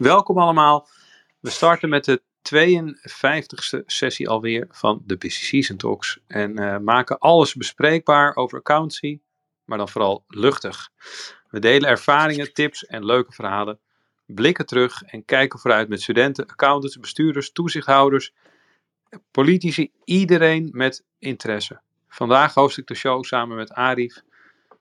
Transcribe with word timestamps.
Welkom 0.00 0.38
allemaal. 0.38 0.88
We 1.40 1.50
starten 1.50 1.88
met 1.88 2.04
de 2.04 2.22
52e 2.54 3.84
sessie 3.86 4.28
alweer 4.28 4.66
van 4.70 5.02
de 5.04 5.16
Busy 5.16 5.44
Season 5.44 5.76
Talks. 5.76 6.18
En 6.26 6.60
uh, 6.60 6.78
maken 6.78 7.18
alles 7.18 7.54
bespreekbaar 7.54 8.36
over 8.36 8.58
accountancy, 8.58 9.20
maar 9.64 9.78
dan 9.78 9.88
vooral 9.88 10.24
luchtig. 10.28 10.90
We 11.48 11.58
delen 11.58 11.88
ervaringen, 11.88 12.52
tips 12.52 12.86
en 12.86 13.04
leuke 13.04 13.32
verhalen. 13.32 13.78
Blikken 14.26 14.66
terug 14.66 15.02
en 15.02 15.24
kijken 15.24 15.58
vooruit 15.58 15.88
met 15.88 16.02
studenten, 16.02 16.46
accountants, 16.46 16.98
bestuurders, 16.98 17.52
toezichthouders, 17.52 18.32
politici, 19.30 19.90
iedereen 20.04 20.68
met 20.72 21.04
interesse. 21.18 21.80
Vandaag 22.08 22.54
host 22.54 22.78
ik 22.78 22.86
de 22.86 22.94
show 22.94 23.24
samen 23.24 23.56
met 23.56 23.72
Arif. 23.72 24.22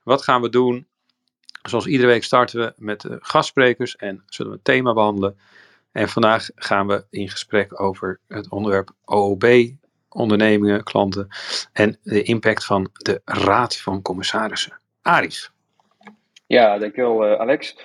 Wat 0.04 0.24
gaan 0.24 0.42
we 0.42 0.50
doen? 0.50 0.88
Zoals 1.62 1.86
iedere 1.86 2.08
week 2.08 2.24
starten 2.24 2.60
we 2.60 2.74
met 2.76 3.04
uh, 3.04 3.16
gastsprekers 3.20 3.96
en 3.96 4.24
zullen 4.26 4.52
we 4.52 4.58
een 4.58 4.64
thema 4.64 4.94
behandelen. 4.94 5.38
En 5.92 6.10
vandaag 6.10 6.50
gaan 6.56 6.88
we 6.88 7.06
in 7.10 7.30
gesprek 7.30 7.82
over 7.82 8.20
het 8.28 8.50
onderwerp 8.50 8.90
OOB, 9.06 9.46
ondernemingen, 10.10 10.84
klanten 10.84 11.28
en 11.74 11.98
de 12.04 12.24
impact 12.24 12.66
van 12.66 12.90
de 12.94 13.22
Raad 13.26 13.78
van 13.78 14.02
Commissarissen. 14.02 14.80
Aris. 15.02 15.52
Ja, 16.48 16.78
dankjewel 16.78 17.26
uh, 17.26 17.40
Alex. 17.40 17.78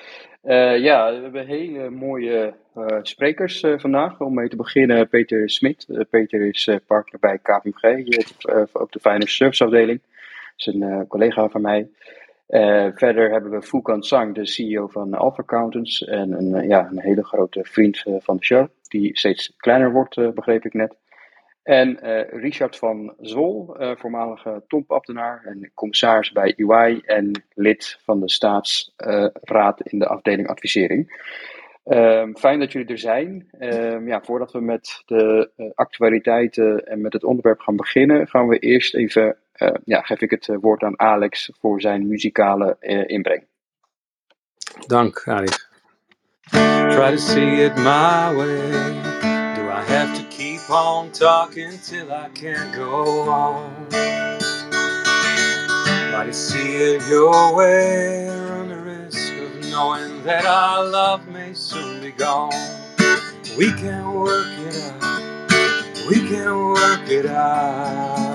Uh, 0.44 0.78
ja, 0.78 1.12
we 1.12 1.22
hebben 1.22 1.46
hele 1.46 1.90
mooie 1.90 2.54
sprekers 3.02 3.64
vandaag. 3.76 4.20
Om 4.20 4.34
mee 4.34 4.48
te 4.48 4.56
beginnen 4.56 5.08
Peter 5.08 5.50
Smit. 5.50 5.86
Peter 6.10 6.40
is 6.40 6.68
partner 6.86 7.20
bij 7.20 7.38
KPMG 7.38 8.18
op 8.72 8.92
de 8.92 9.00
Finance 9.00 9.34
Service 9.34 9.64
afdeling. 9.64 10.00
Dat 10.56 10.74
is 10.74 10.80
een 10.80 11.06
collega 11.06 11.48
van 11.48 11.60
mij. 11.60 11.88
Verder 12.94 13.30
hebben 13.30 13.50
we 13.50 13.62
Fukan 13.62 14.02
Sang, 14.02 14.34
de 14.34 14.46
CEO 14.46 14.86
van 14.86 15.14
Alpha 15.14 15.42
Accountants. 15.42 16.04
En 16.04 16.32
een, 16.32 16.68
ja, 16.68 16.88
een 16.90 17.00
hele 17.00 17.24
grote 17.24 17.64
vriend 17.64 18.04
van 18.18 18.36
de 18.36 18.44
show. 18.44 18.66
Die 18.88 19.18
steeds 19.18 19.54
kleiner 19.56 19.92
wordt, 19.92 20.34
begreep 20.34 20.64
ik 20.64 20.74
net. 20.74 20.96
En 21.62 21.98
Richard 22.30 22.76
van 22.76 23.14
uh, 23.20 23.90
voormalige 23.96 24.62
topambtenaar 24.68 25.44
en 25.44 25.70
commissaris 25.74 26.32
bij 26.32 26.54
UI 26.56 27.00
en 27.04 27.44
lid 27.54 27.98
van 28.04 28.20
de 28.20 28.30
staatsraad 28.30 29.80
in 29.80 29.98
de 29.98 30.06
afdeling 30.06 30.48
advisering. 30.48 31.22
Um, 31.84 32.36
fijn 32.36 32.58
dat 32.58 32.72
jullie 32.72 32.88
er 32.88 32.98
zijn. 32.98 33.48
Um, 33.60 34.08
ja, 34.08 34.22
voordat 34.22 34.52
we 34.52 34.60
met 34.60 35.02
de 35.06 35.50
actualiteiten 35.74 36.86
en 36.86 37.00
met 37.00 37.12
het 37.12 37.24
onderwerp 37.24 37.60
gaan 37.60 37.76
beginnen, 37.76 38.28
gaan 38.28 38.48
we 38.48 38.58
eerst 38.58 38.94
even, 38.94 39.36
ja, 39.84 40.00
geef 40.00 40.20
ik 40.20 40.30
het 40.30 40.48
woord 40.60 40.82
aan 40.82 41.00
Alex 41.00 41.50
voor 41.60 41.80
zijn 41.80 42.08
muzikale 42.08 42.76
inbreng. 43.06 43.46
Dank, 44.86 45.28
Arif. 45.28 45.68
Try 46.50 47.10
to 47.10 47.16
see 47.16 47.64
it 47.64 47.76
my 47.76 48.32
way. 48.34 48.92
Do 49.54 49.68
I 49.70 49.82
have 49.86 50.16
to 50.18 50.24
keep 50.28 50.70
on 50.70 51.10
talking 51.10 51.80
till 51.80 52.10
I 52.12 52.28
can't 52.32 52.74
go 52.74 53.28
on. 53.28 53.70
Try 55.96 56.26
to 56.26 56.32
see 56.32 56.76
it 56.76 57.02
your 57.08 57.54
way, 57.56 58.28
run 58.28 58.68
the 58.68 58.76
risk 58.76 59.32
of 59.34 59.70
knowing 59.70 60.22
that 60.24 60.44
our 60.44 60.84
love 60.84 61.26
may 61.28 61.54
soon 61.54 62.00
be 62.00 62.12
gone. 62.12 62.52
We 63.58 63.72
can 63.72 64.14
work 64.14 64.46
it 64.58 64.92
out, 65.02 66.08
we 66.08 66.16
can 66.28 66.56
work 66.56 67.08
it 67.08 67.26
out. 67.26 68.33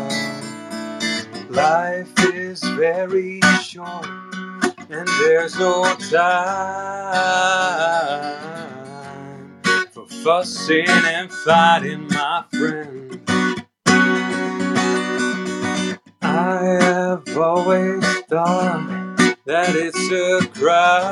Life 1.59 2.13
is 2.35 2.63
very 2.63 3.41
short, 3.61 4.05
and 4.89 5.07
there's 5.19 5.59
no 5.59 5.83
time 6.09 6.21
for 9.91 10.07
fussing 10.23 10.87
and 10.87 11.29
fighting, 11.29 12.07
my 12.07 12.45
friend. 12.49 13.21
I 16.21 16.77
have 16.81 17.37
always 17.37 18.05
thought 18.29 19.17
that 19.45 19.75
it's 19.75 20.11
a 20.13 20.47
crime. 20.57 21.11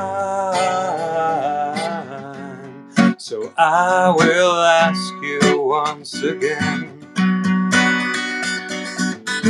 So 3.19 3.53
I 3.57 4.13
will 4.17 4.55
ask 4.63 5.13
you 5.21 5.61
once 5.61 6.23
again. 6.23 6.86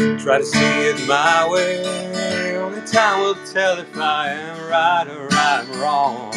Try 0.06 0.40
to 0.40 0.46
see 0.46 0.60
it 0.60 1.08
my 1.08 1.48
way. 1.50 2.58
Only 2.58 2.82
time 2.88 3.22
will 3.22 3.36
tell 3.46 3.80
if 3.80 3.98
I 3.98 4.30
am 4.30 4.70
right 4.70 5.08
or 5.10 5.28
I'm 5.32 5.82
wrong. 5.82 6.34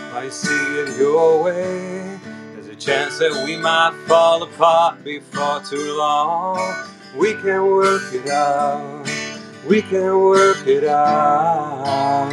I 0.00 0.28
see 0.30 0.80
it 0.80 0.98
your 0.98 1.44
way. 1.44 2.18
There's 2.54 2.68
a 2.68 2.76
chance 2.76 3.18
that 3.20 3.32
we 3.46 3.56
might 3.56 3.94
fall 4.08 4.42
apart 4.42 5.04
before 5.04 5.60
too 5.62 5.96
long. 5.98 6.58
We 7.16 7.34
can 7.34 7.66
work 7.66 8.12
it 8.14 8.28
out. 8.30 9.08
We 9.68 9.82
can 9.82 10.20
work 10.20 10.66
it 10.66 10.84
out. 10.84 12.32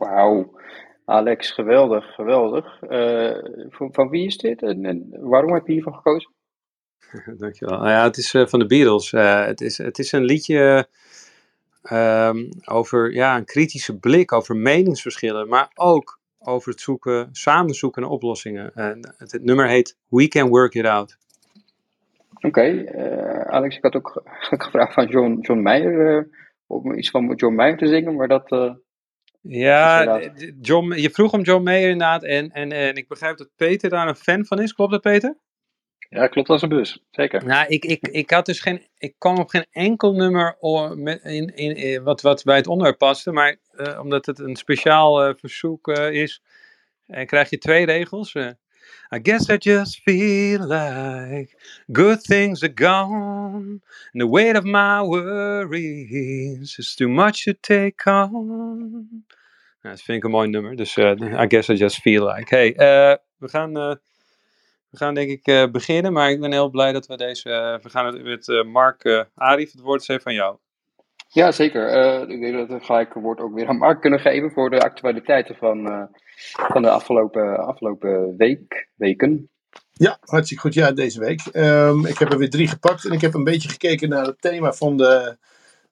Wauw. 0.00 0.49
Alex, 1.10 1.50
geweldig, 1.50 2.14
geweldig. 2.14 2.82
Uh, 2.82 3.68
van, 3.68 3.92
van, 3.92 4.08
wie 4.08 4.26
is 4.26 4.36
dit 4.36 4.62
en, 4.62 4.84
en, 4.84 5.08
waarom 5.20 5.52
heb 5.52 5.66
je 5.66 5.72
hiervan 5.72 5.94
gekozen? 5.94 6.30
Dankjewel. 7.38 7.78
Nou 7.78 7.90
ja, 7.90 8.02
het 8.02 8.16
is 8.16 8.34
uh, 8.34 8.46
van 8.46 8.58
de 8.58 8.66
Beatles. 8.66 9.12
Uh, 9.12 9.44
het, 9.44 9.60
is, 9.60 9.78
het 9.78 9.98
is 9.98 10.12
een 10.12 10.24
liedje 10.24 10.88
um, 11.92 12.48
over 12.64 13.12
ja, 13.12 13.36
een 13.36 13.44
kritische 13.44 13.98
blik 13.98 14.32
over 14.32 14.56
meningsverschillen, 14.56 15.48
maar 15.48 15.70
ook 15.74 16.18
over 16.38 16.70
het 16.70 16.80
zoeken, 16.80 17.28
samen 17.32 17.74
zoeken 17.74 18.02
naar 18.02 18.10
oplossingen. 18.10 18.70
het, 18.74 19.32
het, 19.32 19.44
nummer 19.44 19.68
heet 19.68 19.96
We 20.08 20.28
Can 20.28 20.48
Work 20.48 20.74
It 20.74 20.86
Out. 20.86 21.18
Oké, 22.34 22.46
okay, 22.46 22.86
Alex, 23.44 23.76
ik 23.76 23.82
had 23.82 23.96
ook 23.96 24.22
gevraagd 24.40 24.94
van 24.94 25.06
John, 25.06 25.38
John 25.40 25.60
Mayer 25.60 26.28
om 26.66 26.94
iets 26.94 27.10
van 27.10 27.34
John 27.34 27.54
Mayer 27.54 27.76
te 27.76 27.86
zingen, 27.86 28.14
maar 28.14 28.28
dat 28.28 28.78
ja, 29.40 30.20
John, 30.60 30.92
je 30.92 31.10
vroeg 31.10 31.32
om 31.32 31.42
John 31.42 31.62
Mayer 31.62 31.90
inderdaad. 31.90 32.24
En, 32.24 32.50
en, 32.50 32.72
en 32.72 32.94
ik 32.94 33.08
begrijp 33.08 33.36
dat 33.36 33.50
Peter 33.56 33.90
daar 33.90 34.08
een 34.08 34.16
fan 34.16 34.44
van 34.44 34.60
is. 34.62 34.72
Klopt 34.72 34.92
dat, 34.92 35.00
Peter? 35.00 35.36
Ja, 36.08 36.26
klopt 36.26 36.48
als 36.48 36.62
een 36.62 36.68
bus. 36.68 37.04
Zeker. 37.10 37.46
Nou, 37.46 37.66
ik, 37.68 37.84
ik, 37.84 38.08
ik 38.08 38.30
had 38.30 38.46
dus 38.46 38.60
geen. 38.60 38.86
Ik 38.98 39.14
kwam 39.18 39.38
op 39.38 39.48
geen 39.48 39.66
enkel 39.70 40.12
nummer 40.12 40.56
in, 41.22 41.54
in, 41.54 41.76
in, 41.76 42.02
wat, 42.02 42.20
wat 42.20 42.44
bij 42.44 42.56
het 42.56 42.66
onderwerp 42.66 42.98
paste. 42.98 43.32
Maar 43.32 43.56
uh, 43.72 43.98
omdat 44.00 44.26
het 44.26 44.38
een 44.38 44.56
speciaal 44.56 45.28
uh, 45.28 45.34
verzoek 45.36 45.88
uh, 45.88 46.10
is, 46.12 46.42
krijg 47.24 47.50
je 47.50 47.58
twee 47.58 47.84
regels. 47.86 48.32
I 49.12 49.18
guess 49.18 49.50
I 49.50 49.56
just 49.56 50.00
feel 50.04 50.68
like 50.68 51.56
good 51.90 52.22
things 52.22 52.62
are 52.62 52.68
gone. 52.68 53.80
And 54.12 54.20
the 54.20 54.26
weight 54.26 54.54
of 54.54 54.64
my 54.64 55.02
worries 55.02 56.76
is 56.78 56.94
too 56.94 57.08
much 57.08 57.44
to 57.44 57.54
take 57.54 58.06
on. 58.06 59.24
Dat 59.82 60.02
vind 60.02 60.18
ik 60.18 60.24
een 60.24 60.30
mooi 60.30 60.48
nummer. 60.48 60.76
Dus 60.76 60.96
uh, 60.96 61.42
I 61.42 61.46
guess 61.48 61.68
I 61.68 61.74
just 61.74 62.00
feel 62.00 62.24
like. 62.24 62.54
Hey, 62.54 62.70
uh, 62.70 63.16
we 63.38 63.48
gaan, 63.48 63.76
uh, 63.76 63.94
we 64.90 64.96
gaan 64.96 65.14
denk 65.14 65.30
ik 65.44 65.72
beginnen. 65.72 66.12
Maar 66.12 66.30
ik 66.30 66.40
ben 66.40 66.52
heel 66.52 66.70
blij 66.70 66.92
dat 66.92 67.06
we 67.06 67.16
deze. 67.16 67.78
we 67.82 67.90
gaan 67.90 68.06
het 68.06 68.22
met 68.22 68.64
Mark 68.66 69.26
Arif. 69.34 69.72
Het 69.72 69.80
woord 69.80 70.00
is 70.00 70.08
even 70.08 70.22
van 70.22 70.34
jou. 70.34 70.56
Ja, 71.32 71.52
zeker. 71.52 71.88
ik 72.28 72.40
denk 72.40 72.54
dat 72.54 72.68
we 72.68 72.84
gelijk 72.84 73.14
het 73.14 73.22
woord 73.22 73.40
ook 73.40 73.54
weer 73.54 73.66
aan 73.66 73.78
Mark 73.78 74.00
kunnen 74.00 74.20
geven 74.20 74.50
voor 74.50 74.70
de 74.70 74.80
actualiteiten 74.80 75.56
van 75.56 76.08
van 76.52 76.82
de 76.82 76.90
afgelopen, 76.90 77.66
afgelopen 77.66 78.36
week, 78.36 78.88
weken. 78.94 79.48
Ja, 79.92 80.18
hartstikke 80.20 80.62
goed. 80.62 80.74
Ja, 80.74 80.92
deze 80.92 81.20
week. 81.20 81.40
Um, 81.52 82.06
ik 82.06 82.18
heb 82.18 82.32
er 82.32 82.38
weer 82.38 82.50
drie 82.50 82.68
gepakt 82.68 83.04
en 83.04 83.12
ik 83.12 83.20
heb 83.20 83.34
een 83.34 83.44
beetje 83.44 83.68
gekeken 83.68 84.08
naar 84.08 84.24
het 84.24 84.40
thema 84.40 84.72
van 84.72 84.96
de, 84.96 85.36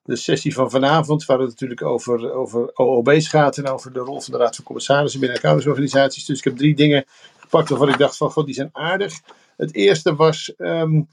de 0.03 0.15
sessie 0.15 0.53
van 0.53 0.69
vanavond, 0.69 1.25
waar 1.25 1.39
het 1.39 1.49
natuurlijk 1.49 1.81
over, 1.81 2.33
over 2.33 2.71
OOB's 2.73 3.27
gaat 3.27 3.57
en 3.57 3.67
over 3.67 3.93
de 3.93 3.99
rol 3.99 4.21
van 4.21 4.33
de 4.33 4.39
Raad 4.39 4.55
van 4.55 4.65
Commissarissen 4.65 5.19
binnen 5.19 5.37
accountantsorganisaties. 5.37 6.25
Dus 6.25 6.37
ik 6.37 6.43
heb 6.43 6.57
drie 6.57 6.75
dingen 6.75 7.05
gepakt 7.37 7.69
waarvan 7.69 7.89
ik 7.89 7.97
dacht 7.97 8.17
van, 8.17 8.31
god, 8.31 8.45
die 8.45 8.55
zijn 8.55 8.69
aardig. 8.71 9.13
Het 9.57 9.73
eerste 9.73 10.15
was 10.15 10.53
um, 10.57 11.07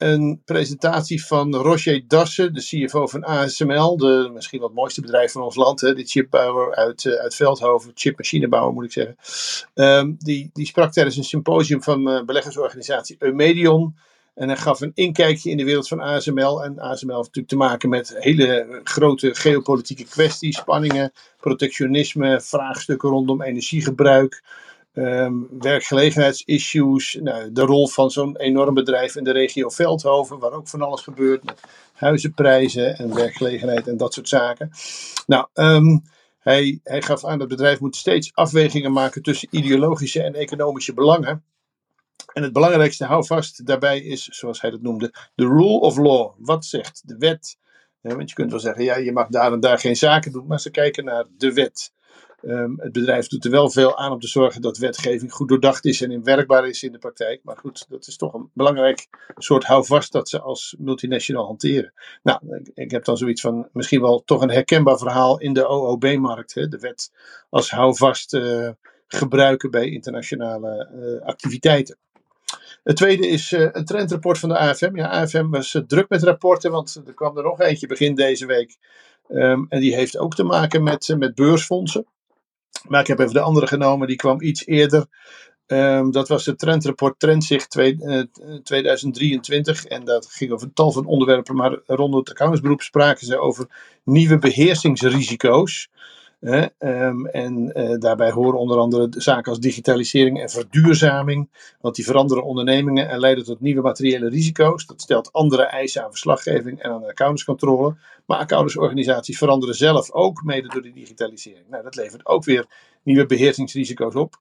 een 0.00 0.42
presentatie 0.44 1.24
van 1.24 1.54
Roger 1.54 2.04
Dassen, 2.08 2.54
de 2.54 2.60
CFO 2.60 3.06
van 3.06 3.24
ASML, 3.24 3.96
de 3.96 4.30
misschien 4.34 4.60
wat 4.60 4.74
mooiste 4.74 5.00
bedrijf 5.00 5.32
van 5.32 5.42
ons 5.42 5.54
land, 5.54 5.80
hè, 5.80 5.94
de 5.94 6.04
chipbouwer 6.04 6.74
uit, 6.74 7.04
uh, 7.04 7.14
uit 7.14 7.34
Veldhoven, 7.34 7.90
chipmachinebouwer 7.94 8.72
moet 8.72 8.84
ik 8.84 8.92
zeggen. 8.92 9.16
Um, 9.74 10.16
die, 10.18 10.50
die 10.52 10.66
sprak 10.66 10.92
tijdens 10.92 11.16
een 11.16 11.24
symposium 11.24 11.82
van 11.82 12.08
uh, 12.08 12.24
beleggersorganisatie 12.24 13.16
Eumedion. 13.18 13.96
En 14.34 14.48
hij 14.48 14.56
gaf 14.56 14.80
een 14.80 14.92
inkijkje 14.94 15.50
in 15.50 15.56
de 15.56 15.64
wereld 15.64 15.88
van 15.88 16.00
ASML. 16.00 16.64
En 16.64 16.78
ASML 16.78 17.16
heeft 17.16 17.36
natuurlijk 17.36 17.48
te 17.48 17.56
maken 17.56 17.88
met 17.88 18.14
hele 18.18 18.80
grote 18.84 19.34
geopolitieke 19.34 20.04
kwesties, 20.04 20.56
spanningen, 20.56 21.12
protectionisme, 21.40 22.40
vraagstukken 22.40 23.08
rondom 23.08 23.42
energiegebruik. 23.42 24.42
Ehm, 24.92 25.34
werkgelegenheidsissues, 25.50 27.18
nou, 27.20 27.52
de 27.52 27.62
rol 27.62 27.88
van 27.88 28.10
zo'n 28.10 28.36
enorm 28.36 28.74
bedrijf 28.74 29.16
in 29.16 29.24
de 29.24 29.32
regio 29.32 29.68
Veldhoven, 29.68 30.38
waar 30.38 30.52
ook 30.52 30.68
van 30.68 30.82
alles 30.82 31.00
gebeurt 31.00 31.44
met 31.44 31.60
huizenprijzen 31.92 32.98
en 32.98 33.14
werkgelegenheid 33.14 33.88
en 33.88 33.96
dat 33.96 34.14
soort 34.14 34.28
zaken. 34.28 34.70
Nou, 35.26 35.46
ehm, 35.52 35.98
hij, 36.38 36.80
hij 36.82 37.02
gaf 37.02 37.24
aan 37.24 37.38
dat 37.38 37.48
het 37.48 37.58
bedrijf 37.58 37.80
moet 37.80 37.96
steeds 37.96 38.30
afwegingen 38.34 38.92
maken 38.92 39.22
tussen 39.22 39.48
ideologische 39.50 40.22
en 40.22 40.34
economische 40.34 40.94
belangen. 40.94 41.44
En 42.32 42.42
het 42.42 42.52
belangrijkste 42.52 43.04
houvast 43.04 43.66
daarbij 43.66 44.00
is, 44.00 44.24
zoals 44.24 44.60
hij 44.60 44.70
dat 44.70 44.82
noemde, 44.82 45.14
de 45.34 45.44
rule 45.44 45.80
of 45.80 45.96
law. 45.96 46.34
Wat 46.38 46.64
zegt 46.64 47.02
de 47.08 47.16
wet? 47.18 47.58
want 48.00 48.28
je 48.28 48.34
kunt 48.34 48.50
wel 48.50 48.60
zeggen, 48.60 48.84
ja, 48.84 48.96
je 48.96 49.12
mag 49.12 49.28
daar 49.28 49.52
en 49.52 49.60
daar 49.60 49.78
geen 49.78 49.96
zaken 49.96 50.32
doen, 50.32 50.46
maar 50.46 50.60
ze 50.60 50.70
kijken 50.70 51.04
naar 51.04 51.24
de 51.36 51.52
wet. 51.52 51.92
Ehm, 52.42 52.72
het 52.76 52.92
bedrijf 52.92 53.26
doet 53.26 53.44
er 53.44 53.50
wel 53.50 53.70
veel 53.70 53.98
aan 53.98 54.12
om 54.12 54.20
te 54.20 54.28
zorgen 54.28 54.62
dat 54.62 54.78
wetgeving 54.78 55.32
goed 55.32 55.48
doordacht 55.48 55.84
is 55.84 56.02
en 56.02 56.10
inwerkbaar 56.10 56.68
is 56.68 56.82
in 56.82 56.92
de 56.92 56.98
praktijk. 56.98 57.40
Maar 57.44 57.56
goed, 57.56 57.86
dat 57.88 58.06
is 58.06 58.16
toch 58.16 58.34
een 58.34 58.50
belangrijk 58.54 59.08
soort 59.36 59.64
houvast 59.64 60.12
dat 60.12 60.28
ze 60.28 60.40
als 60.40 60.74
multinational 60.78 61.46
hanteren. 61.46 61.92
Nou, 62.22 62.62
ik 62.74 62.90
heb 62.90 63.04
dan 63.04 63.16
zoiets 63.16 63.40
van 63.40 63.68
misschien 63.72 64.00
wel 64.00 64.22
toch 64.24 64.42
een 64.42 64.50
herkenbaar 64.50 64.98
verhaal 64.98 65.40
in 65.40 65.52
de 65.52 65.66
OOB-markt. 65.66 66.54
De 66.54 66.78
wet 66.80 67.12
als 67.50 67.70
houvast 67.70 68.34
uh, 68.34 68.68
gebruiken 69.06 69.70
bij 69.70 69.90
internationale 69.90 70.90
uh, 70.94 71.26
activiteiten. 71.26 71.98
Het 72.82 72.96
tweede 72.96 73.26
is 73.26 73.52
uh, 73.52 73.68
een 73.72 73.84
trendrapport 73.84 74.38
van 74.38 74.48
de 74.48 74.58
AFM. 74.58 74.96
Ja, 74.96 75.08
AFM 75.08 75.48
was 75.48 75.82
druk 75.86 76.08
met 76.08 76.22
rapporten, 76.22 76.70
want 76.70 77.02
er 77.06 77.14
kwam 77.14 77.36
er 77.36 77.42
nog 77.42 77.60
eentje 77.60 77.86
begin 77.86 78.14
deze 78.14 78.46
week. 78.46 78.76
Um, 79.28 79.66
en 79.68 79.80
die 79.80 79.94
heeft 79.94 80.18
ook 80.18 80.34
te 80.34 80.44
maken 80.44 80.82
met, 80.82 81.14
met 81.18 81.34
beursfondsen. 81.34 82.06
Maar 82.88 83.00
ik 83.00 83.06
heb 83.06 83.18
even 83.18 83.34
de 83.34 83.40
andere 83.40 83.66
genomen, 83.66 84.06
die 84.06 84.16
kwam 84.16 84.42
iets 84.42 84.66
eerder. 84.66 85.06
Um, 85.66 86.10
dat 86.10 86.28
was 86.28 86.46
het 86.46 86.58
trendrapport 86.58 87.18
Trendzicht 87.18 87.70
2023. 88.62 89.84
En 89.84 90.04
dat 90.04 90.26
ging 90.26 90.52
over 90.52 90.66
een 90.66 90.72
tal 90.72 90.92
van 90.92 91.06
onderwerpen. 91.06 91.54
Maar 91.54 91.78
rond 91.86 92.14
het 92.14 92.30
accountantsberoep 92.30 92.82
spraken 92.82 93.26
ze 93.26 93.38
over 93.38 93.66
nieuwe 94.04 94.38
beheersingsrisico's. 94.38 95.88
Ehm, 96.40 97.26
en 97.26 97.72
uh, 97.74 97.98
daarbij 97.98 98.30
horen 98.30 98.58
onder 98.58 98.78
andere 98.78 99.08
zaken 99.10 99.50
als 99.50 99.60
digitalisering 99.60 100.40
en 100.40 100.50
verduurzaming. 100.50 101.48
Want 101.80 101.94
die 101.94 102.04
veranderen 102.04 102.44
ondernemingen 102.44 103.08
en 103.08 103.18
leiden 103.18 103.44
tot 103.44 103.60
nieuwe 103.60 103.82
materiële 103.82 104.28
risico's. 104.28 104.86
Dat 104.86 105.00
stelt 105.00 105.32
andere 105.32 105.62
eisen 105.62 106.04
aan 106.04 106.10
verslaggeving 106.10 106.82
en 106.82 106.90
aan 106.90 107.04
accountantscontrole. 107.04 107.96
Maar 108.26 108.38
accountantsorganisaties 108.38 109.38
veranderen 109.38 109.74
zelf 109.74 110.12
ook 110.12 110.42
mede 110.42 110.68
door 110.68 110.82
de 110.82 110.92
digitalisering. 110.92 111.64
Nou, 111.70 111.82
dat 111.82 111.96
levert 111.96 112.26
ook 112.26 112.44
weer 112.44 112.66
nieuwe 113.02 113.26
beheersingsrisico's 113.26 114.14
op. 114.14 114.38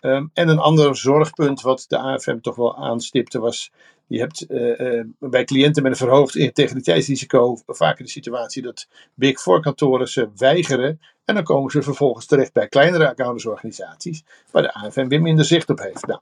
Um, 0.00 0.30
en 0.34 0.48
een 0.48 0.58
ander 0.58 0.96
zorgpunt 0.96 1.60
wat 1.60 1.84
de 1.88 1.98
AFM 1.98 2.38
toch 2.38 2.56
wel 2.56 2.76
aanstipte 2.76 3.38
was 3.38 3.70
je 4.12 4.18
hebt 4.18 4.46
uh, 4.48 4.80
uh, 4.80 5.04
bij 5.18 5.44
cliënten 5.44 5.82
met 5.82 5.92
een 5.92 5.98
verhoogd 5.98 6.36
integriteitsrisico 6.36 7.58
vaker 7.66 8.04
de 8.04 8.10
situatie 8.10 8.62
dat 8.62 8.88
Big 9.14 9.40
Four 9.40 9.60
kantoren 9.60 10.08
ze 10.08 10.28
weigeren. 10.36 11.00
En 11.32 11.38
dan 11.38 11.46
komen 11.56 11.70
ze 11.70 11.82
vervolgens 11.82 12.26
terecht 12.26 12.52
bij 12.52 12.68
kleinere 12.68 13.08
accountantsorganisaties, 13.08 14.24
waar 14.50 14.62
de 14.62 14.74
AFM 14.74 15.08
weer 15.08 15.22
minder 15.22 15.44
zicht 15.44 15.70
op 15.70 15.78
heeft. 15.78 16.06
Nou, 16.06 16.20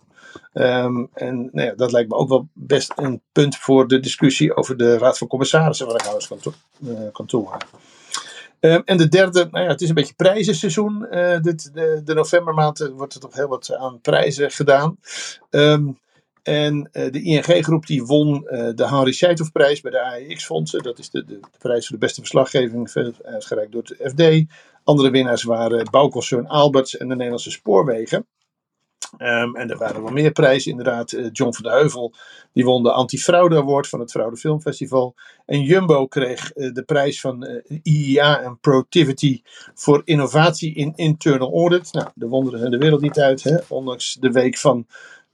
um, 0.53 1.09
en 1.15 1.51
nou 1.53 1.67
ja, 1.67 1.75
dat 1.75 1.93
lijkt 1.93 2.09
me 2.09 2.17
ook 2.17 2.29
wel 2.29 2.49
best 2.53 2.93
een 2.97 3.23
punt 3.33 3.57
voor 3.57 3.89
de 3.89 4.01
discussie 4.01 4.57
over 4.57 4.77
de 4.77 4.99
Raad 4.99 5.19
van 5.19 5.27
Commissarissen 5.27 5.87
van 5.87 5.97
accountantskantoren. 5.97 7.59
Um, 8.61 8.83
en 8.85 8.97
de 8.97 9.09
derde, 9.09 9.49
nou 9.51 9.65
ja, 9.65 9.71
het 9.71 9.81
is 9.81 9.89
een 9.89 9.95
beetje 9.95 10.15
prijzenseizoen. 10.15 11.07
Uh, 11.11 11.41
dit, 11.41 11.71
de, 11.75 12.01
de 12.05 12.15
novembermaand 12.15 12.91
wordt 12.97 13.15
er 13.15 13.21
toch 13.21 13.35
heel 13.35 13.49
wat 13.49 13.75
aan 13.75 14.01
prijzen 14.01 14.51
gedaan. 14.51 14.99
Um, 15.51 15.99
en 16.43 16.89
uh, 16.93 17.11
de 17.11 17.23
ING-groep 17.23 17.87
die 17.87 18.05
won 18.05 18.41
de 18.75 18.89
Henri 18.89 19.13
Seithoff-prijs 19.13 19.81
bij 19.81 19.91
de 19.91 20.01
AEX-fondsen. 20.01 20.83
Dat 20.83 20.99
is 20.99 21.11
de, 21.11 21.25
de, 21.25 21.41
de, 21.41 21.59
prijs 21.59 21.87
voor 21.87 21.99
de 21.99 22.05
beste 22.05 22.21
verslaggeving, 22.21 22.95
uh, 22.95 23.09
gereikt 23.39 23.73
door 23.73 23.83
het 23.83 24.13
FD. 24.13 24.47
Andere 24.85 25.11
winnaars 25.11 25.43
waren 25.43 25.91
bouwconcern 25.91 26.47
Alberts 26.47 26.97
en 26.97 27.09
de 27.09 27.15
Nederlandse 27.15 27.51
Spoorwegen. 27.51 28.27
Um, 29.19 29.57
en 29.57 29.71
er 29.71 29.77
waren 29.77 30.03
wel 30.03 30.13
meer 30.13 30.33
prijzen, 30.33 30.71
inderdaad. 30.71 31.11
John 31.33 31.53
van 31.53 31.63
de 31.63 31.71
Heuvel 31.71 32.15
die 32.53 32.65
won 32.65 32.83
de 32.83 32.93
Antifraude 32.93 33.57
Award 33.57 33.89
van 33.89 34.01
het 34.01 34.11
Fraude 34.11 34.37
Filmfestival. 34.37 35.15
En 35.47 35.63
Jumbo 35.63 36.07
kreeg 36.07 36.53
de 36.53 36.83
prijs 36.87 37.21
van 37.21 37.63
IIA 37.83 38.41
en 38.41 38.59
Protivity 38.61 39.43
voor 39.75 40.03
innovatie 40.05 40.75
in 40.75 40.93
internal 40.97 41.53
audit. 41.53 41.93
Nou, 41.93 42.09
de 42.15 42.29
wonderen 42.29 42.59
zijn 42.59 42.71
de 42.71 42.79
wereld 42.79 43.01
niet 43.01 43.19
uit, 43.19 43.43
hè? 43.43 43.57
ondanks 43.69 44.15
de 44.15 44.31
week 44.31 44.59
van 44.59 44.87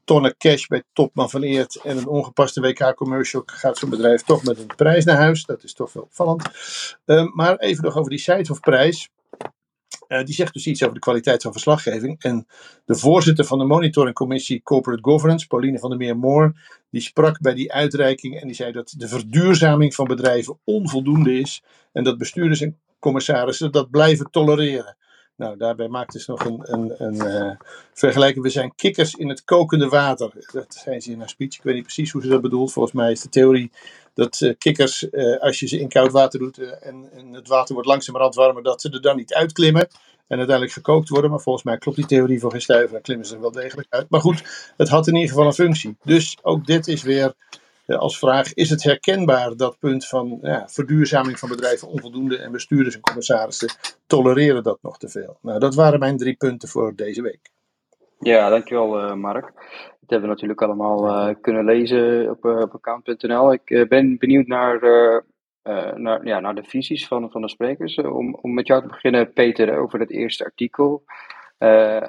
tonnen 0.06 0.36
cash 0.36 0.66
bij 0.66 0.82
Topman 0.92 1.30
van 1.30 1.42
Eert 1.42 1.76
en 1.76 1.96
een 1.96 2.06
ongepaste 2.06 2.60
WK-commercial 2.60 3.42
gaat 3.46 3.78
zo'n 3.78 3.90
bedrijf 3.90 4.22
toch 4.22 4.44
met 4.44 4.58
een 4.58 4.76
prijs 4.76 5.04
naar 5.04 5.16
huis. 5.16 5.44
Dat 5.44 5.62
is 5.62 5.72
toch 5.72 5.92
wel 5.92 6.02
opvallend. 6.02 6.50
Uh, 7.06 7.32
maar 7.34 7.56
even 7.56 7.84
nog 7.84 7.96
over 7.96 8.10
die 8.10 8.18
Seidhoff-prijs. 8.18 9.08
Uh, 10.08 10.24
die 10.24 10.34
zegt 10.34 10.52
dus 10.52 10.66
iets 10.66 10.82
over 10.82 10.94
de 10.94 11.00
kwaliteit 11.00 11.42
van 11.42 11.52
verslaggeving. 11.52 12.22
En 12.22 12.46
de 12.84 12.94
voorzitter 12.94 13.44
van 13.44 13.58
de 13.58 13.64
monitoringcommissie 13.64 14.62
Corporate 14.62 15.02
Governance, 15.02 15.46
Pauline 15.46 15.78
van 15.78 15.90
der 15.90 15.98
Meer-Moor, 15.98 16.52
die 16.90 17.00
sprak 17.00 17.40
bij 17.40 17.54
die 17.54 17.72
uitreiking 17.72 18.40
en 18.40 18.46
die 18.46 18.56
zei 18.56 18.72
dat 18.72 18.94
de 18.96 19.08
verduurzaming 19.08 19.94
van 19.94 20.06
bedrijven 20.06 20.58
onvoldoende 20.64 21.38
is 21.38 21.62
en 21.92 22.04
dat 22.04 22.18
bestuurders 22.18 22.60
en 22.60 22.78
commissarissen 22.98 23.72
dat 23.72 23.90
blijven 23.90 24.30
tolereren. 24.30 24.96
Nou, 25.36 25.56
daarbij 25.56 25.88
maakte 25.88 26.20
ze 26.20 26.30
nog 26.30 26.44
een, 26.44 26.60
een, 26.62 26.94
een 26.98 27.14
uh, 27.14 27.56
vergelijking. 27.92 28.44
We 28.44 28.50
zijn 28.50 28.74
kikkers 28.74 29.14
in 29.14 29.28
het 29.28 29.44
kokende 29.44 29.88
water. 29.88 30.30
Dat 30.52 30.74
zijn 30.74 31.00
ze 31.00 31.10
in 31.10 31.18
haar 31.18 31.28
speech. 31.28 31.54
Ik 31.54 31.62
weet 31.62 31.74
niet 31.74 31.82
precies 31.82 32.12
hoe 32.12 32.22
ze 32.22 32.28
dat 32.28 32.40
bedoelt. 32.40 32.72
Volgens 32.72 32.94
mij 32.94 33.12
is 33.12 33.20
de 33.20 33.28
theorie 33.28 33.70
dat 34.14 34.40
uh, 34.40 34.54
kikkers, 34.58 35.06
uh, 35.10 35.40
als 35.40 35.60
je 35.60 35.66
ze 35.66 35.78
in 35.78 35.88
koud 35.88 36.12
water 36.12 36.38
doet 36.38 36.58
en, 36.58 37.08
en, 37.12 37.32
het 37.32 37.48
water 37.48 37.74
wordt 37.74 37.88
langzamerhand 37.88 38.34
warmer, 38.34 38.62
dat 38.62 38.80
ze 38.80 38.90
er 38.90 39.00
dan 39.00 39.16
niet 39.16 39.34
uitklimmen 39.34 39.88
en 40.26 40.36
uiteindelijk 40.36 40.72
gekookt 40.72 41.08
worden. 41.08 41.30
Maar 41.30 41.40
volgens 41.40 41.64
mij 41.64 41.78
klopt 41.78 41.96
die 41.96 42.06
theorie 42.06 42.40
voor 42.40 42.50
geen 42.50 42.60
stuiver 42.60 42.96
en 42.96 43.02
klimmen 43.02 43.26
ze 43.26 43.34
er 43.34 43.40
wel 43.40 43.50
degelijk 43.50 43.86
uit. 43.90 44.10
Maar 44.10 44.20
goed, 44.20 44.72
het 44.76 44.88
had 44.88 45.06
in 45.06 45.14
ieder 45.14 45.28
geval 45.28 45.46
een 45.46 45.52
functie. 45.52 45.96
Dus 46.04 46.38
ook 46.42 46.66
dit 46.66 46.88
is 46.88 47.02
weer 47.02 47.34
als 47.86 48.18
vraag: 48.18 48.54
is 48.54 48.70
het 48.70 48.82
herkenbaar 48.82 49.56
dat 49.56 49.78
punt 49.78 50.06
van 50.06 50.38
ja, 50.42 50.68
verduurzaming 50.68 51.38
van 51.38 51.48
bedrijven 51.48 51.88
onvoldoende 51.88 52.38
en 52.38 52.52
bestuurders 52.52 52.94
en 52.94 53.00
commissarissen 53.00 53.68
tolereren 54.06 54.62
dat 54.62 54.78
nog 54.82 54.98
te 54.98 55.08
veel? 55.08 55.38
Nou, 55.42 55.58
dat 55.58 55.74
waren 55.74 55.98
mijn 55.98 56.16
drie 56.16 56.36
punten 56.36 56.68
voor 56.68 56.94
deze 56.94 57.22
week. 57.22 57.50
Ja, 58.18 58.48
dankjewel 58.48 59.04
uh, 59.04 59.14
Mark. 59.14 59.52
Dat 60.00 60.10
hebben 60.10 60.28
we 60.28 60.34
natuurlijk 60.34 60.62
allemaal 60.62 61.06
uh, 61.06 61.34
kunnen 61.40 61.64
lezen 61.64 62.30
op, 62.30 62.44
uh, 62.44 62.60
op 62.60 62.74
account.nl. 62.74 63.52
Ik 63.52 63.86
ben 63.88 64.18
benieuwd 64.18 64.46
naar, 64.46 64.80
naar, 65.94 66.26
ja, 66.26 66.40
naar 66.40 66.54
de 66.54 66.62
visies 66.62 67.06
van, 67.06 67.30
van 67.30 67.40
de 67.40 67.48
sprekers. 67.48 67.96
om, 67.96 68.34
om 68.34 68.54
met 68.54 68.66
jou 68.66 68.82
te 68.82 68.88
beginnen, 68.88 69.32
Peter, 69.32 69.78
over 69.78 70.00
het 70.00 70.10
eerste 70.10 70.44
artikel. 70.44 71.04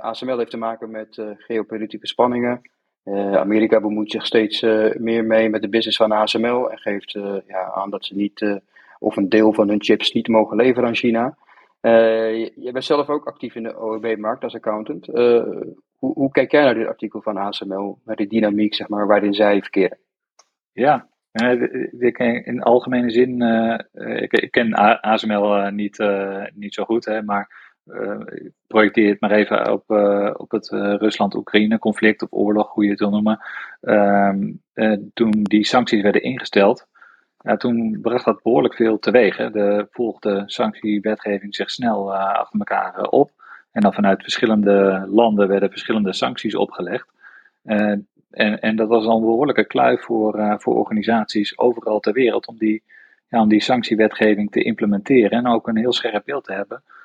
ASML 0.01 0.37
heeft 0.37 0.51
te 0.51 0.57
maken 0.57 0.91
met 0.91 1.21
geopolitieke 1.37 2.07
spanningen. 2.07 2.61
Uh, 3.07 3.35
Amerika 3.35 3.79
bemoeit 3.79 4.11
zich 4.11 4.25
steeds 4.25 4.61
uh, 4.61 4.95
meer 4.95 5.25
mee 5.25 5.49
met 5.49 5.61
de 5.61 5.69
business 5.69 5.97
van 5.97 6.11
ASML 6.11 6.71
en 6.71 6.77
geeft 6.77 7.15
uh, 7.15 7.35
ja, 7.47 7.71
aan 7.71 7.89
dat 7.89 8.05
ze 8.05 8.15
niet, 8.15 8.61
of 8.99 9.15
een 9.15 9.29
deel 9.29 9.53
van 9.53 9.69
hun 9.69 9.83
chips 9.83 10.11
niet 10.11 10.27
mogen 10.27 10.57
leveren 10.57 10.87
aan 10.87 10.95
China. 10.95 11.37
Je, 11.81 12.69
bent 12.71 12.85
zelf 12.85 13.09
ook 13.09 13.25
actief 13.27 13.55
in 13.55 13.63
de 13.63 13.83
OEB-markt 13.83 14.43
als 14.43 14.55
accountant. 14.55 15.05
Hoe, 15.05 16.13
hoe, 16.13 16.31
kijk 16.31 16.51
jij 16.51 16.63
naar 16.63 16.73
dit 16.73 16.87
artikel 16.87 17.21
van 17.21 17.37
ASML, 17.37 17.99
naar 18.05 18.15
die 18.15 18.27
dynamiek 18.27 18.75
zeg 18.75 18.87
maar, 18.87 19.07
waarin 19.07 19.33
zij 19.33 19.61
verkeren? 19.61 19.97
Ja, 20.71 21.07
in 22.43 22.61
algemene 22.61 23.09
zin, 23.09 23.41
ik, 23.93 24.47
ken 24.51 24.73
ASML 25.01 25.71
niet, 25.71 26.03
niet 26.53 26.73
zo 26.73 26.83
goed, 26.83 27.05
hè, 27.05 27.21
maar 27.21 27.66
projecteer 28.67 29.09
het 29.09 29.19
maar 29.19 29.31
even 29.31 29.71
op, 29.71 29.83
uh, 29.87 30.33
op 30.33 30.51
het 30.51 30.71
uh, 30.71 30.95
Rusland-Oekraïne 30.95 31.79
conflict 31.79 32.21
of 32.21 32.27
oorlog, 32.31 32.73
hoe 32.73 32.83
je 32.83 32.89
het 32.89 32.99
wil 32.99 33.09
noemen. 33.09 33.39
Ehm, 33.81 34.51
toen 35.13 35.31
die 35.31 35.65
sancties 35.65 36.01
werden 36.01 36.23
ingesteld, 36.23 36.87
ja, 37.37 37.57
toen 37.57 37.99
bracht 38.01 38.25
dat 38.25 38.41
behoorlijk 38.43 38.73
veel 38.73 38.99
teweeg. 38.99 39.35
De 39.35 39.87
volgde 39.91 40.43
sanctiewetgeving 40.45 41.55
zich 41.55 41.69
snel 41.69 42.15
achter 42.15 42.59
elkaar 42.59 43.01
op. 43.01 43.31
En 43.71 43.81
dan 43.81 43.93
vanuit 43.93 44.21
verschillende 44.21 45.07
landen 45.09 45.47
werden 45.47 45.69
verschillende 45.69 46.13
sancties 46.13 46.55
opgelegd. 46.55 47.07
en, 47.63 48.07
en 48.59 48.75
dat 48.75 48.87
was 48.87 49.05
al 49.05 49.17
een 49.17 49.25
behoorlijke 49.25 49.65
kluif 49.65 50.01
voor, 50.01 50.55
voor 50.59 50.75
organisaties 50.75 51.57
overal 51.57 51.99
ter 51.99 52.13
wereld 52.13 52.47
om 52.47 52.57
die, 52.57 52.83
ja, 53.27 53.41
om 53.41 53.49
die 53.49 53.61
sanctiewetgeving 53.61 54.51
te 54.51 54.63
implementeren 54.63 55.31
en 55.31 55.47
ook 55.47 55.67
een 55.67 55.77
heel 55.77 55.93
scherp 55.93 56.25
beeld 56.25 56.43
te 56.43 56.53
hebben 56.53 56.83
uh, 56.85 56.96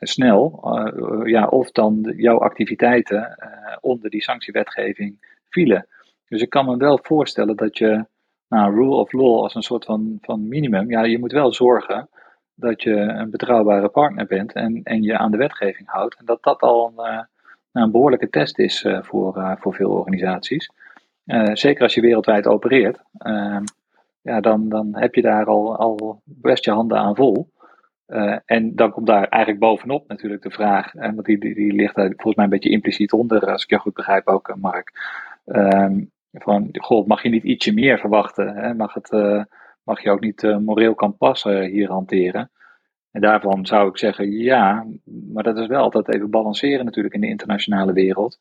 snel, 0.00 0.60
uh, 0.64 1.26
ja, 1.26 1.46
of 1.46 1.70
dan 1.70 2.12
jouw 2.16 2.38
activiteiten 2.38 3.36
uh, 3.38 3.76
onder 3.80 4.10
die 4.10 4.22
sanctiewetgeving 4.22 5.38
vielen. 5.48 5.86
Dus 6.28 6.42
ik 6.42 6.50
kan 6.50 6.66
me 6.66 6.76
wel 6.76 6.98
voorstellen 7.02 7.56
dat 7.56 7.78
je, 7.78 8.04
nou, 8.48 8.74
rule 8.74 8.94
of 8.94 9.12
law 9.12 9.42
als 9.42 9.54
een 9.54 9.62
soort 9.62 9.84
van, 9.84 10.18
van 10.20 10.48
minimum, 10.48 10.90
ja, 10.90 11.02
je 11.02 11.18
moet 11.18 11.32
wel 11.32 11.52
zorgen 11.52 12.08
dat 12.54 12.82
je 12.82 12.94
een 12.94 13.30
betrouwbare 13.30 13.88
partner 13.88 14.26
bent 14.26 14.52
en, 14.52 14.80
en 14.82 15.02
je 15.02 15.18
aan 15.18 15.30
de 15.30 15.36
wetgeving 15.36 15.88
houdt. 15.88 16.16
En 16.16 16.24
dat 16.24 16.42
dat 16.42 16.60
al 16.60 16.92
een, 16.96 17.26
een 17.72 17.90
behoorlijke 17.90 18.28
test 18.28 18.58
is 18.58 18.86
voor, 19.00 19.56
voor 19.60 19.74
veel 19.74 19.90
organisaties. 19.90 20.70
zeker 21.52 21.82
als 21.82 21.94
je 21.94 22.00
wereldwijd 22.00 22.46
opereert, 22.46 23.02
ja, 24.22 24.40
dan, 24.40 24.68
dan 24.68 24.96
heb 24.96 25.14
je 25.14 25.22
daar 25.22 25.46
al, 25.46 25.76
al 25.76 26.20
best 26.24 26.64
je 26.64 26.70
handen 26.70 26.98
aan 26.98 27.16
vol. 27.16 27.48
en 28.44 28.74
dan 28.74 28.90
komt 28.90 29.06
daar 29.06 29.28
eigenlijk 29.28 29.62
bovenop 29.62 30.08
natuurlijk 30.08 30.42
de 30.42 30.50
vraag, 30.50 30.94
en 30.94 31.14
want 31.14 31.26
die, 31.26 31.38
die, 31.38 31.72
ligt 31.72 31.94
daar 31.94 32.06
volgens 32.06 32.34
mij 32.34 32.44
een 32.44 32.50
beetje 32.50 32.70
impliciet 32.70 33.12
onder, 33.12 33.52
als 33.52 33.62
ik 33.62 33.70
je 33.70 33.78
goed 33.78 33.94
begrijp 33.94 34.26
ook, 34.26 34.54
Mark. 34.56 34.92
Ehm, 35.44 36.04
van, 36.32 36.68
goh, 36.72 37.06
mag 37.06 37.22
je 37.22 37.28
niet 37.28 37.42
ietsje 37.42 37.72
meer 37.72 37.98
verwachten? 37.98 38.56
Hè? 38.56 38.74
Mag, 38.74 38.94
het, 38.94 39.10
mag 39.82 40.02
je 40.02 40.10
ook 40.10 40.20
niet 40.20 40.42
moreel 40.42 40.94
kan 40.94 41.16
passen 41.16 41.64
hier 41.64 41.88
hanteren? 41.88 42.50
En 43.10 43.20
daarvan 43.20 43.66
zou 43.66 43.88
ik 43.88 43.98
zeggen, 43.98 44.32
ja, 44.32 44.86
maar 45.32 45.42
dat 45.42 45.58
is 45.58 45.66
wel 45.66 45.82
altijd 45.82 46.14
even 46.14 46.30
balanceren 46.30 46.84
natuurlijk 46.84 47.14
in 47.14 47.20
de 47.20 47.28
internationale 47.28 47.92
wereld. 47.92 48.38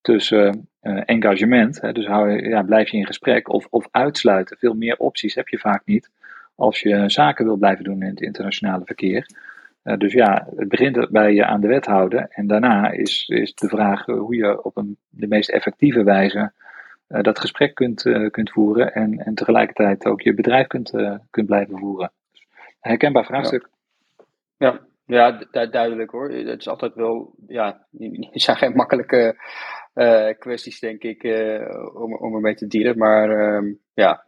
Tussen 0.00 0.68
engagement, 1.04 1.80
hè, 1.80 1.92
dus 1.92 2.06
hou, 2.06 2.48
ja, 2.48 2.62
blijf 2.62 2.90
je 2.90 2.96
in 2.96 3.06
gesprek, 3.06 3.52
of, 3.52 3.66
of 3.70 3.88
uitsluiten. 3.90 4.56
Veel 4.56 4.74
meer 4.74 4.96
opties 4.96 5.34
heb 5.34 5.48
je 5.48 5.58
vaak 5.58 5.82
niet 5.84 6.10
als 6.58 6.80
je 6.80 7.10
zaken 7.10 7.44
wil 7.44 7.56
blijven 7.56 7.84
doen 7.84 8.02
in 8.02 8.08
het 8.08 8.20
internationale 8.20 8.84
verkeer. 8.84 9.26
dus 9.82 10.12
ja, 10.12 10.48
het 10.56 10.68
begint 10.68 11.10
bij 11.10 11.34
je 11.34 11.44
aan 11.44 11.60
de 11.60 11.68
wet 11.68 11.86
houden. 11.86 12.28
En 12.30 12.46
daarna 12.46 12.90
is, 12.90 13.28
is 13.28 13.54
de 13.54 13.68
vraag 13.68 14.06
hoe 14.06 14.36
je 14.36 14.64
op 14.64 14.76
een, 14.76 14.96
de 15.08 15.26
meest 15.26 15.50
effectieve 15.50 16.02
wijze 16.02 16.52
uh, 17.08 17.22
dat 17.22 17.40
gesprek 17.40 17.74
kunt, 17.74 18.04
uh, 18.04 18.30
kunt 18.30 18.50
voeren 18.50 18.94
en, 18.94 19.18
en 19.18 19.34
tegelijkertijd 19.34 20.06
ook 20.06 20.20
je 20.20 20.34
bedrijf 20.34 20.66
kunt, 20.66 20.92
uh, 20.94 21.14
kunt 21.30 21.46
blijven 21.46 21.78
voeren. 21.78 22.12
Herkenbaar 22.80 23.24
vraagstuk. 23.24 23.68
Ja, 24.56 24.80
ja, 25.04 25.38
duidelijk 25.50 26.10
hoor. 26.10 26.30
Het 26.30 26.60
is 26.60 26.68
altijd 26.68 26.94
wel, 26.94 27.34
ja, 27.46 27.86
het 27.98 28.28
zijn 28.42 28.56
geen 28.56 28.72
makkelijke 28.76 29.36
kwesties 30.38 30.80
denk 30.80 31.02
ik 31.02 31.22
om, 31.94 32.14
om 32.14 32.34
ermee 32.34 32.54
te 32.54 32.66
dienen, 32.66 32.98
maar 32.98 33.30
ehm, 33.30 33.72
ja, 33.94 34.22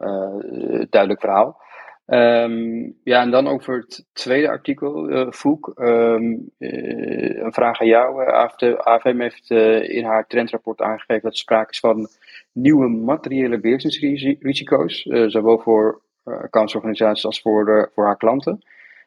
duidelijk 0.89 1.19
verhaal. 1.19 1.61
Um, 2.05 2.97
ja, 3.03 3.21
en 3.21 3.31
dan 3.31 3.47
over 3.47 3.77
het 3.77 4.05
tweede 4.13 4.47
artikel, 4.47 5.09
uh, 5.09 5.31
Foek. 5.31 5.73
Um, 5.75 6.51
uh, 6.57 7.43
een 7.43 7.53
vraag 7.53 7.81
aan 7.81 7.87
jou. 7.87 8.23
Uh, 8.23 8.77
AFM 8.77 9.19
heeft 9.19 9.49
in 9.89 10.03
haar 10.03 10.27
trendrapport 10.27 10.81
aangegeven 10.81 11.21
dat 11.21 11.31
er 11.31 11.37
sprake 11.37 11.71
is 11.71 11.79
van 11.79 12.07
nieuwe 12.51 12.87
materiële 12.87 13.59
beheersingsrisico's, 13.59 15.01
zowel 15.27 15.59
voor 15.59 16.01
accountsorganisaties 16.23 17.25
als 17.25 17.41
voor, 17.41 17.65
de, 17.65 17.89
voor 17.93 18.05
haar 18.05 18.17
klanten. 18.17 18.59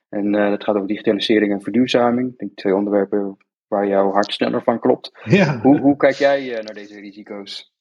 En 0.08 0.32
dat 0.32 0.64
gaat 0.64 0.74
over 0.74 0.88
digitalisering 0.88 1.52
en 1.52 1.62
verduurzaming. 1.62 2.32
Ik 2.32 2.38
denk 2.38 2.54
twee 2.54 2.74
onderwerpen 2.74 3.36
waar 3.68 3.86
jouw 3.86 4.12
hart 4.12 4.32
sneller 4.32 4.62
van 4.62 4.78
klopt. 4.78 5.10
Ja. 5.24 5.60
Hoe, 5.60 5.78
hoe 5.78 5.96
kijk 5.96 6.14
jij 6.14 6.50
naar 6.50 6.74
deze 6.74 7.00
risico's? 7.00 7.73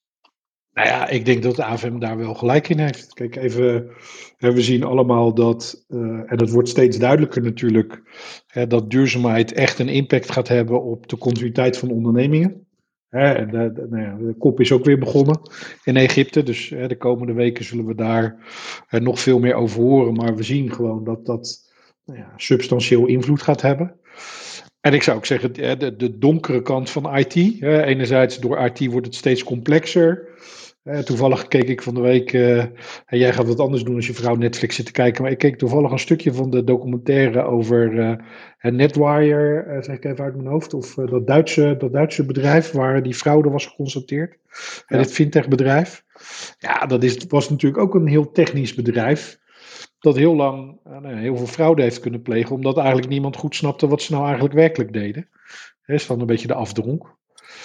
Nou 0.74 0.88
ja, 0.88 1.08
ik 1.08 1.26
denk 1.26 1.44
dat 1.44 1.56
de 1.56 1.64
AFM 1.64 2.00
daar 2.00 2.18
wel 2.18 2.34
gelijk 2.34 2.70
in 2.70 2.80
heeft. 2.80 3.14
Kijk, 3.14 3.36
even, 3.36 3.90
we 4.38 4.62
zien 4.62 4.84
allemaal 4.84 5.34
dat, 5.34 5.86
uh, 5.90 6.00
en 6.32 6.38
dat 6.38 6.50
wordt 6.50 6.70
steeds 6.70 6.98
duidelijker 6.98 7.42
natuurlijk, 7.42 8.02
hè, 8.48 8.68
dat 8.68 8.90
duurzaamheid 8.90 9.52
echt 9.52 9.80
een 9.80 9.90
impact 9.90 10.32
gaat 10.32 10.48
hebben 10.48 10.84
op 10.84 11.08
de 11.08 11.18
continuïteit 11.18 11.78
van 11.78 11.90
ondernemingen. 11.90 12.68
Hè, 13.10 13.34
en 13.34 13.50
de, 13.50 13.88
nou 13.90 14.04
ja, 14.04 14.16
de, 14.16 14.36
kop 14.38 14.60
is 14.60 14.72
ook 14.72 14.86
weer 14.86 15.00
begonnen 15.00 15.40
in 15.84 15.98
Egypte, 15.98 16.44
dus 16.44 16.70
hè, 16.70 16.88
de 16.88 16.98
komende 16.98 17.34
weken 17.34 17.66
zullen 17.66 17.86
we 17.86 17.96
daar 17.96 18.36
uh, 18.90 19.02
nog 19.02 19.20
veel 19.20 19.40
meer 19.40 19.54
over 19.54 19.82
horen. 19.82 20.14
Maar 20.14 20.36
we 20.36 20.44
zien 20.44 20.72
gewoon 20.72 21.04
dat 21.04 21.26
dat 21.26 21.72
nou 22.06 22.20
ja, 22.20 22.34
substantieel 22.36 23.06
invloed 23.06 23.42
gaat 23.42 23.62
hebben. 23.62 23.96
En 24.82 24.94
ik 24.94 25.04
zou 25.04 25.18
ook 25.18 25.26
zeggen, 25.26 25.54
de, 25.98 26.18
donkere 26.18 26.62
kant 26.62 26.90
van 26.90 27.18
IT. 27.18 27.36
Enerzijds 27.62 28.40
door 28.40 28.60
IT 28.60 28.92
wordt 28.92 29.06
het 29.06 29.16
steeds 29.16 29.44
complexer. 29.44 30.28
Toevallig 30.84 31.48
keek 31.48 31.70
ik 31.70 31.82
van 31.82 31.94
de 31.94 32.02
week, 32.02 32.34
uh, 32.34 32.58
en 33.06 33.18
jij 33.18 33.34
gaat 33.34 33.48
wat 33.48 33.60
anders 33.60 33.84
doen 33.84 33.96
als 33.96 34.08
je 34.08 34.14
vrouw 34.14 34.36
Netflix 34.36 34.76
zit 34.76 34.86
te 34.86 34.92
kijken, 34.92 35.22
maar 35.22 35.32
ik 35.32 35.38
keek 35.38 35.58
toevallig 35.58 35.92
een 35.92 36.00
stukje 36.00 36.34
van 36.34 36.50
de 36.50 36.64
documentaire 36.64 37.44
over 37.44 37.94
uh, 37.94 38.16
Netwire, 38.62 39.78
zeg 39.82 39.96
ik 39.96 40.06
even 40.06 40.24
uit 40.24 40.36
mijn 40.36 40.48
hoofd, 40.48 40.74
of 40.74 40.94
dat, 40.94 41.28
Duitse, 41.28 41.76
dat 41.78 41.94
Duitse 41.94 42.26
bedrijf 42.26 42.72
waar 42.72 43.04
die 43.04 43.14
fraude 43.14 43.50
was 43.50 43.66
geconstateerd. 43.66 44.38
Ja. 44.88 44.98
dit 44.98 45.14
fintech 45.14 45.48
bedrijf. 45.48 46.04
Ja, 46.60 46.86
dat 46.86 47.04
is, 47.04 47.26
was 47.28 47.50
natuurlijk 47.50 47.82
ook 47.82 47.96
een 47.96 48.08
heel 48.08 48.32
technisch 48.32 48.74
bedrijf, 48.74 49.40
dat 50.00 50.16
heel 50.16 50.36
lang 50.36 50.80
nou, 50.84 51.16
heel 51.16 51.38
veel 51.38 51.48
fraude 51.48 51.82
heeft 51.82 52.00
kunnen 52.00 52.22
plegen, 52.22 52.56
omdat 52.56 52.78
eigenlijk 52.78 53.10
niemand 53.10 53.36
goed 53.36 53.56
snapte 53.56 53.88
wat 53.88 54.02
ze 54.02 54.12
nou 54.12 54.24
eigenlijk 54.24 54.54
werkelijk 54.56 54.94
deden. 54.94 55.30
Dat 55.86 55.96
is 55.96 56.08
dan 56.08 56.20
een 56.20 56.26
beetje 56.26 56.48
de 56.48 56.54
afdronk. 56.54 57.16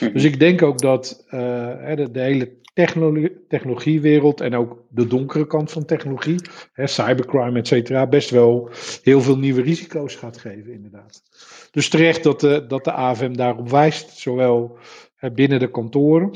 Mhm. 0.01 0.13
Dus 0.13 0.25
ik 0.25 0.41
denk 0.41 0.63
ook 0.63 0.81
dat 0.81 1.25
de, 1.31 2.09
de 2.13 2.21
hele 2.21 2.57
technologie, 2.79 3.47
technologiewereld 3.49 4.41
en 4.41 4.55
ook 4.55 4.85
de 4.89 5.07
donkere 5.07 5.47
kant 5.47 5.73
van 5.73 5.85
technologie, 5.85 6.41
hè, 6.73 6.87
cybercrime, 6.87 7.59
et 7.59 7.67
cetera, 7.67 8.07
best 8.07 8.31
wel 8.31 8.71
heel 9.03 9.21
veel 9.21 9.39
nieuwe 9.39 9.63
risico's 9.63 10.15
gaat 10.15 10.39
geven, 10.39 10.73
inderdaad. 10.73 11.23
Dus 11.71 11.89
terecht 11.89 12.23
dat 12.23 12.41
de, 12.41 12.65
dat 12.69 12.85
de 12.85 12.93
AFM 12.93 13.33
daarop 13.33 13.71
wijst, 13.71 14.19
zowel 14.19 14.79
hè, 15.17 15.31
binnen 15.31 15.59
de 15.59 15.71
kantoren. 15.71 16.31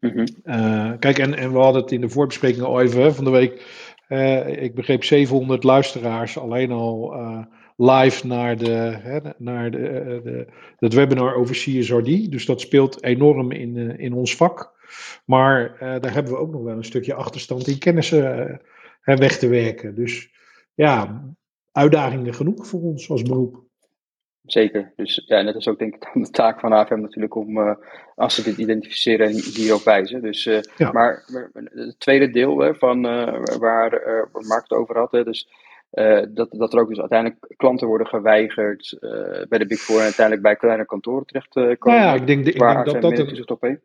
Mm 0.00 0.26
kijk, 0.98 1.18
en, 1.18 1.34
en 1.34 1.52
we 1.52 1.58
hadden 1.58 1.82
het 1.82 1.92
in 1.92 2.00
de 2.00 2.08
voorbespreking 2.08 2.64
al 2.64 2.80
even 2.80 3.02
hè, 3.02 3.12
van 3.12 3.24
de 3.24 3.30
week. 3.30 3.66
Uh, 4.08 4.62
ik 4.62 4.74
begreep 4.74 5.04
700 5.04 5.64
luisteraars 5.64 6.38
alleen 6.38 6.70
al 6.70 7.14
uh, 7.14 7.40
live 7.76 8.26
naar, 8.26 8.56
de, 8.56 8.98
hè, 9.02 9.18
naar 9.38 9.70
de, 9.70 10.20
de, 10.24 10.46
het 10.78 10.94
webinar 10.94 11.34
over 11.34 11.54
CSRD. 11.54 12.30
Dus 12.30 12.46
dat 12.46 12.60
speelt 12.60 13.02
enorm 13.02 13.52
in, 13.52 13.98
in 13.98 14.12
ons 14.12 14.36
vak. 14.36 14.76
Maar 15.24 15.72
uh, 15.72 15.78
daar 15.78 16.12
hebben 16.12 16.32
we 16.32 16.38
ook 16.38 16.52
nog 16.52 16.62
wel 16.62 16.76
een 16.76 16.84
stukje 16.84 17.14
achterstand 17.14 17.66
in 17.66 17.78
kennis 17.78 18.12
uh, 18.12 18.54
weg 19.04 19.38
te 19.38 19.48
werken. 19.48 19.94
Dus 19.94 20.30
ja, 20.74 21.24
uitdagingen 21.72 22.34
genoeg 22.34 22.66
voor 22.66 22.80
ons 22.80 23.10
als 23.10 23.22
beroep. 23.22 23.66
Zeker. 24.44 24.92
Dus 24.96 25.22
ja, 25.26 25.42
net 25.42 25.54
is 25.54 25.68
ook 25.68 25.78
denk 25.78 25.94
ik 25.94 26.08
de 26.24 26.30
taak 26.30 26.60
van 26.60 26.72
AFM 26.72 27.00
natuurlijk 27.00 27.34
om, 27.34 27.58
uh, 27.58 27.74
als 28.14 28.34
ze 28.34 28.42
dit 28.42 28.56
identificeren, 28.56 29.26
en 29.26 29.34
hierop 29.34 29.82
wijzen. 29.82 30.22
Dus, 30.22 30.44
ja. 30.76 30.92
maar, 30.92 31.24
maar, 31.32 31.50
het 31.52 32.00
tweede 32.00 32.30
deel 32.30 32.58
hè, 32.58 32.74
van 32.74 33.02
waar 33.58 33.90
Mark 34.32 34.62
het 34.62 34.78
over 34.78 34.98
had, 34.98 35.12
hè, 35.12 35.24
dus 35.24 35.48
dat, 36.28 36.48
dat 36.50 36.72
er 36.72 36.80
ook 36.80 36.88
dus 36.88 37.00
uiteindelijk 37.00 37.54
klanten 37.56 37.86
worden 37.86 38.06
geweigerd 38.06 38.96
bij 39.48 39.58
de 39.58 39.66
Big 39.66 39.78
Four 39.78 39.98
en 39.98 40.04
uiteindelijk 40.04 40.46
bij 40.46 40.56
kleine 40.56 40.86
kantoren 40.86 41.26
terecht 41.26 41.78
komen. 41.78 42.00
Ja, 42.00 42.14
ik 42.14 42.26
denk, 42.26 42.46
ik 42.46 42.58
denk 42.58 42.84
dat 42.84 43.02
dat 43.02 43.18
een, 43.18 43.48
op 43.48 43.60
heeft. 43.60 43.82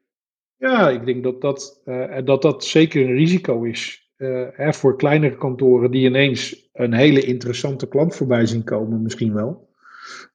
Ja, 0.63 0.89
ik 0.89 1.05
denk 1.05 1.23
dat 1.23 1.41
dat, 1.41 1.81
uh, 1.85 2.17
dat, 2.25 2.41
dat 2.41 2.63
zeker 2.63 3.01
een 3.01 3.15
risico 3.15 3.63
is. 3.63 4.11
Uh, 4.17 4.47
hè, 4.51 4.73
voor 4.73 4.97
kleinere 4.97 5.37
kantoren 5.37 5.91
die 5.91 6.05
ineens 6.05 6.69
een 6.73 6.93
hele 6.93 7.21
interessante 7.21 7.87
klant 7.87 8.15
voorbij 8.15 8.45
zien 8.45 8.63
komen, 8.63 9.01
misschien 9.01 9.33
wel. 9.33 9.69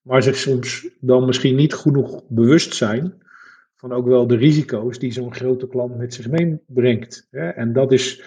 Maar 0.02 0.22
zich 0.22 0.36
soms 0.36 0.88
dan 1.00 1.26
misschien 1.26 1.56
niet 1.56 1.74
genoeg 1.74 2.22
bewust 2.28 2.74
zijn 2.74 3.22
van 3.76 3.92
ook 3.92 4.06
wel 4.06 4.26
de 4.26 4.36
risico's 4.36 4.98
die 4.98 5.12
zo'n 5.12 5.34
grote 5.34 5.68
klant 5.68 5.96
met 5.96 6.14
zich 6.14 6.28
meebrengt. 6.28 7.26
Hè. 7.30 7.48
En 7.48 7.72
dat 7.72 7.92
is, 7.92 8.22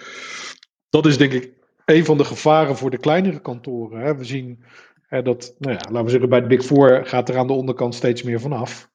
dat 0.88 1.06
is 1.06 1.18
denk 1.18 1.32
ik 1.32 1.52
een 1.84 2.04
van 2.04 2.18
de 2.18 2.24
gevaren 2.24 2.76
voor 2.76 2.90
de 2.90 2.98
kleinere 2.98 3.40
kantoren. 3.40 4.00
Hè. 4.00 4.16
We 4.16 4.24
zien 4.24 4.64
dat, 5.08 5.54
nou 5.58 5.72
ja, 5.74 5.80
laten 5.90 6.04
we 6.04 6.10
zeggen, 6.10 6.28
bij 6.28 6.40
de 6.40 6.46
Big 6.46 6.64
Four 6.64 7.06
gaat 7.06 7.28
er 7.28 7.36
aan 7.36 7.46
de 7.46 7.52
onderkant 7.52 7.94
steeds 7.94 8.22
meer 8.22 8.40
vanaf. 8.40 8.91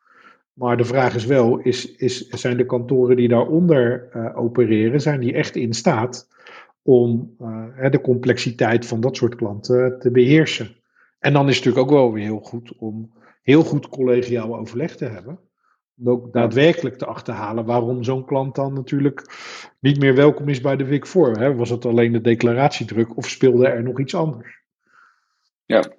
Maar 0.57 0.77
de 0.77 0.85
vraag 0.85 1.15
is 1.15 1.25
wel, 1.25 1.57
is, 1.59 1.95
is, 1.95 2.27
zijn 2.27 2.57
de 2.57 2.65
kantoren 2.65 3.15
die 3.15 3.27
daaronder 3.27 4.09
uh, 4.13 4.37
opereren, 4.37 5.01
zijn 5.01 5.19
die 5.19 5.33
echt 5.33 5.55
in 5.55 5.73
staat 5.73 6.27
om 6.81 7.35
uh, 7.41 7.91
de 7.91 8.01
complexiteit 8.01 8.85
van 8.85 9.01
dat 9.01 9.15
soort 9.15 9.35
klanten 9.35 9.99
te 9.99 10.11
beheersen? 10.11 10.75
En 11.19 11.33
dan 11.33 11.49
is 11.49 11.55
het 11.55 11.65
natuurlijk 11.65 11.91
ook 11.91 11.99
wel 11.99 12.13
weer 12.13 12.23
heel 12.23 12.39
goed 12.39 12.73
om 12.77 13.11
heel 13.41 13.63
goed 13.63 13.89
collegiaal 13.89 14.57
overleg 14.57 14.95
te 14.95 15.05
hebben. 15.05 15.39
Om 15.97 16.09
ook 16.09 16.33
daadwerkelijk 16.33 16.97
te 16.97 17.05
achterhalen 17.05 17.65
waarom 17.65 18.03
zo'n 18.03 18.25
klant 18.25 18.55
dan 18.55 18.73
natuurlijk 18.73 19.23
niet 19.79 19.99
meer 19.99 20.15
welkom 20.15 20.49
is 20.49 20.61
bij 20.61 20.75
de 20.75 20.85
Big 20.85 21.07
Four. 21.07 21.39
Hè? 21.39 21.55
Was 21.55 21.69
het 21.69 21.85
alleen 21.85 22.11
de 22.11 22.21
declaratiedruk 22.21 23.17
of 23.17 23.29
speelde 23.29 23.67
er 23.67 23.83
nog 23.83 23.99
iets 23.99 24.15
anders? 24.15 24.61
Ja. 25.65 25.96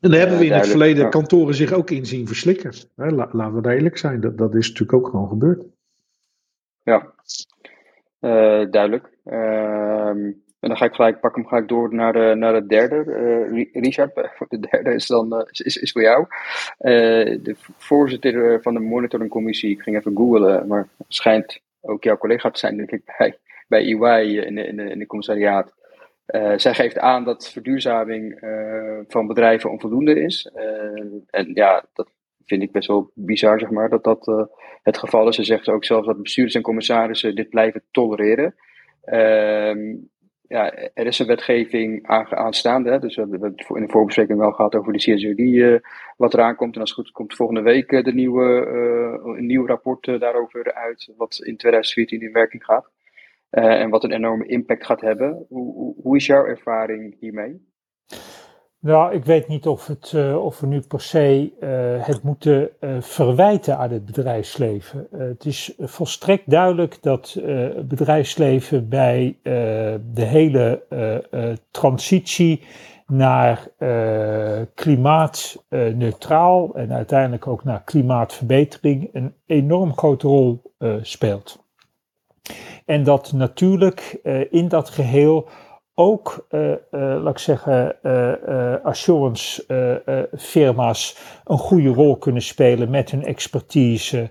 En 0.00 0.10
daar 0.10 0.20
hebben 0.20 0.38
we 0.38 0.44
in 0.44 0.52
het 0.52 0.68
verleden 0.68 1.10
kantoren 1.10 1.54
zich 1.54 1.72
ook 1.72 1.90
in 1.90 2.06
zien 2.06 2.26
verslikken. 2.26 2.72
laten 2.94 3.54
we 3.54 3.60
daar 3.60 3.74
eerlijk 3.74 3.98
zijn, 3.98 4.20
dat, 4.20 4.38
dat 4.38 4.54
is 4.54 4.68
natuurlijk 4.68 4.98
ook 4.98 5.08
gewoon 5.08 5.28
gebeurd. 5.28 5.64
Ja, 6.82 7.12
uh, 8.20 8.70
duidelijk. 8.70 9.08
Uh, 9.24 10.08
en 10.60 10.68
dan 10.68 10.76
ga 10.76 10.84
ik 10.84 10.94
gelijk, 10.94 11.20
pak 11.20 11.34
hem 11.34 11.46
gelijk 11.46 11.68
door 11.68 11.94
naar 11.94 12.12
de, 12.12 12.34
naar 12.36 12.52
de 12.52 12.66
derde. 12.66 13.04
Uh, 13.52 13.66
Richard, 13.72 14.14
de 14.48 14.60
derde 14.60 14.94
is 14.94 15.06
dan 15.06 15.46
is, 15.50 15.76
is 15.76 15.92
voor 15.92 16.02
jou. 16.02 16.26
de 17.42 17.56
voorzitter 17.76 18.62
van 18.62 18.74
de 18.74 18.80
monitoringcommissie, 18.80 19.70
ik 19.70 19.82
ging 19.82 19.96
even 19.96 20.16
googlen, 20.16 20.66
maar 20.66 20.88
het 20.96 21.06
schijnt 21.08 21.60
ook 21.80 22.04
jouw 22.04 22.16
collega 22.16 22.50
te 22.50 22.58
zijn, 22.58 22.76
denk 22.76 22.90
ik, 22.90 23.02
bij, 23.18 23.38
bij 23.68 23.80
EY 23.80 24.38
in 24.38 24.54
de, 24.54 24.66
in 24.66 24.76
de, 24.76 24.82
in 24.82 24.98
de 24.98 25.06
commissariaat. 25.06 25.72
Uh, 26.34 26.52
zij 26.56 26.74
geeft 26.74 26.98
aan 26.98 27.24
dat 27.24 27.50
verduurzaming 27.50 28.42
uh, 28.42 28.98
van 29.08 29.26
bedrijven 29.26 29.70
onvoldoende 29.70 30.22
is. 30.22 30.50
Uh, 30.56 31.12
en 31.30 31.50
ja, 31.54 31.84
dat 31.92 32.08
vind 32.44 32.62
ik 32.62 32.72
best 32.72 32.88
wel 32.88 33.10
bizar, 33.14 33.60
zeg 33.60 33.70
maar, 33.70 33.88
dat 33.88 34.04
dat 34.04 34.50
het 34.82 34.98
geval 34.98 35.28
is. 35.28 35.34
Ze 35.34 35.44
zegt 35.44 35.68
ook 35.68 35.84
zelfs 35.84 36.06
dat 36.06 36.22
bestuurders 36.22 36.56
en 36.56 36.62
commissarissen 36.62 37.34
dit 37.34 37.48
blijven 37.48 37.82
tolereren. 37.90 38.54
Ehm, 39.02 39.96
ja, 40.48 40.72
er 40.94 41.06
is 41.06 41.18
een 41.18 41.26
wetgeving 41.26 42.06
aanstaande. 42.30 42.90
Hè? 42.90 42.98
Dus 42.98 43.14
we 43.14 43.20
hebben 43.20 43.42
het 43.42 43.68
in 43.68 43.82
de 43.82 43.92
voorbespreking 43.92 44.38
wel 44.38 44.52
gehad 44.52 44.74
over 44.74 44.92
de 44.92 44.98
CSRD, 44.98 45.82
wat 46.16 46.34
eraan 46.34 46.56
komt. 46.56 46.74
En 46.74 46.80
als 46.80 46.90
het 46.90 46.98
goed 46.98 47.10
komt 47.10 47.34
volgende 47.34 47.62
week 47.62 48.04
de 48.04 48.14
nieuwe, 48.14 48.66
een 49.36 49.46
nieuw 49.46 49.66
rapport 49.66 50.20
daarover 50.20 50.74
uit, 50.74 51.12
wat 51.16 51.40
in 51.42 51.56
2014 51.56 52.20
in 52.20 52.32
werking 52.32 52.64
gaat. 52.64 52.90
En 53.50 53.90
wat 53.90 54.04
een 54.04 54.12
enorme 54.12 54.46
impact 54.46 54.86
gaat 54.86 55.00
hebben. 55.00 55.46
Hoe, 55.48 55.94
hoe, 56.02 56.16
is 56.16 56.26
jouw 56.26 56.44
ervaring 56.44 57.16
hiermee? 57.20 57.66
Nou, 58.80 59.14
ik 59.14 59.24
weet 59.24 59.48
niet 59.48 59.66
of, 59.66 59.86
het, 59.86 60.12
uh, 60.14 60.44
of 60.44 60.60
we 60.60 60.66
nu 60.66 60.80
per 60.80 61.00
se 61.00 61.52
uh, 61.60 62.06
het 62.06 62.22
moeten 62.22 62.70
verwijten 63.00 63.78
aan 63.78 63.90
het 63.90 64.04
bedrijfsleven. 64.04 65.08
het 65.10 65.44
is 65.44 65.74
volstrekt 65.78 66.50
duidelijk 66.50 67.02
dat 67.02 67.36
het 67.42 67.88
bedrijfsleven 67.88 68.88
bij 68.88 69.38
de 70.12 70.24
hele 70.24 70.82
transitie 71.70 72.62
naar 73.06 73.68
klimaatneutraal 74.74 76.74
en 76.74 76.92
uiteindelijk 76.92 77.46
ook 77.46 77.64
naar 77.64 77.82
klimaatverbetering 77.84 79.08
een 79.12 79.34
enorm 79.46 79.96
grote 79.96 80.26
rol 80.26 80.62
speelt. 81.02 81.67
En 82.84 83.02
dat 83.02 83.32
natuurlijk 83.32 84.20
in 84.50 84.68
dat 84.68 84.90
geheel 84.90 85.48
ook, 85.94 86.46
uh, 86.50 86.70
uh, 86.70 86.76
laat 86.90 87.28
ik 87.28 87.38
zeggen, 87.38 88.02
assurance 88.82 89.64
firma's 90.36 91.18
een 91.44 91.58
goede 91.58 91.88
rol 91.88 92.16
kunnen 92.16 92.42
spelen 92.42 92.90
met 92.90 93.10
hun 93.10 93.24
expertise. 93.24 94.30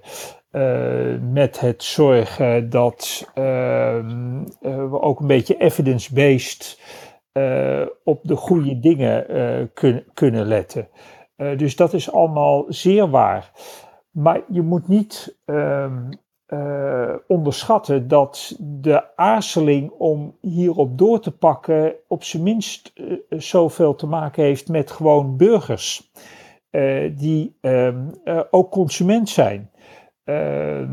met 1.31 1.59
het 1.59 1.83
zorgen 1.83 2.69
dat 2.69 3.31
ehm, 3.33 4.43
we 4.61 5.01
ook 5.01 5.19
een 5.19 5.27
beetje 5.27 5.57
evidence-based 5.57 6.81
op 8.03 8.19
de 8.23 8.35
goede 8.35 8.79
dingen 8.79 9.25
kun, 9.73 10.03
kunnen 10.13 10.45
letten. 10.45 10.87
dus 11.57 11.75
dat 11.75 11.93
is 11.93 12.11
allemaal 12.11 12.65
zeer 12.67 13.09
waar. 13.09 13.51
Maar 14.17 14.41
je 14.47 14.61
moet 14.61 14.87
niet 14.87 15.37
ehm, 15.45 16.09
uh, 16.53 17.13
onderschatten 17.27 18.07
dat 18.07 18.55
de 18.59 19.15
aarzeling 19.15 19.91
om 19.91 20.35
hierop 20.41 20.97
door 20.97 21.19
te 21.19 21.31
pakken 21.31 21.93
op 22.07 22.23
zijn 22.23 22.43
minst 22.43 22.91
uh, 22.95 23.17
zoveel 23.29 23.95
te 23.95 24.07
maken 24.07 24.43
heeft 24.43 24.67
met 24.67 24.91
gewoon 24.91 25.37
burgers, 25.37 26.11
uh, 26.71 27.11
die 27.17 27.57
ehm, 27.61 28.07
ook 28.51 28.71
consument 28.71 29.29
zijn. 29.29 29.71
Ehm, 30.23 30.91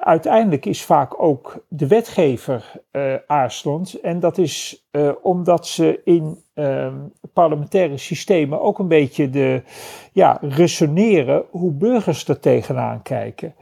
uiteindelijk 0.00 0.66
is 0.66 0.84
vaak 0.84 1.22
ook 1.22 1.64
de 1.68 1.86
wetgever 1.86 2.80
aarzelend 3.26 4.00
en 4.00 4.20
dat 4.20 4.38
is 4.38 4.88
omdat 5.22 5.66
ze 5.66 6.00
in 6.04 6.42
ehm, 6.54 6.96
parlementaire 7.32 7.98
systemen 7.98 8.60
ook 8.60 8.78
een 8.78 8.88
beetje 8.88 9.30
de, 9.30 9.62
ja, 10.12 10.38
resoneren 10.40 11.44
hoe 11.50 11.72
burgers 11.72 12.28
er 12.28 12.40
tegenaan 12.40 13.02
kijken. 13.02 13.54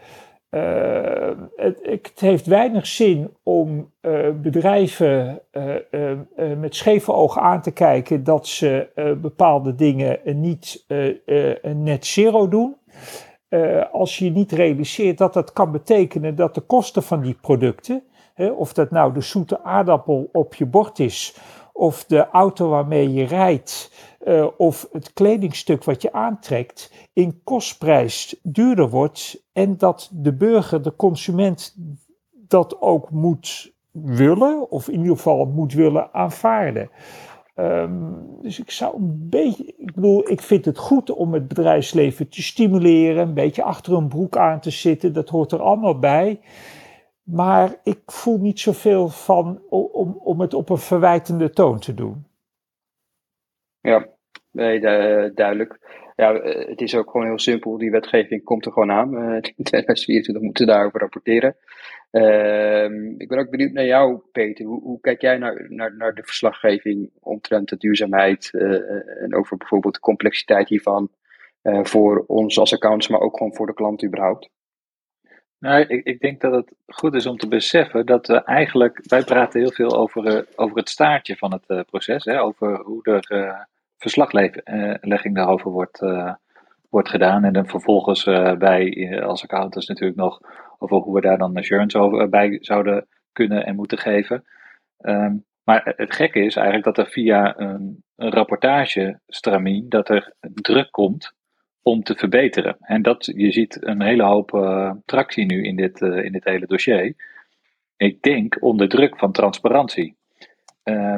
Uh, 0.56 1.30
het, 1.56 1.78
het, 1.82 2.20
heeft 2.20 2.46
weinig 2.46 2.86
zin 2.86 3.36
om 3.42 3.92
uh, 4.02 4.28
bedrijven 4.42 5.42
uh, 5.52 6.54
met 6.58 6.75
scheve 6.75 7.12
ogen 7.12 7.42
aan 7.42 7.62
te 7.62 7.70
kijken 7.70 8.25
dat 8.25 8.46
ze 8.46 8.88
bepaalde 9.20 9.75
dingen 9.75 10.18
niet 10.25 10.84
net 11.62 12.06
zero 12.06 12.48
doen. 12.48 12.76
als 13.92 14.18
je 14.18 14.30
niet 14.30 14.52
realiseert 14.52 15.18
dat 15.18 15.32
dat 15.32 15.52
kan 15.52 15.72
betekenen 15.72 16.34
dat 16.34 16.54
de 16.54 16.60
kosten 16.60 17.02
van 17.02 17.21
die 17.21 17.36
producten, 17.40 18.02
of 18.56 18.73
dat 18.73 18.90
nou 18.90 19.12
de 19.12 19.21
zoete 19.21 19.62
aardappel 19.62 20.28
op 20.32 20.54
je 20.54 20.66
bord 20.66 20.99
is, 20.99 21.36
of 21.76 22.04
de 22.04 22.28
auto 22.30 22.69
waarmee 22.69 23.12
je 23.12 23.25
rijdt, 23.25 23.93
uh, 24.26 24.47
of 24.56 24.89
het 24.93 25.12
kledingstuk 25.12 25.84
wat 25.84 26.02
je 26.02 26.12
aantrekt 26.12 26.93
in 27.12 27.41
kostprijs 27.45 28.36
duurder 28.43 28.91
wordt 28.91 29.43
en 29.52 29.76
dat 29.76 30.10
de 30.12 30.32
burger, 30.32 30.82
de 30.82 30.97
consument, 30.97 31.76
dat 32.32 32.80
ook 32.80 33.10
moet 33.10 33.73
willen, 33.91 34.71
of 34.71 34.89
in 34.89 34.99
ieder 34.99 35.17
geval 35.17 35.45
moet 35.47 35.73
willen 35.73 36.15
aanvaarden. 36.15 36.91
Um, 37.58 38.26
dus 38.43 38.58
ik 38.58 38.71
zou 38.71 38.97
een 38.97 39.28
beetje, 39.30 39.75
ik 39.78 39.95
bedoel, 39.95 40.30
ik 40.30 40.43
vind 40.43 40.65
het 40.65 40.78
goed 40.78 41.10
om 41.10 41.32
het 41.32 41.49
bedrijfsleven 41.49 42.28
te 42.28 42.43
stimuleren, 42.43 43.28
een 43.28 43.34
beetje 43.34 43.62
achter 43.62 43.93
een 43.93 44.08
broek 44.08 44.36
aan 44.36 44.60
te 44.60 44.71
zitten, 44.71 45.12
dat 45.12 45.28
hoort 45.28 45.52
er 45.52 45.62
allemaal 45.62 45.99
bij. 45.99 46.41
Maar 47.26 47.76
ik 47.82 48.00
voel 48.06 48.39
niet 48.39 48.60
zoveel 48.60 49.08
van 49.08 49.62
om, 49.69 50.21
om 50.23 50.41
het 50.41 50.54
op 50.54 50.71
een 50.71 50.78
verwijtende 50.78 51.50
toon 51.50 51.78
te 51.78 51.95
doen. 51.95 52.26
Ja, 53.80 54.08
nee, 54.50 54.80
duidelijk. 55.34 55.78
Ja, 56.17 56.34
eh, 56.34 56.69
het 56.69 56.80
is 56.80 56.95
ook 56.95 57.10
gewoon 57.10 57.26
heel 57.26 57.39
simpel. 57.39 57.78
Die 57.78 57.91
wetgeving 57.91 58.45
komt 58.45 58.67
er 58.67 58.73
gewoon 58.73 58.91
aan. 58.91 59.15
Uh, 59.15 59.34
in 59.56 59.65
2024 59.65 60.45
moeten 60.45 60.67
we 60.67 60.73
daarover 60.73 61.00
rapporteren. 61.00 61.56
Uh, 62.10 63.15
ik 63.19 63.28
ben 63.28 63.39
ook 63.39 63.50
benieuwd 63.50 63.73
naar 63.73 63.84
jou, 63.84 64.21
Peter. 64.32 64.67
Hoe, 64.67 64.82
hoe 64.82 65.00
kijk 65.00 65.21
jij 65.21 65.39
naar, 65.39 65.67
naar, 65.69 65.97
naar 65.97 66.15
de 66.15 66.23
verslaggeving 66.23 67.10
omtrent 67.21 67.69
de 67.69 67.76
duurzaamheid 67.76 68.50
uh, 68.52 69.23
en 69.23 69.34
over 69.34 69.56
bijvoorbeeld 69.56 69.95
de 69.95 70.00
complexiteit 70.00 70.69
hiervan 70.69 71.10
voor 71.82 72.25
ons 72.26 72.58
als 72.58 72.73
accountants, 72.73 73.08
maar 73.08 73.21
ook 73.21 73.36
gewoon 73.36 73.54
voor 73.54 73.67
de 73.67 73.75
klant 73.75 74.04
überhaupt? 74.04 74.50
Nou, 75.58 75.80
ik, 75.80 76.04
ik, 76.04 76.21
denk 76.21 76.40
dat 76.40 76.52
het 76.52 76.73
goed 76.86 77.14
is 77.14 77.26
om 77.26 77.36
te 77.36 77.49
beseffen 77.49 78.06
dat 78.06 78.26
we 78.26 78.45
eigenlijk, 78.45 79.00
wij 79.02 79.25
praten 79.25 79.60
heel 79.60 79.73
veel 79.73 79.97
over, 79.97 80.47
over 80.56 80.76
het 80.76 80.88
staartje 80.88 81.36
van 81.36 81.52
het 81.52 81.86
proces, 81.86 82.25
hè, 82.25 82.42
over 82.42 82.80
hoe 82.80 83.02
er 83.02 83.66
verslaglegging 83.99 85.34
daarover 85.34 85.71
wordt, 85.71 86.00
wordt 86.90 87.08
gedaan. 87.08 87.45
En 87.45 87.52
dan 87.52 87.66
vervolgens 87.66 88.25
bij 88.58 89.23
als 89.23 89.42
accountants 89.42 89.86
natuurlijk 89.86 90.19
nog 90.19 90.40
over 90.78 90.97
hoe 90.97 91.14
we 91.14 91.21
daar 91.21 91.38
dan 91.38 91.56
assurance 91.56 91.99
over, 91.99 92.28
bij 92.28 92.58
zouden 92.60 93.06
kunnen 93.32 93.66
en 93.66 93.76
moeten 93.76 93.99
geven. 93.99 94.45
Um, 95.00 95.45
maar 95.66 95.92
het 95.97 96.14
gekke 96.14 96.40
is 96.40 96.56
eigenlijk 96.56 96.84
dat 96.84 97.06
er 97.06 97.12
via 97.12 97.58
een, 97.58 98.02
een 98.16 98.30
dat 99.88 100.08
er 100.08 100.34
druk 100.40 100.90
komt 100.90 101.34
om 101.86 102.02
te 102.02 102.14
verbeteren. 102.14 102.76
En 102.80 103.02
dat, 103.02 103.25
je 103.25 103.52
ziet 103.52 103.86
een 103.86 104.02
hele 104.02 104.22
hoop 104.22 104.54
uh, 104.54 104.92
tractie 105.04 105.44
nu 105.44 105.64
in 105.64 105.76
dit, 105.76 106.00
in 106.00 106.32
dit 106.32 106.44
hele 106.44 106.66
dossier. 106.66 107.14
Ik 107.96 108.22
denk 108.22 108.56
onder 108.60 108.88
druk 108.88 109.18
van 109.18 109.32
transparantie. 109.32 110.16
Uh, 110.84 111.16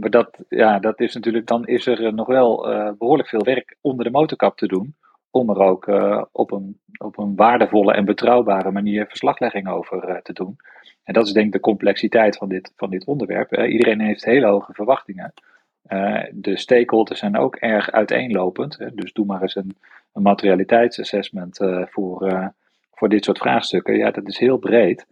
maar 0.00 0.10
dat, 0.10 0.38
ja, 0.48 0.78
dat 0.78 1.00
is 1.00 1.14
natuurlijk, 1.14 1.46
dan 1.46 1.66
is 1.66 1.86
er 1.86 2.14
nog 2.14 2.26
wel 2.26 2.56
behoorlijk 2.98 3.28
veel 3.28 3.44
werk 3.44 3.76
onder 3.80 4.04
de 4.04 4.10
motorkap 4.10 4.56
te 4.56 4.66
doen. 4.66 4.94
Om 5.30 5.50
er 5.50 5.58
ook 5.58 5.86
op, 6.32 6.52
een, 6.52 6.78
op 6.98 7.18
een 7.18 7.36
waardevolle 7.36 7.92
en 7.92 8.04
betrouwbare 8.04 8.70
manier 8.70 9.06
verslaglegging 9.06 9.68
over 9.68 10.20
te 10.22 10.32
doen. 10.32 10.56
En 11.04 11.14
dat 11.14 11.26
is 11.26 11.32
denk 11.32 11.46
ik 11.46 11.52
de 11.52 11.60
complexiteit 11.60 12.36
van 12.36 12.48
dit, 12.48 12.72
van 12.76 12.90
dit 12.90 13.04
onderwerp. 13.04 13.56
iedereen 13.56 14.00
heeft 14.00 14.24
hele 14.24 14.46
hoge 14.46 14.72
verwachtingen. 14.72 15.32
De 16.32 16.56
stakeholders 16.56 17.18
zijn 17.18 17.36
ook 17.36 17.56
erg 17.56 17.90
uiteenlopend. 17.90 18.78
Hè, 18.78 18.94
dus 18.94 19.12
doe 19.12 19.26
maar 19.26 19.42
eens 19.42 19.56
een, 19.56 19.76
een 20.12 20.22
materialiteitsassessment 20.22 21.58
voor, 21.90 22.52
voor 22.92 23.08
dit 23.08 23.24
soort 23.24 23.38
vraagstukken. 23.38 23.96
Ja, 23.96 24.10
dat 24.10 24.28
is 24.28 24.38
heel 24.38 24.58
breed. 24.58 25.06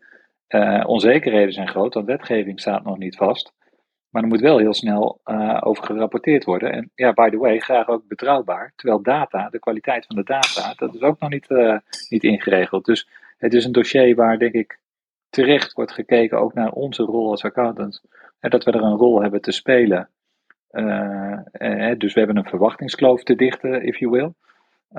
onzekerheden 0.86 1.52
zijn 1.52 1.68
groot, 1.68 1.94
want 1.94 2.06
wetgeving 2.06 2.60
staat 2.60 2.84
nog 2.84 2.98
niet 2.98 3.16
vast. 3.16 3.52
Maar 4.08 4.22
er 4.22 4.28
moet 4.28 4.40
wel 4.40 4.58
heel 4.58 4.74
snel 4.74 5.20
over 5.60 5.84
gerapporteerd 5.84 6.44
worden. 6.44 6.72
En 6.72 6.90
ja, 6.94 7.12
by 7.12 7.30
the 7.30 7.38
way, 7.38 7.58
graag 7.58 7.88
ook 7.88 8.08
betrouwbaar. 8.08 8.72
Terwijl 8.76 9.02
data, 9.02 9.48
de 9.48 9.58
kwaliteit 9.58 10.06
van 10.06 10.16
de 10.16 10.24
data, 10.24 10.74
dat 10.76 10.94
is 10.94 11.00
ook 11.00 11.20
nog 11.20 11.30
niet, 11.30 11.46
niet 12.08 12.24
ingeregeld. 12.24 12.84
Dus 12.84 13.08
het 13.38 13.54
is 13.54 13.64
een 13.64 13.72
dossier 13.72 14.14
waar, 14.14 14.38
denk 14.38 14.52
ik, 14.52 14.78
terecht 15.30 15.72
wordt 15.72 15.92
gekeken 15.92 16.38
ook 16.38 16.54
naar 16.54 16.70
onze 16.70 17.02
rol 17.02 17.30
als 17.30 17.44
accountants. 17.44 18.02
En 18.40 18.50
dat 18.50 18.64
we 18.64 18.72
er 18.72 18.82
een 18.82 18.96
rol 18.96 19.22
hebben 19.22 19.40
te 19.40 19.52
spelen. 19.52 20.08
Uh, 20.72 21.38
dus 21.98 22.12
we 22.12 22.18
hebben 22.18 22.36
een 22.36 22.44
verwachtingskloof 22.44 23.22
te 23.22 23.34
dichten, 23.34 23.82
if 23.82 23.98
you 23.98 24.10
will. 24.10 24.32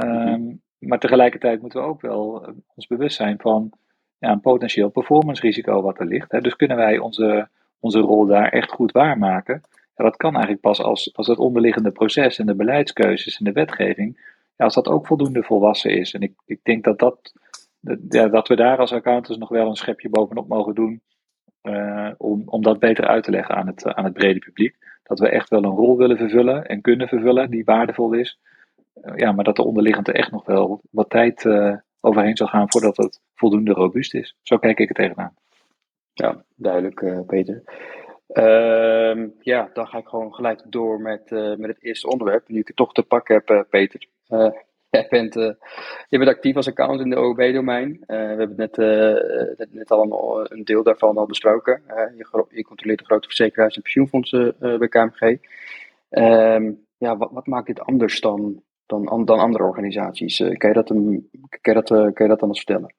Um, 0.03 0.61
maar 0.79 0.99
tegelijkertijd 0.99 1.61
moeten 1.61 1.81
we 1.81 1.87
ook 1.87 2.01
wel 2.01 2.53
ons 2.75 2.87
bewust 2.87 3.15
zijn 3.15 3.39
van 3.39 3.71
ja, 4.17 4.31
een 4.31 4.41
potentieel 4.41 4.89
performance 4.89 5.41
risico 5.41 5.81
wat 5.81 5.99
er 5.99 6.05
ligt. 6.05 6.31
Hè. 6.31 6.41
Dus 6.41 6.55
kunnen 6.55 6.77
wij 6.77 6.97
onze 6.97 7.47
onze 7.83 7.99
rol 7.99 8.25
daar 8.25 8.49
echt 8.49 8.71
goed 8.71 8.91
waarmaken. 8.91 9.61
Ja, 9.95 10.03
dat 10.03 10.15
kan 10.15 10.31
eigenlijk 10.31 10.61
pas 10.61 10.81
als, 10.81 11.13
als 11.15 11.27
het 11.27 11.37
onderliggende 11.37 11.91
proces 11.91 12.39
en 12.39 12.45
de 12.45 12.55
beleidskeuzes 12.55 13.37
en 13.37 13.45
de 13.45 13.51
wetgeving, 13.51 14.17
ja, 14.57 14.65
als 14.65 14.73
dat 14.73 14.87
ook 14.87 15.07
voldoende 15.07 15.43
volwassen 15.43 15.91
is. 15.91 16.13
En 16.13 16.21
ik, 16.21 16.33
ik 16.45 16.59
denk 16.63 16.83
dat, 16.83 16.99
dat, 16.99 17.33
ja, 18.09 18.27
dat 18.27 18.47
we 18.47 18.55
daar 18.55 18.77
als 18.77 18.93
accountants 18.93 19.39
nog 19.39 19.49
wel 19.49 19.67
een 19.67 19.75
schepje 19.75 20.09
bovenop 20.09 20.47
mogen 20.47 20.75
doen. 20.75 21.01
Uh, 21.63 22.11
om, 22.17 22.43
om 22.45 22.61
dat 22.61 22.79
beter 22.79 23.07
uit 23.07 23.23
te 23.23 23.31
leggen 23.31 23.55
aan 23.55 23.67
het, 23.67 23.85
aan 23.85 24.03
het 24.03 24.13
brede 24.13 24.39
publiek. 24.39 24.75
Dat 25.03 25.19
we 25.19 25.29
echt 25.29 25.49
wel 25.49 25.63
een 25.63 25.75
rol 25.75 25.97
willen 25.97 26.17
vervullen 26.17 26.65
en 26.65 26.81
kunnen 26.81 27.07
vervullen 27.07 27.49
die 27.49 27.63
waardevol 27.63 28.13
is. 28.13 28.39
ja, 29.15 29.31
maar 29.31 29.43
dat 29.43 29.55
de 29.55 29.63
onderliggend 29.63 30.07
er 30.07 30.15
echt 30.15 30.31
nog 30.31 30.45
wel 30.45 30.81
wat 30.91 31.09
tijd 31.09 31.45
overheen 32.01 32.37
zal 32.37 32.47
gaan 32.47 32.71
voordat 32.71 32.97
het 32.97 33.21
voldoende 33.35 33.71
robuust 33.71 34.13
is. 34.13 34.35
Zo 34.41 34.57
kijk 34.57 34.79
ik 34.79 34.89
er 34.89 34.95
tegenaan. 34.95 35.33
Ja, 36.13 36.43
duidelijk, 36.55 37.25
Peter. 37.27 37.63
Ehm, 38.27 39.27
ja, 39.39 39.69
dan 39.73 39.87
ga 39.87 39.97
ik 39.97 40.07
gewoon 40.07 40.33
gelijk 40.33 40.61
door 40.65 41.01
met, 41.01 41.29
met 41.31 41.67
het 41.67 41.83
eerste 41.83 42.07
onderwerp. 42.07 42.47
Nu 42.47 42.59
ik 42.59 42.67
het 42.67 42.75
toch 42.75 42.93
te 42.93 43.03
pakken 43.03 43.35
heb, 43.35 43.65
Peter. 43.69 44.07
Jij 44.97 45.07
bent, 45.09 45.35
uh, 45.35 45.51
je 46.09 46.17
bent 46.17 46.29
actief 46.29 46.55
als 46.55 46.67
account 46.67 46.99
in 46.99 47.09
de 47.09 47.15
OOB-domein. 47.15 47.89
Uh, 47.91 47.97
we 48.07 48.13
hebben 48.15 48.55
net, 48.55 48.77
uh, 48.77 49.65
net 49.69 49.91
al 49.91 50.51
een, 50.51 50.63
deel 50.63 50.83
daarvan 50.83 51.17
al 51.17 51.25
besproken. 51.25 51.81
Je, 51.87 52.45
je, 52.49 52.63
controleert 52.63 52.99
de 52.99 53.05
grote 53.05 53.27
verzekeraars 53.27 53.75
en 53.75 53.81
pensioenfondsen 53.81 54.55
bij 54.59 54.87
KMG. 54.87 55.37
Ehm, 56.09 56.71
ja, 56.97 57.17
wat, 57.17 57.31
wat, 57.31 57.47
maakt 57.47 57.67
dit 57.67 57.79
anders 57.79 58.21
dan, 58.21 58.63
dan, 58.85 59.25
dan 59.25 59.39
andere 59.39 59.63
organisaties? 59.63 60.37
kan, 60.37 60.69
je 60.69 60.73
dat 60.73 60.89
een, 60.89 61.29
kan, 61.61 61.73
je 61.73 61.81
dat, 61.81 61.87
kan 61.87 62.25
je 62.25 62.27
dat 62.27 62.41
anders 62.41 62.63
vertellen? 62.63 62.93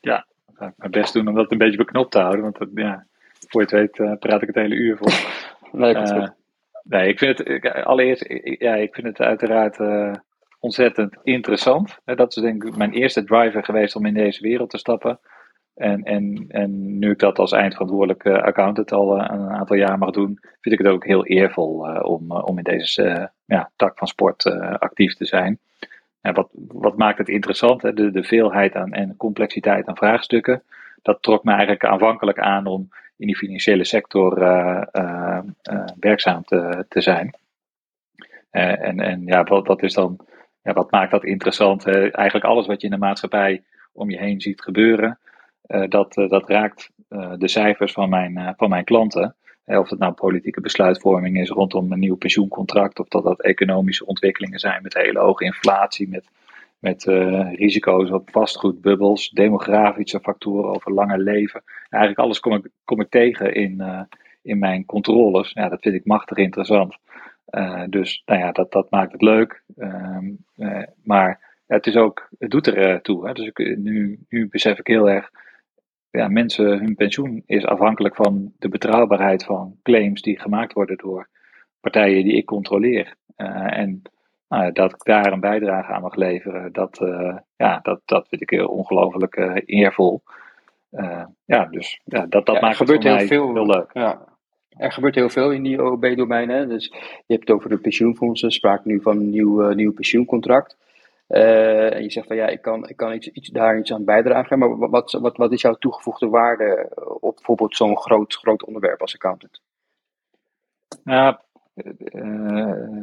Ja, 0.00 0.26
ik 0.48 0.56
ga 0.56 0.72
mijn 0.76 0.90
best 0.90 1.12
doen 1.12 1.28
om 1.28 1.34
dat 1.34 1.52
een 1.52 1.58
beetje 1.58 1.76
beknopt 1.76 2.10
te 2.10 2.18
houden. 2.18 2.42
Want 2.42 2.58
ja, 2.74 3.06
voor 3.48 3.60
je 3.60 3.76
het 3.76 3.98
weet 3.98 4.18
praat 4.18 4.42
ik 4.42 4.46
het 4.46 4.56
hele 4.56 4.74
uur 4.74 4.96
vol. 4.96 5.12
nee, 5.80 5.94
nee, 6.82 7.08
ik 7.08 7.18
vind 7.18 7.38
het 7.38 7.84
allereerst, 7.84 8.24
ja, 8.42 8.74
ik 8.74 8.94
vind 8.94 9.06
het 9.06 9.20
uiteraard 9.20 9.78
ontzettend 10.58 11.16
interessant. 11.22 11.98
Dat 12.04 12.36
is 12.36 12.42
denk 12.42 12.64
ik 12.64 12.76
mijn 12.76 12.92
eerste 12.92 13.24
driver 13.24 13.64
geweest 13.64 13.96
om 13.96 14.06
in 14.06 14.14
deze 14.14 14.42
wereld 14.42 14.70
te 14.70 14.78
stappen. 14.78 15.20
En, 15.74 16.02
en, 16.02 16.44
en 16.48 16.98
nu 16.98 17.10
ik 17.10 17.18
dat 17.18 17.38
als 17.38 17.52
eindverantwoordelijke 17.52 18.42
accountant 18.42 18.92
al 18.92 19.18
eh, 19.18 19.38
een 19.38 19.50
aantal 19.50 19.76
jaar 19.76 19.98
mag 19.98 20.10
doen, 20.10 20.38
vind 20.60 20.78
ik 20.78 20.86
het 20.86 20.92
ook 20.94 21.04
heel 21.04 21.26
eervol 21.26 21.88
uh, 21.88 22.02
om, 22.02 22.30
om 22.30 22.58
in 22.58 22.64
deze 22.64 23.30
ja, 23.44 23.70
tak 23.76 23.98
van 23.98 24.06
sport 24.06 24.44
actief 24.78 25.14
te 25.14 25.24
zijn. 25.24 25.58
En 26.20 26.34
wat, 26.34 26.48
wat 26.52 26.96
maakt 26.96 27.18
het 27.18 27.28
interessant? 27.28 27.80
De, 27.80 28.10
de 28.10 28.24
veelheid 28.24 28.74
aan, 28.74 28.92
en 28.92 29.16
complexiteit 29.16 29.86
aan 29.86 29.96
vraagstukken. 29.96 30.62
Dat 31.02 31.22
trok 31.22 31.44
me 31.44 31.50
eigenlijk 31.50 31.84
aanvankelijk 31.84 32.38
aan 32.38 32.66
om 32.66 32.88
in 33.16 33.26
die 33.26 33.36
financiële 33.36 33.84
sector 33.84 34.34
werkzaam 36.00 36.44
te, 36.44 36.84
te 36.88 37.00
zijn. 37.00 37.34
en, 38.50 39.00
en 39.00 39.26
ja, 39.26 39.44
wat, 39.44 39.66
wat 39.66 39.82
is 39.82 39.94
dan 39.94 40.20
ja, 40.62 40.72
wat 40.72 40.90
maakt 40.90 41.10
dat 41.10 41.24
interessant? 41.24 41.86
Eigenlijk 41.86 42.44
alles 42.44 42.66
wat 42.66 42.80
je 42.80 42.86
in 42.86 42.92
de 42.92 42.98
maatschappij 42.98 43.62
om 43.92 44.10
je 44.10 44.18
heen 44.18 44.40
ziet 44.40 44.62
gebeuren, 44.62 45.18
uh, 45.66 45.88
dat, 45.88 46.16
uh, 46.16 46.28
dat 46.28 46.48
raakt 46.48 46.90
de 47.38 47.48
cijfers 47.48 47.92
van 47.92 48.08
mijn, 48.08 48.54
van 48.56 48.68
mijn 48.68 48.84
klanten. 48.84 49.36
of 49.64 49.90
het 49.90 49.98
nou 49.98 50.12
politieke 50.12 50.60
besluitvorming 50.60 51.40
is 51.40 51.48
rondom 51.48 51.92
een 51.92 51.98
nieuw 51.98 52.16
pensioencontract, 52.16 52.98
of 52.98 53.08
dat 53.08 53.24
dat 53.24 53.42
economische 53.42 54.06
ontwikkelingen 54.06 54.58
zijn 54.58 54.82
met 54.82 54.94
hele 54.94 55.18
hoge 55.18 55.44
inflatie, 55.44 56.08
met, 56.08 56.28
met 56.78 57.04
risico's 57.54 58.10
op 58.10 58.30
vastgoedbubbels, 58.30 59.30
demografische 59.30 60.20
factoren 60.20 60.74
over 60.74 60.92
langer 60.92 61.18
leven. 61.18 61.62
Eigenlijk 61.88 62.22
alles 62.22 62.40
kom 62.40 62.54
ik, 62.54 62.68
kom 62.84 63.00
ik 63.00 63.10
tegen 63.10 63.54
in, 63.54 64.06
in 64.42 64.58
mijn 64.58 64.84
controles. 64.84 65.52
Ja, 65.52 65.68
dat 65.68 65.80
vind 65.80 65.94
ik 65.94 66.04
machtig 66.04 66.36
interessant. 66.36 66.98
Uh, 67.50 67.82
dus 67.88 68.22
nou 68.26 68.40
ja, 68.40 68.52
dat, 68.52 68.72
dat 68.72 68.90
maakt 68.90 69.12
het 69.12 69.22
leuk. 69.22 69.62
Uh, 69.76 70.18
uh, 70.56 70.82
maar 71.02 71.56
het, 71.66 71.86
is 71.86 71.96
ook, 71.96 72.28
het 72.38 72.50
doet 72.50 72.66
er 72.66 72.92
uh, 72.92 73.00
toe. 73.00 73.26
Hè? 73.26 73.32
Dus 73.32 73.46
ik, 73.46 73.58
nu, 73.76 74.18
nu 74.28 74.48
besef 74.48 74.78
ik 74.78 74.86
heel 74.86 75.10
erg, 75.10 75.30
ja, 76.10 76.28
mensen, 76.28 76.78
hun 76.78 76.94
pensioen 76.94 77.42
is 77.46 77.66
afhankelijk 77.66 78.14
van 78.16 78.52
de 78.58 78.68
betrouwbaarheid 78.68 79.44
van 79.44 79.78
claims 79.82 80.22
die 80.22 80.40
gemaakt 80.40 80.72
worden 80.72 80.96
door 80.96 81.28
partijen 81.80 82.24
die 82.24 82.36
ik 82.36 82.44
controleer. 82.44 83.14
en 83.36 84.02
nou 84.48 84.72
dat 84.72 84.92
ik 84.92 85.04
daar 85.04 85.32
een 85.32 85.40
bijdrage 85.40 85.92
aan 85.92 86.02
mag 86.02 86.14
leveren, 86.14 86.72
dat, 86.72 86.98
ja, 87.56 87.78
dat, 87.82 88.00
dat 88.04 88.28
vind 88.28 88.42
ik 88.42 88.50
heel 88.50 88.68
ongelooflijk 88.68 89.62
eervol. 89.64 90.22
ja, 91.44 91.64
dus 91.64 92.00
ja, 92.04 92.26
dat, 92.26 92.46
dat 92.46 92.54
ja, 92.54 92.60
maakt 92.60 92.78
het 92.78 93.02
mij 93.02 93.16
heel 93.16 93.26
veel, 93.26 93.54
heel 93.54 93.66
leuk. 93.66 93.90
Ja, 93.92 94.37
er 94.78 94.92
gebeurt 94.92 95.14
heel 95.14 95.28
veel 95.28 95.50
in 95.50 95.62
die 95.62 95.82
OOB-domein. 95.82 96.68
Dus 96.68 96.84
je 97.26 97.34
hebt 97.34 97.48
het 97.48 97.56
over 97.56 97.70
de 97.70 97.78
pensioenfondsen, 97.78 98.50
sprake 98.50 98.88
nu 98.88 99.00
van 99.00 99.16
een 99.16 99.30
nieuw, 99.30 99.68
uh, 99.68 99.74
nieuw 99.74 99.92
pensioencontract. 99.92 100.76
Uh, 101.28 101.94
en 101.94 102.02
je 102.02 102.10
zegt 102.10 102.26
van 102.26 102.36
ja, 102.36 102.46
ik 102.46 102.62
kan, 102.62 102.88
ik 102.88 102.96
kan 102.96 103.12
iets, 103.12 103.28
iets, 103.28 103.48
daar 103.48 103.78
iets 103.78 103.92
aan 103.92 104.04
bijdragen. 104.04 104.58
Maar 104.58 104.76
wat, 104.76 105.12
wat, 105.12 105.36
wat 105.36 105.52
is 105.52 105.60
jouw 105.60 105.74
toegevoegde 105.74 106.28
waarde 106.28 106.90
op 107.20 107.34
bijvoorbeeld 107.34 107.76
zo'n 107.76 107.98
groot, 107.98 108.34
groot 108.34 108.64
onderwerp 108.64 109.00
als 109.00 109.14
accountant? 109.14 109.60
Nou, 111.04 111.36
uh, 112.12 113.02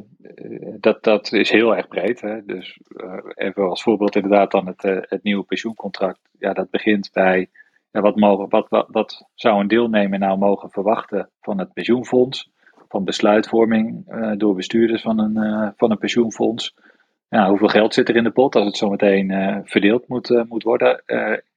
dat, 0.79 1.03
dat 1.03 1.31
is 1.31 1.49
heel 1.49 1.75
erg 1.75 1.87
breed. 1.87 2.21
Hè? 2.21 2.45
Dus 2.45 2.79
even 3.35 3.69
als 3.69 3.83
voorbeeld 3.83 4.15
inderdaad 4.15 4.51
dan 4.51 4.67
het, 4.67 4.81
het 5.09 5.23
nieuwe 5.23 5.43
pensioencontract. 5.43 6.19
Ja, 6.39 6.53
dat 6.53 6.69
begint 6.69 7.09
bij 7.13 7.49
wat, 8.01 8.15
mogen, 8.15 8.49
wat, 8.49 8.87
wat, 8.89 9.25
zou 9.33 9.59
een 9.59 9.67
deelnemer 9.67 10.19
nou 10.19 10.37
mogen 10.37 10.69
verwachten 10.69 11.29
van 11.41 11.59
het 11.59 11.73
pensioenfonds? 11.73 12.53
Van 12.87 13.03
besluitvorming 13.03 14.05
uh, 14.09 14.31
door 14.37 14.55
bestuurders 14.55 15.01
van 15.01 15.19
een, 15.19 15.37
uh, 15.37 15.69
van 15.77 15.91
een 15.91 15.97
pensioenfonds? 15.97 16.75
Hoeveel 17.29 17.67
geld 17.67 17.93
zit 17.93 18.09
er 18.09 18.15
in 18.15 18.23
de 18.23 18.31
pot 18.31 18.55
als 18.55 18.65
het 18.65 18.77
zometeen 18.77 19.31
uh, 19.31 19.57
verdeeld 19.63 20.07
moet, 20.07 20.45
moet 20.49 20.63
worden? 20.63 21.03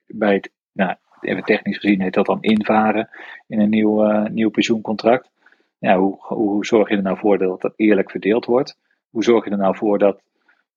bij 0.07 0.35
het, 0.35 0.51
nou, 0.73 0.95
even 1.21 1.43
technisch 1.43 1.79
gezien 1.79 2.01
heet 2.01 2.15
dat 2.15 2.27
dan 2.27 2.43
invaren 2.43 3.09
in 3.47 3.61
een 3.61 3.71
nieuw, 3.71 4.27
nieuw 4.29 4.51
pensioencontract. 4.51 5.31
Hoe, 5.79 6.17
hoe 6.21 6.67
zorg 6.67 6.89
je 6.89 6.97
er 6.97 7.03
nou 7.03 7.19
voor 7.19 7.39
dat 7.39 7.61
dat 7.61 7.73
eerlijk 7.77 8.11
verdeeld 8.11 8.45
wordt? 8.45 8.79
Hoe 9.11 9.25
zorg 9.25 9.45
je 9.45 9.51
er 9.51 9.57
nou 9.57 9.77
voor 9.77 9.99
dat 9.99 10.21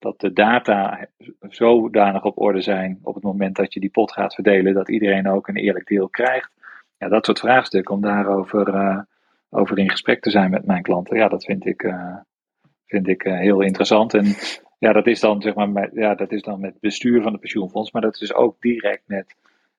dat 0.02 0.20
de 0.20 0.32
data 0.32 1.06
zodanig 1.40 2.24
op 2.24 2.40
orde 2.40 2.60
zijn 2.60 2.98
op 3.02 3.14
het 3.14 3.22
moment 3.22 3.56
dat 3.56 3.74
je 3.74 3.80
die 3.80 3.90
pot 3.90 4.12
gaat 4.12 4.34
verdelen, 4.34 4.74
dat 4.74 4.88
iedereen 4.88 5.28
ook 5.28 5.48
een 5.48 5.56
eerlijk 5.56 5.86
deel 5.86 6.08
krijgt. 6.08 6.50
Ja, 6.98 7.08
dat 7.08 7.24
soort 7.24 7.38
vraagstukken, 7.38 7.94
om 7.94 8.00
daarover 8.00 8.68
uh, 8.68 8.98
over 9.50 9.78
in 9.78 9.90
gesprek 9.90 10.20
te 10.20 10.30
zijn 10.30 10.50
met 10.50 10.66
mijn 10.66 10.82
klanten, 10.82 11.16
ja, 11.16 11.28
dat 11.28 11.44
vind 11.44 11.66
ik, 11.66 11.82
uh, 11.82 12.16
vind 12.86 13.08
ik 13.08 13.24
uh, 13.24 13.38
heel 13.38 13.60
interessant. 13.60 14.14
En 14.14 14.24
ja, 14.78 14.92
dat 14.92 15.06
is 15.06 15.20
dan 15.20 15.42
zeg 15.42 15.54
maar, 15.54 15.70
met, 15.70 15.90
ja, 15.94 16.14
dat 16.14 16.32
is 16.32 16.42
dan 16.42 16.60
met 16.60 16.80
bestuur 16.80 17.22
van 17.22 17.32
het 17.32 17.40
pensioenfonds, 17.40 17.92
maar 17.92 18.02
dat 18.02 18.20
is 18.20 18.34
ook 18.34 18.56
direct 18.60 19.02
met 19.06 19.34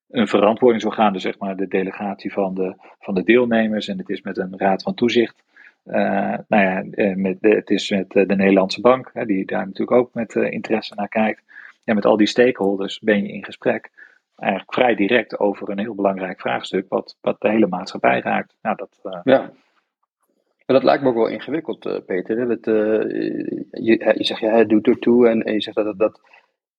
een 0.10 0.28
verantwoordingsorgaan, 0.28 1.14
dus 1.14 1.22
zeg 1.22 1.40
maar 1.40 1.56
de 1.56 1.68
delegatie 1.68 2.34
van 2.34 2.54
de, 2.54 2.76
van 3.00 3.14
de 3.14 3.24
deelnemers. 3.24 3.88
En 3.88 3.98
het 3.98 4.10
is 4.10 4.22
met 4.22 4.38
een 4.38 4.58
raad 4.58 4.84
van 4.84 4.94
toezicht 4.94 5.44
uh, 5.86 6.38
nou 6.48 6.64
ja, 6.64 6.84
eh, 6.92 7.16
met, 7.16 7.38
het 7.42 7.70
is 7.70 7.90
met 7.90 8.16
eh, 8.16 8.28
de 8.28 8.36
Nederlandse 8.36 8.82
bank, 8.82 9.10
hè, 9.14 9.26
die 9.26 9.46
daar 9.46 9.66
natuurlijk 9.66 9.98
ook 9.98 10.14
met 10.14 10.36
interesse 10.36 10.96
naar 10.96 11.08
kijkt. 11.08 11.44
En 11.84 11.96
met 11.96 12.06
al 12.06 12.18
die 12.18 12.28
stakeholders 12.28 13.00
ben 13.00 13.24
je 13.24 13.32
in 13.32 13.46
gesprek. 13.46 13.92
Eigenlijk 14.36 14.74
vrij 14.74 14.96
direct 14.96 15.40
over 15.40 15.70
een 15.70 15.80
heel 15.80 15.96
belangrijk 15.96 16.40
vraagstuk, 16.40 16.86
wat, 16.90 17.18
wat 17.22 17.42
de 17.42 17.50
hele 17.50 17.68
maatschappij 17.68 18.20
raakt. 18.20 18.56
Nou, 18.62 18.76
dat. 18.76 19.22
Ja. 19.24 19.52
Maar 20.66 20.76
dat 20.76 20.84
lijkt 20.84 21.04
me 21.04 21.10
ook 21.10 21.16
wel 21.16 21.28
ingewikkeld, 21.28 22.02
Peter. 22.06 22.38
Je, 23.72 24.16
zegt, 24.18 24.40
ja, 24.40 24.56
het 24.56 24.70
doet 24.70 24.88
ertoe 24.88 25.28
en, 25.28 25.44
en 25.44 25.54
je 25.54 25.62
zegt 25.62 25.76
dat, 25.76 26.00
dat 26.00 26.22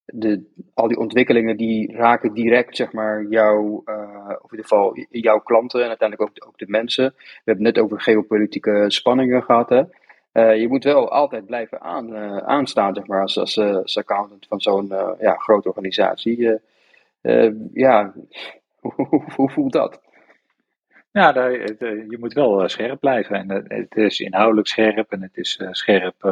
de, 0.07 0.45
al 0.75 0.88
die 0.88 0.99
ontwikkelingen 0.99 1.57
die 1.57 1.97
raken 1.97 2.33
direct 2.33 2.77
zeg 2.77 2.93
maar, 2.93 3.25
jouw, 3.29 3.83
uh, 3.87 4.29
of 4.29 4.53
in 4.53 4.57
ieder 4.57 4.67
geval 4.67 4.97
jouw 5.11 5.38
klanten 5.38 5.83
en 5.83 5.88
uiteindelijk 5.88 6.31
ook, 6.31 6.47
ook 6.49 6.59
de 6.59 6.69
mensen. 6.69 7.14
We 7.17 7.43
hebben 7.45 7.64
het 7.64 7.75
net 7.75 7.85
over 7.85 8.01
geopolitieke 8.01 8.85
spanningen 8.88 9.43
gehad. 9.43 9.69
Hè? 9.69 9.83
Uh, 10.33 10.61
je 10.61 10.69
moet 10.69 10.85
wel 10.85 11.11
altijd 11.11 11.47
blijven 11.47 11.81
aan, 11.81 12.12
uh, 12.12 12.37
aanstaan 12.37 12.95
zeg 12.95 13.07
maar, 13.07 13.21
als, 13.21 13.38
als, 13.38 13.99
accountant 13.99 14.47
van 14.49 14.61
zo'n 14.61 14.93
ja, 15.21 15.35
grote 15.35 15.69
organisatie. 15.69 16.59
ja, 17.73 18.12
hoe, 18.81 19.23
hoe 19.37 19.51
voelt 19.51 19.73
dat? 19.73 20.03
Ja, 21.12 21.49
je 21.49 22.17
moet 22.21 22.33
wel 22.33 22.69
scherp 22.69 23.01
blijven. 23.01 23.37
En 23.37 23.64
het 23.69 23.97
is 23.97 24.21
inhoudelijk 24.21 24.67
scherp 24.67 25.12
en 25.12 25.23
het 25.23 25.37
is 25.37 25.61
scherp 25.71 26.23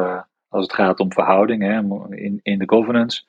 als 0.49 0.63
het 0.63 0.73
gaat 0.73 1.01
om 1.01 1.13
verhoudingen 1.13 2.09
in, 2.11 2.41
in 2.43 2.59
de 2.59 2.69
governance 2.69 3.23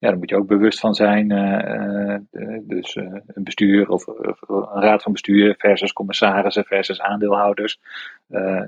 ja, 0.00 0.08
daar 0.08 0.18
moet 0.18 0.30
je 0.30 0.36
ook 0.36 0.46
bewust 0.46 0.80
van 0.80 0.94
zijn. 0.94 1.32
Uh, 1.32 2.16
dus 2.62 2.94
uh, 2.94 3.04
een 3.26 3.44
bestuur 3.44 3.88
of, 3.88 4.06
een 4.06 4.82
raad 4.82 5.02
van 5.02 5.12
bestuur 5.12 5.54
versus 5.58 5.92
commissarissen 5.92 6.64
versus 6.64 7.00
aandeelhouders. 7.00 7.80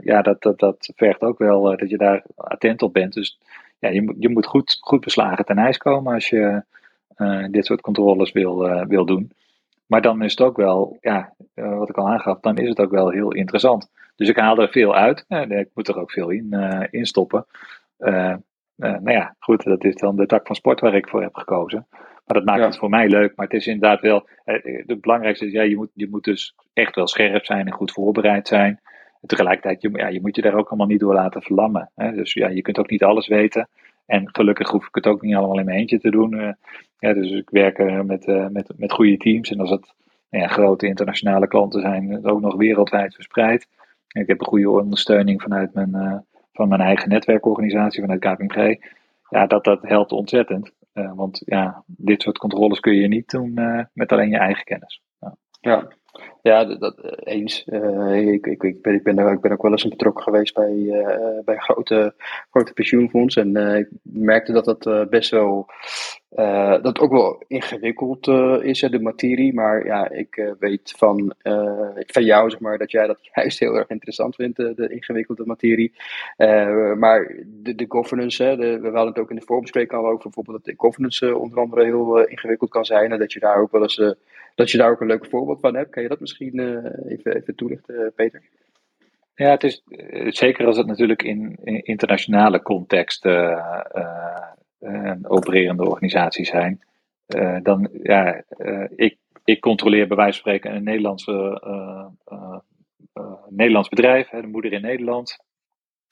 ja, 0.01 0.23
dat, 0.23 0.43
dat, 0.43 0.59
dat 0.59 0.93
vergt 0.97 1.21
ook 1.21 1.39
wel 1.39 1.63
dat 1.63 1.91
je 1.91 1.97
daar 1.97 2.23
attent 2.35 2.83
op 2.83 2.93
bent. 2.93 3.13
Dus 3.13 3.39
ja, 3.79 3.89
je, 3.89 4.03
moet 4.03 4.17
je 4.19 4.29
moet 4.29 4.47
goed, 4.47 4.79
goed 4.81 5.01
beslagen 5.01 5.45
ten 5.45 5.59
ijs 5.59 5.77
komen 5.77 6.15
als 6.15 6.29
je 6.29 6.63
dit 7.51 7.67
soort 7.67 7.81
controles 7.81 8.33
wil, 8.33 8.87
wil 8.87 9.05
doen. 9.05 9.33
Maar 9.87 10.03
dan 10.03 10.23
is 10.23 10.31
het 10.31 10.41
ook 10.41 10.57
wel, 10.57 10.99
ja, 11.01 11.35
wat 11.55 11.89
ik 11.89 11.97
al 11.97 12.09
aangaf, 12.09 12.41
dan 12.41 12.57
is 12.57 12.69
het 12.69 12.81
ook 12.81 12.91
wel 12.91 13.11
heel 13.11 13.33
interessant. 13.33 13.91
Dus 14.17 14.29
ik 14.29 14.37
haal 14.37 14.59
er 14.59 14.69
veel 14.69 14.95
uit. 14.95 15.25
ik 15.49 15.69
moet 15.75 15.89
er 15.89 15.99
ook 15.99 16.11
veel 16.11 16.31
in, 16.31 16.53
in 16.91 17.07
stoppen. 17.07 17.47
Uh, 18.77 18.91
nou 18.91 19.11
ja, 19.11 19.35
goed, 19.39 19.63
dat 19.63 19.85
is 19.85 19.95
dan 19.95 20.17
de 20.17 20.27
tak 20.27 20.47
van 20.47 20.57
sport 20.57 20.81
waar 20.81 20.95
ik 20.95 21.09
voor 21.09 21.23
heb 21.23 21.35
gekozen. 21.35 21.87
Maar 22.25 22.37
dat 22.37 22.45
maakt 22.45 22.65
het 22.65 22.77
voor 22.77 22.89
mij 22.89 23.09
leuk. 23.09 23.37
Maar 23.37 23.47
het 23.47 23.55
is 23.55 23.67
inderdaad 23.67 24.01
wel. 24.01 24.29
Het 24.45 25.01
belangrijkste 25.01 25.47
is, 25.47 25.53
ja, 25.53 25.63
je 25.63 25.77
moet, 25.77 25.91
je 25.95 26.09
moet 26.11 26.25
dus 26.25 26.55
echt 26.73 26.95
wel 26.95 27.07
scherp 27.07 27.45
zijn 27.45 27.67
en 27.67 27.73
goed 27.73 27.93
voorbereid 27.93 28.49
zijn. 28.49 28.81
En 29.21 29.29
tegelijkertijd, 29.29 29.83
je, 29.83 29.91
ja, 29.93 30.09
je 30.09 30.21
moet 30.21 30.37
je 30.37 30.43
daar 30.43 30.55
ook 30.55 30.69
allemaal 30.69 30.87
niet 30.87 31.01
door 31.01 31.15
laten 31.15 31.43
verlammen. 31.43 31.91
Hè? 31.95 32.13
Dus 32.13 32.33
ja, 32.33 32.49
je 32.49 32.63
kunt 32.63 32.79
ook 32.79 32.91
niet 32.91 33.03
alles 33.03 33.29
weten. 33.29 33.69
En 34.07 34.29
gelukkig 34.33 34.71
hoef 34.71 34.87
ik 34.87 34.95
het 34.95 35.07
ook 35.07 35.23
niet 35.23 35.35
allemaal 35.35 35.59
in 35.59 35.65
mijn 35.65 35.79
eentje 35.79 36.01
te 36.01 36.11
doen. 36.11 36.57
ja, 36.99 37.13
dus 37.13 37.31
ik 37.31 37.51
werk 37.51 38.05
met, 38.05 38.27
met, 38.53 38.73
met 38.77 38.93
goede 38.93 39.17
teams. 39.17 39.51
En 39.51 39.61
als 39.61 39.71
het 39.71 39.95
nou 40.31 40.45
ja, 40.45 40.51
grote 40.51 40.87
internationale 40.87 41.49
klanten 41.49 41.81
zijn, 41.81 42.27
ook 42.27 42.41
nog 42.41 42.57
wereldwijd 42.57 43.15
verspreid. 43.15 43.69
Ik 44.09 44.27
heb 44.27 44.41
een 44.41 44.47
goede 44.47 44.71
ondersteuning 44.71 45.43
vanuit 45.43 45.75
mijn, 45.75 46.25
van 46.53 46.69
mijn 46.69 46.81
eigen 46.81 47.09
netwerkorganisatie, 47.09 48.01
vanuit 48.01 48.21
KPMG. 48.21 48.77
Ja, 49.29 49.47
dat, 49.47 49.65
dat 49.65 49.83
helpt 49.83 50.13
ontzettend. 50.13 50.73
want 50.93 51.43
ja, 51.45 51.85
dit 51.87 52.23
soort 52.23 52.39
controles 52.39 52.81
kun 52.81 52.95
je 52.95 53.09
niet 53.09 53.31
doen 53.31 53.61
met 53.93 54.13
alleen 54.13 54.29
je 54.29 54.39
eigen 54.39 54.65
kennis. 54.65 55.03
Ja. 55.21 55.37
ja. 55.61 55.89
Ja, 56.43 56.65
dat, 56.65 56.99
eh, 56.99 57.35
eens. 57.35 57.65
Ik, 58.13 58.47
ik, 58.47 58.63
ik, 58.63 58.83
ben, 58.83 58.95
ik, 58.95 59.03
ben 59.03 59.19
ik 59.19 59.41
ben 59.41 59.53
ook 59.53 59.63
wel 59.63 59.71
eens 59.71 59.89
betrokken 59.89 60.23
geweest 60.23 60.55
bij, 60.55 61.05
bij 61.45 61.57
grote, 61.57 62.15
grote 62.51 62.73
pensioenfondsen. 62.73 63.57
En 63.57 63.77
ik 63.77 63.89
merkte 64.03 64.53
dat 64.53 64.65
dat 64.65 65.11
best 65.11 65.31
wel 65.31 65.69
uh, 66.37 66.83
dat 66.83 66.99
ook 66.99 67.11
wel 67.11 67.43
ingewikkeld 67.47 68.27
uh, 68.27 68.59
is, 68.63 68.81
de 68.81 69.01
materie. 69.01 69.55
Maar 69.55 69.85
ja, 69.85 70.11
ik 70.11 70.37
uh, 70.37 70.53
weet 70.59 70.95
van, 70.97 71.35
van 72.07 72.25
jou, 72.25 72.51
zeg 72.51 72.61
maar, 72.61 72.79
dat 72.79 72.91
jij 72.91 73.07
dat 73.07 73.19
juist 73.35 73.59
heel 73.59 73.75
erg 73.75 73.89
interessant 73.89 74.35
vindt, 74.35 74.57
de 74.57 74.89
ingewikkelde 74.89 75.47
materie. 75.47 75.93
maar 76.97 77.35
de, 77.47 77.75
de 77.75 77.85
governance, 77.89 78.43
hè, 78.43 78.57
de, 78.57 78.81
we 78.81 78.87
hadden 78.87 79.07
het 79.07 79.19
ook 79.19 79.31
in 79.31 79.37
de 79.37 79.47
voorbespreking 79.47 80.01
al 80.01 80.07
over, 80.07 80.23
bijvoorbeeld 80.23 80.57
dat 80.57 80.65
de 80.65 80.81
governance 80.81 81.37
onder 81.37 81.59
andere 81.59 81.85
heel 81.85 82.27
ingewikkeld 82.27 82.71
kan 82.71 82.85
zijn. 82.85 83.13
En 83.13 83.19
dat 83.19 83.33
je 83.33 83.41
daar 83.41 83.61
ook 83.61 83.73
wel 83.73 83.83
eens, 83.83 84.15
dat 84.55 84.71
je 84.71 84.79
daar 84.79 84.91
ook 84.91 85.01
een 85.01 85.07
leuk 85.07 85.27
voorbeeld 85.27 85.61
van 85.61 85.77
hebt. 85.77 85.91
Kan 85.91 86.03
je 86.03 86.09
dat 86.09 86.21
misschien 86.21 86.61
even, 87.09 87.37
even 87.37 87.55
toelichten, 87.55 88.13
Peter? 88.15 88.43
Ja, 89.35 89.51
het 89.51 89.65
is 89.65 89.83
zeker 90.29 90.67
als 90.67 90.77
het 90.77 90.87
natuurlijk 90.87 91.23
in, 91.23 91.59
in 91.65 91.83
internationale 91.83 92.63
context 92.63 93.27
uh, 94.83 95.13
opererende 95.23 95.89
organisatie 95.89 96.45
zijn, 96.45 96.81
uh, 97.37 97.59
dan 97.63 97.89
ja, 98.03 98.43
uh, 98.59 98.85
ik, 98.97 99.17
ik 99.45 99.61
controleer 99.61 100.07
bij 100.07 100.17
wijze 100.17 100.41
van 100.41 100.41
spreken 100.41 100.75
een 100.75 100.83
Nederlands 103.49 103.89
bedrijf, 103.89 104.29
hè, 104.29 104.41
de 104.41 104.47
moeder 104.47 104.73
in 104.73 104.83
Nederland. 104.83 105.39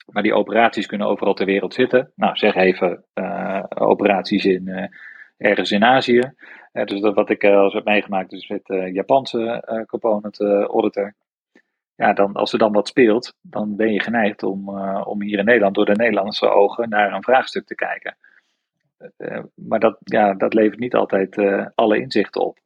Maar 0.05 0.23
die 0.23 0.33
operaties 0.33 0.85
kunnen 0.85 1.07
overal 1.07 1.33
ter 1.33 1.45
wereld 1.45 1.73
zitten. 1.73 2.11
Nou, 2.15 2.35
zeg 2.35 2.55
even 2.55 3.05
operaties 3.69 4.45
in, 4.45 4.89
ergens 5.37 5.71
in 5.71 5.83
Azië. 5.83 6.33
dus 6.71 6.99
wat 6.99 7.29
ik 7.29 7.43
al 7.43 7.71
heb 7.71 7.85
meegemaakt 7.85 8.31
is 8.31 8.47
met 8.47 8.65
de 8.65 8.91
Japanse 8.93 9.63
component 9.87 10.41
auditor. 10.41 11.13
Ja, 11.95 12.13
dan, 12.13 12.33
als 12.33 12.53
er 12.53 12.59
dan 12.59 12.71
wat 12.71 12.87
speelt, 12.87 13.33
dan 13.41 13.75
ben 13.75 13.93
je 13.93 14.01
geneigd 14.01 14.43
om, 14.43 14.69
om 15.03 15.21
hier 15.21 15.39
in 15.39 15.45
Nederland 15.45 15.75
door 15.75 15.85
de 15.85 15.95
Nederlandse 15.95 16.49
ogen 16.49 16.89
naar 16.89 17.13
een 17.13 17.23
vraagstuk 17.23 17.65
te 17.65 17.75
kijken. 17.75 18.17
Eh, 19.17 19.39
maar 19.55 19.79
dat, 19.79 19.97
ja, 19.99 20.33
dat 20.33 20.53
levert 20.53 20.79
niet 20.79 20.95
altijd 20.95 21.37
uh, 21.37 21.65
alle 21.75 21.99
inzichten 21.99 22.41
op. 22.41 22.57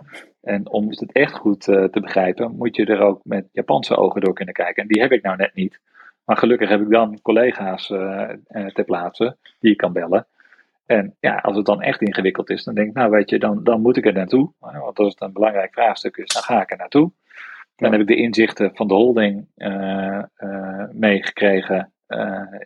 En 0.41 0.69
om 0.69 0.89
het 0.89 1.11
echt 1.11 1.33
goed 1.33 1.67
uh, 1.67 1.83
te 1.83 1.99
begrijpen, 1.99 2.55
moet 2.55 2.75
je 2.75 2.85
er 2.85 2.99
ook 2.99 3.19
met 3.23 3.47
Japanse 3.51 3.95
ogen 3.95 4.21
door 4.21 4.33
kunnen 4.33 4.53
kijken. 4.53 4.81
En 4.81 4.87
die 4.87 5.01
heb 5.01 5.11
ik 5.11 5.23
nou 5.23 5.37
net 5.37 5.53
niet. 5.53 5.79
Maar 6.25 6.37
gelukkig 6.37 6.69
heb 6.69 6.81
ik 6.81 6.89
dan 6.89 7.21
collega's 7.21 7.87
ter 8.73 8.83
plaatse 8.85 9.37
die 9.59 9.71
ik 9.71 9.77
kan 9.77 9.93
bellen. 9.93 10.27
En 10.85 11.15
ja, 11.19 11.35
als 11.35 11.55
het 11.55 11.65
dan 11.65 11.81
echt 11.81 12.01
ingewikkeld 12.01 12.49
is, 12.49 12.63
dan 12.63 12.75
denk 12.75 12.87
ik, 12.87 12.93
nou 12.93 13.11
weet 13.11 13.29
je, 13.29 13.39
dan, 13.39 13.63
dan 13.63 13.81
moet 13.81 13.97
ik 13.97 14.05
er 14.05 14.13
naartoe. 14.13 14.51
Want 14.59 14.99
als 14.99 15.13
het 15.13 15.21
een 15.21 15.33
belangrijk 15.33 15.73
vraagstuk 15.73 16.17
is, 16.17 16.33
dan 16.33 16.41
ga 16.41 16.61
ik 16.61 16.71
er 16.71 16.77
naartoe. 16.77 17.11
Dan 17.75 17.91
heb 17.91 18.01
ik 18.01 18.07
de 18.07 18.15
inzichten 18.15 18.75
van 18.75 18.87
de 18.87 18.93
holding 18.93 19.47
meegekregen 20.91 21.93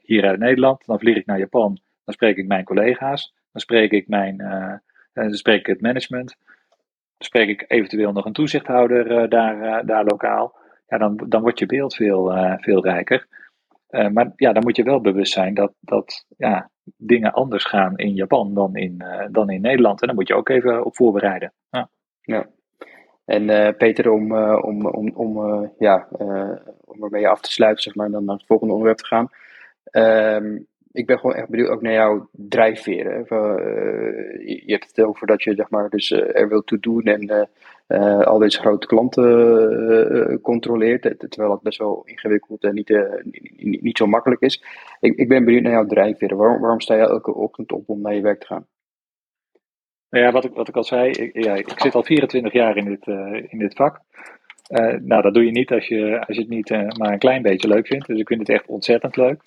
hier 0.01 0.25
uit 0.27 0.39
Nederland. 0.39 0.85
Dan 0.85 0.99
vlieg 0.99 1.17
ik 1.17 1.25
naar 1.25 1.39
Japan, 1.39 1.79
dan 2.03 2.13
spreek 2.13 2.37
ik 2.37 2.47
mijn 2.47 2.63
collega's. 2.63 3.33
Dan 3.51 3.61
spreek 3.61 3.91
ik 3.91 4.07
mijn, 4.07 4.41
uh, 4.41 4.73
dan 5.13 5.33
spreek 5.33 5.59
ik 5.59 5.65
het 5.65 5.81
management. 5.81 6.35
Dan 7.17 7.27
spreek 7.27 7.47
ik 7.47 7.65
eventueel 7.67 8.11
nog 8.11 8.25
een 8.25 8.33
toezichthouder 8.33 9.11
uh, 9.11 9.29
daar, 9.29 9.85
daar 9.85 10.03
lokaal. 10.03 10.57
Ja, 10.87 10.97
dan, 10.97 11.23
dan 11.27 11.41
wordt 11.41 11.59
je 11.59 11.65
beeld 11.65 11.95
veel, 11.95 12.31
veel 12.59 12.83
rijker. 12.83 13.27
maar 13.89 14.33
ja, 14.35 14.53
dan 14.53 14.63
moet 14.63 14.75
je 14.75 14.83
wel 14.83 15.01
bewust 15.01 15.33
zijn 15.33 15.53
dat, 15.53 15.73
dat 15.79 16.25
ja, 16.37 16.69
dingen 16.97 17.33
anders 17.33 17.65
gaan 17.65 17.97
in 17.97 18.13
Japan 18.13 18.53
dan 18.53 18.75
in, 18.75 19.03
dan 19.31 19.49
in 19.49 19.61
Nederland. 19.61 20.01
En 20.01 20.07
dan 20.07 20.15
moet 20.15 20.27
je 20.27 20.35
ook 20.35 20.49
even 20.49 20.85
op 20.85 20.95
voorbereiden. 20.95 21.53
Ja. 21.69 21.89
ja. 22.21 22.47
En 23.25 23.75
Peter, 23.75 24.11
om, 24.11 24.33
om, 24.55 24.85
om, 24.85 25.11
om, 25.13 25.71
ja, 25.77 26.07
om 26.85 27.03
ermee 27.03 27.27
af 27.27 27.41
te 27.41 27.51
sluiten, 27.51 27.83
zeg 27.83 27.95
maar, 27.95 28.11
dan 28.11 28.25
naar 28.25 28.35
het 28.35 28.45
volgende 28.45 28.73
onderwerp 28.73 28.99
te 28.99 29.05
gaan. 29.05 29.29
Ehm, 29.91 30.57
ik 30.91 31.05
ben 31.05 31.19
gewoon 31.19 31.35
echt 31.35 31.49
benieuwd 31.49 31.69
ook 31.69 31.81
naar 31.81 31.93
jouw 31.93 32.29
drijfveren. 32.31 33.19
Uh, 33.19 34.65
je 34.65 34.71
hebt 34.71 34.87
het 34.87 35.05
over 35.05 35.27
dat 35.27 35.43
je 35.43 35.55
zeg 35.55 35.69
maar, 35.69 35.89
dus, 35.89 36.09
uh, 36.09 36.35
er 36.39 36.49
wilt 36.49 36.67
toe 36.67 36.79
doen 36.79 37.03
en 37.03 37.47
uh, 37.87 38.21
al 38.21 38.37
deze 38.37 38.59
grote 38.59 38.87
klanten 38.87 40.41
controleert. 40.41 41.15
Terwijl 41.29 41.51
het 41.51 41.61
best 41.61 41.79
wel 41.79 42.01
ingewikkeld 42.05 42.63
en 42.63 42.73
niet, 42.73 42.89
niet, 43.57 43.81
niet, 43.81 43.97
zo 43.97 44.05
makkelijk 44.05 44.41
is. 44.41 44.63
Ik, 44.99 45.17
ik 45.17 45.27
ben 45.27 45.45
benieuwd 45.45 45.63
naar 45.63 45.71
jouw 45.71 45.85
drijfveren. 45.85 46.37
Waarom, 46.37 46.61
waarom 46.61 46.81
sta 46.81 46.95
je 46.95 47.01
elke 47.01 47.33
ochtend 47.33 47.71
op 47.71 47.89
om 47.89 48.01
naar 48.01 48.15
je 48.15 48.21
werk 48.21 48.39
te 48.39 48.45
gaan? 48.45 48.67
Nou 50.09 50.25
ja, 50.25 50.31
wat 50.31 50.43
ik, 50.43 50.53
wat 50.53 50.67
ik 50.67 50.75
al 50.75 50.83
zei, 50.83 51.11
ik, 51.11 51.35
ik 51.35 51.79
zit 51.79 51.95
al 51.95 52.03
24 52.03 52.53
jaar 52.53 52.77
in 52.77 52.85
dit, 52.85 53.07
in 53.51 53.59
dit 53.59 53.73
vak. 53.73 54.01
nou, 55.01 55.21
dat 55.21 55.33
doe 55.33 55.45
je 55.45 55.51
niet 55.51 55.71
als 55.71 55.87
je, 55.87 56.25
als 56.27 56.35
je 56.35 56.41
het 56.41 56.51
niet 56.51 56.69
maar 56.69 57.11
een 57.11 57.19
klein 57.19 57.41
beetje 57.41 57.67
leuk 57.67 57.87
vindt. 57.87 58.07
Dus 58.07 58.19
ik 58.19 58.27
vind 58.27 58.39
het 58.39 58.49
echt 58.49 58.67
ontzettend 58.67 59.15
leuk. 59.15 59.41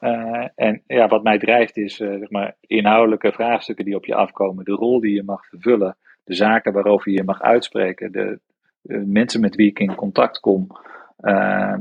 Uh, 0.00 0.46
en 0.54 0.82
ja, 0.86 1.06
wat 1.08 1.22
mij 1.22 1.38
drijft 1.38 1.76
is 1.76 2.00
uh, 2.00 2.18
zeg 2.18 2.30
maar, 2.30 2.56
inhoudelijke 2.60 3.32
vraagstukken 3.32 3.84
die 3.84 3.96
op 3.96 4.04
je 4.04 4.14
afkomen, 4.14 4.64
de 4.64 4.72
rol 4.72 5.00
die 5.00 5.14
je 5.14 5.22
mag 5.22 5.46
vervullen, 5.46 5.96
de 6.24 6.34
zaken 6.34 6.72
waarover 6.72 7.12
je 7.12 7.24
mag 7.24 7.42
uitspreken, 7.42 8.12
de, 8.12 8.40
de 8.80 9.02
mensen 9.06 9.40
met 9.40 9.54
wie 9.54 9.68
ik 9.68 9.78
in 9.78 9.94
contact 9.94 10.40
kom, 10.40 10.66
uh, 11.20 11.74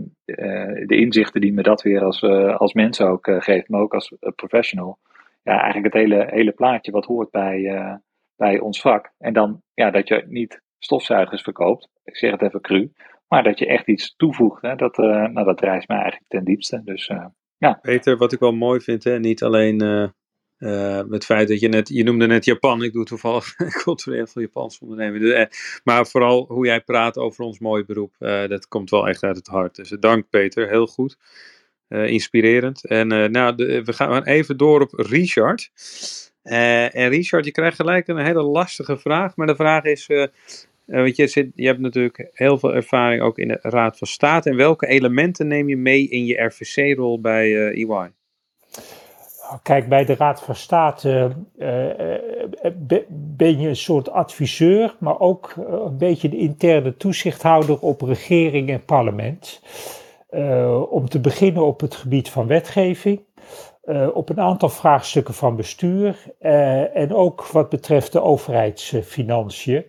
de 0.85 0.95
inzichten 0.95 1.41
die 1.41 1.53
me 1.53 1.61
dat 1.61 1.81
weer 1.81 2.03
als, 2.03 2.23
als 2.57 2.73
mens 2.73 3.01
ook 3.01 3.27
geeft, 3.39 3.69
maar 3.69 3.81
ook 3.81 3.93
als 3.93 4.13
professional. 4.35 4.97
Ja, 5.43 5.61
eigenlijk 5.61 5.93
het 5.93 6.03
hele, 6.03 6.27
hele 6.29 6.51
plaatje 6.51 6.91
wat 6.91 7.05
hoort 7.05 7.31
bij, 7.31 7.99
bij 8.35 8.59
ons 8.59 8.81
vak. 8.81 9.11
En 9.17 9.33
dan 9.33 9.61
ja, 9.73 9.91
dat 9.91 10.07
je 10.07 10.23
niet 10.27 10.61
stofzuigers 10.79 11.41
verkoopt, 11.41 11.89
ik 12.03 12.17
zeg 12.17 12.31
het 12.31 12.41
even 12.41 12.61
cru, 12.61 12.91
maar 13.27 13.43
dat 13.43 13.59
je 13.59 13.67
echt 13.67 13.87
iets 13.87 14.15
toevoegt. 14.15 14.61
Hè, 14.61 14.75
dat, 14.75 14.97
nou, 14.97 15.43
dat 15.43 15.57
drijft 15.57 15.87
mij 15.87 15.97
eigenlijk 15.97 16.29
ten 16.29 16.43
diepste. 16.43 16.81
Dus 16.83 17.11
ja. 17.63 17.79
Peter, 17.81 18.17
wat 18.17 18.31
ik 18.31 18.39
wel 18.39 18.51
mooi 18.51 18.79
vind, 18.79 19.03
hè, 19.03 19.19
niet 19.19 19.43
alleen 19.43 19.83
uh, 19.83 20.07
uh, 20.59 21.01
het 21.09 21.25
feit 21.25 21.47
dat 21.47 21.59
je 21.59 21.67
net, 21.67 21.89
je 21.89 22.03
noemde 22.03 22.27
net 22.27 22.45
Japan, 22.45 22.83
ik 22.83 22.93
doe 22.93 23.05
toevallig, 23.05 23.55
controleer 23.83 24.27
veel 24.27 24.41
Japans 24.41 24.79
ondernemen, 24.79 25.19
dus, 25.19 25.33
eh, 25.33 25.45
maar 25.83 26.07
vooral 26.07 26.45
hoe 26.47 26.65
jij 26.65 26.81
praat 26.81 27.17
over 27.17 27.43
ons 27.43 27.59
mooie 27.59 27.85
beroep, 27.85 28.15
dat 28.47 28.67
komt 28.67 28.89
wel 28.89 29.07
echt 29.07 29.23
uit 29.23 29.35
het 29.35 29.47
hart. 29.47 29.75
Dus 29.75 29.89
dank 29.89 30.29
Peter, 30.29 30.69
heel 30.69 30.87
goed. 30.87 31.17
inspirerend. 31.87 32.85
En 32.85 33.07
nou, 33.07 33.55
we 33.55 33.93
gaan 33.93 34.23
even 34.23 34.57
door 34.57 34.81
op 34.81 34.93
Richard. 34.93 35.71
en 36.43 37.09
Richard, 37.09 37.45
je 37.45 37.51
krijgt 37.51 37.75
gelijk 37.75 38.07
een 38.07 38.25
hele 38.25 38.43
lastige 38.43 38.97
vraag, 38.97 39.35
maar 39.35 39.47
de 39.47 39.55
vraag 39.55 39.83
is, 39.83 40.07
want 40.85 41.15
je, 41.15 41.27
zit, 41.27 41.51
je 41.55 41.65
hebt 41.65 41.79
natuurlijk 41.79 42.29
heel 42.33 42.57
veel 42.57 42.75
ervaring 42.75 43.21
ook 43.21 43.37
in 43.37 43.47
de 43.47 43.59
Raad 43.61 43.97
van 43.97 44.07
State. 44.07 44.49
En 44.49 44.55
welke 44.55 44.87
elementen 44.87 45.47
neem 45.47 45.69
je 45.69 45.77
mee 45.77 46.09
in 46.09 46.25
je 46.25 46.41
RVC-rol 46.41 47.21
bij 47.21 47.47
uh, 47.49 47.67
EY? 47.67 48.11
Nou, 49.49 49.59
kijk, 49.63 49.89
bij 49.89 50.05
de 50.05 50.15
Raad 50.15 50.41
van 50.41 50.55
State 50.55 51.31
uh, 51.57 51.67
ben 53.09 53.59
je 53.59 53.67
een 53.67 53.75
soort 53.75 54.09
adviseur, 54.09 54.95
maar 54.99 55.19
ook 55.19 55.53
een 55.57 55.97
beetje 55.97 56.29
de 56.29 56.37
interne 56.37 56.97
toezichthouder 56.97 57.79
op 57.79 58.01
regering 58.01 58.69
en 58.69 58.85
parlement. 58.85 59.61
om 60.89 61.09
te 61.09 61.19
beginnen 61.19 61.65
op 61.65 61.81
het 61.81 61.95
gebied 61.95 62.29
van 62.29 62.47
wetgeving. 62.47 63.21
op 64.13 64.29
een 64.29 64.39
aantal 64.39 64.69
vraagstukken 64.69 65.33
van 65.33 65.55
bestuur 65.55 66.15
en 66.93 67.13
ook 67.13 67.47
wat 67.47 67.69
betreft 67.69 68.11
de 68.11 68.21
overheidsfinanciën. 68.21 69.85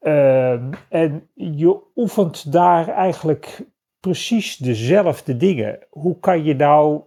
Ehm, 0.00 0.72
en 0.88 1.28
je 1.34 1.82
oefent 1.96 2.52
daar 2.52 2.88
eigenlijk 2.88 3.64
precies 4.00 4.56
dezelfde 4.56 5.36
dingen. 5.36 5.78
Hoe 5.90 6.18
kan 6.20 6.44
je 6.44 6.54
nou 6.54 7.02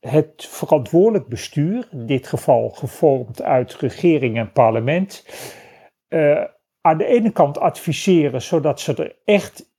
het 0.00 0.46
verantwoordelijk 0.46 1.28
bestuur, 1.28 1.88
in 1.90 2.06
dit 2.06 2.26
geval 2.26 2.68
gevormd 2.68 3.42
uit 3.42 3.74
regering 3.74 4.36
en 4.36 4.52
parlement, 4.52 5.26
uh, 6.08 6.44
aan 6.80 6.98
de 6.98 7.04
ene 7.04 7.30
kant 7.30 7.58
adviseren 7.58 8.42
zodat 8.42 8.80
ze 8.80 8.94
er 8.94 9.16
echt 9.24 9.72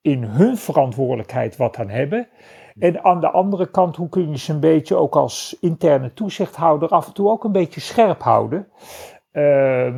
in 0.00 0.22
hun 0.22 0.56
verantwoordelijkheid 0.56 1.56
wat 1.56 1.76
aan 1.76 1.88
hebben. 1.88 2.28
En 2.78 3.04
aan 3.04 3.20
de 3.20 3.30
andere 3.30 3.70
kant, 3.70 3.96
hoe 3.96 4.08
kun 4.08 4.30
je 4.30 4.38
ze 4.38 4.52
een 4.52 4.60
beetje 4.60 4.96
ook 4.96 5.16
als 5.16 5.56
interne 5.60 6.12
toezichthouder 6.12 6.88
af 6.88 7.06
en 7.06 7.12
toe 7.12 7.30
ook 7.30 7.44
een 7.44 7.52
beetje 7.52 7.80
scherp 7.80 8.22
houden. 8.22 8.68
Uh, 9.32 9.92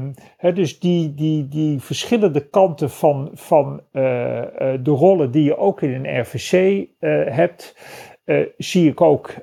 dus 0.54 0.78
die, 0.78 1.14
die, 1.14 1.48
die 1.48 1.80
verschillende 1.80 2.48
kanten 2.48 2.90
van, 2.90 3.30
van 3.34 3.82
uh, 3.92 4.02
de 4.82 4.90
rollen 4.90 5.30
die 5.30 5.44
je 5.44 5.56
ook 5.56 5.82
in 5.82 5.90
een 5.90 6.20
RVC 6.20 6.52
eh, 6.98 7.20
hebt, 7.26 7.76
zie 8.56 8.90
ik 8.90 9.00
ook 9.00 9.34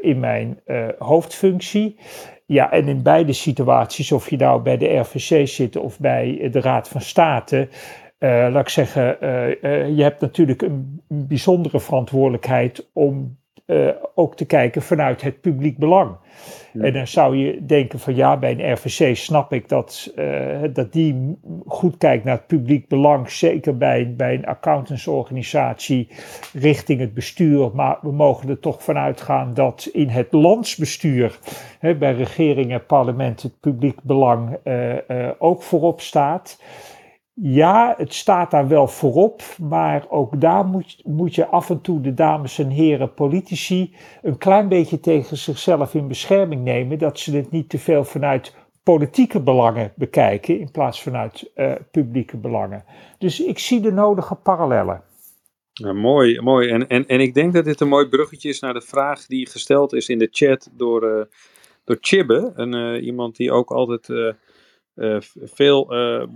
in 0.00 0.20
mijn 0.20 0.60
hoofdfunctie. 0.98 1.98
Ja, 2.46 2.72
en 2.72 2.88
in 2.88 3.02
beide 3.02 3.32
situaties, 3.32 4.12
of 4.12 4.30
je 4.30 4.36
nou 4.36 4.62
bij 4.62 4.76
de 4.76 4.96
RVC 4.96 5.48
zit 5.48 5.76
of 5.76 6.00
bij 6.00 6.48
de 6.50 6.60
Raad 6.60 6.88
van 6.88 7.00
State, 7.00 7.68
laat 8.18 8.60
ik 8.60 8.68
zeggen, 8.68 9.16
je 9.96 10.02
hebt 10.02 10.20
natuurlijk 10.20 10.62
een 10.62 11.00
bijzondere 11.08 11.80
verantwoordelijkheid 11.80 12.90
om 12.92 13.38
ook 14.14 14.36
te 14.36 14.44
kijken 14.46 14.82
vanuit 14.82 15.22
het 15.22 15.40
publiek 15.40 15.78
belang. 15.78 16.16
En 16.80 16.92
dan 16.92 17.06
zou 17.06 17.36
je 17.36 17.64
denken 17.64 17.98
van 17.98 18.14
ja, 18.14 18.36
bij 18.36 18.52
een 18.52 18.72
RVC 18.72 19.16
snap 19.16 19.52
ik 19.52 19.68
dat, 19.68 20.12
uh, 20.16 20.62
dat 20.72 20.92
die 20.92 21.38
goed 21.66 21.96
kijkt 21.98 22.24
naar 22.24 22.36
het 22.36 22.46
publiek 22.46 22.88
belang, 22.88 23.30
zeker 23.30 23.76
bij, 23.76 24.14
bij 24.16 24.34
een 24.34 24.46
accountantsorganisatie 24.46 26.08
richting 26.52 27.00
het 27.00 27.14
bestuur. 27.14 27.70
Maar 27.74 27.98
we 28.02 28.12
mogen 28.12 28.48
er 28.48 28.60
toch 28.60 28.82
vanuit 28.82 29.20
gaan 29.20 29.54
dat 29.54 29.88
in 29.92 30.08
het 30.08 30.32
landsbestuur, 30.32 31.38
hè, 31.78 31.94
bij 31.94 32.14
regering 32.14 32.72
en 32.72 32.86
parlement, 32.86 33.42
het 33.42 33.60
publiek 33.60 34.02
belang 34.02 34.56
uh, 34.64 34.94
ook 35.38 35.62
voorop 35.62 36.00
staat. 36.00 36.58
Ja, 37.36 37.94
het 37.96 38.14
staat 38.14 38.50
daar 38.50 38.68
wel 38.68 38.88
voorop, 38.88 39.42
maar 39.62 40.06
ook 40.08 40.40
daar 40.40 40.64
moet, 40.64 41.00
moet 41.04 41.34
je 41.34 41.46
af 41.46 41.70
en 41.70 41.80
toe 41.80 42.00
de 42.00 42.14
dames 42.14 42.58
en 42.58 42.68
heren 42.68 43.14
politici 43.14 43.94
een 44.22 44.38
klein 44.38 44.68
beetje 44.68 45.00
tegen 45.00 45.36
zichzelf 45.36 45.94
in 45.94 46.08
bescherming 46.08 46.64
nemen, 46.64 46.98
dat 46.98 47.18
ze 47.18 47.36
het 47.36 47.50
niet 47.50 47.68
te 47.68 47.78
veel 47.78 48.04
vanuit 48.04 48.56
politieke 48.82 49.40
belangen 49.40 49.92
bekijken 49.96 50.58
in 50.58 50.70
plaats 50.70 51.02
vanuit 51.02 51.50
uh, 51.56 51.72
publieke 51.90 52.36
belangen. 52.36 52.84
Dus 53.18 53.40
ik 53.40 53.58
zie 53.58 53.80
de 53.80 53.92
nodige 53.92 54.34
parallellen. 54.34 55.02
Ja, 55.72 55.92
mooi, 55.92 56.40
mooi. 56.40 56.68
En, 56.68 56.88
en, 56.88 57.06
en 57.06 57.20
ik 57.20 57.34
denk 57.34 57.52
dat 57.52 57.64
dit 57.64 57.80
een 57.80 57.88
mooi 57.88 58.08
bruggetje 58.08 58.48
is 58.48 58.60
naar 58.60 58.74
de 58.74 58.80
vraag 58.80 59.26
die 59.26 59.48
gesteld 59.48 59.92
is 59.92 60.08
in 60.08 60.18
de 60.18 60.28
chat 60.30 60.70
door, 60.76 61.04
uh, 61.04 61.24
door 61.84 61.98
Chibbe, 62.00 62.52
een, 62.54 62.74
uh, 62.74 63.06
iemand 63.06 63.36
die 63.36 63.52
ook 63.52 63.70
altijd 63.70 64.08
uh, 64.96 65.16
veel 65.42 65.94
uh, 65.94 66.26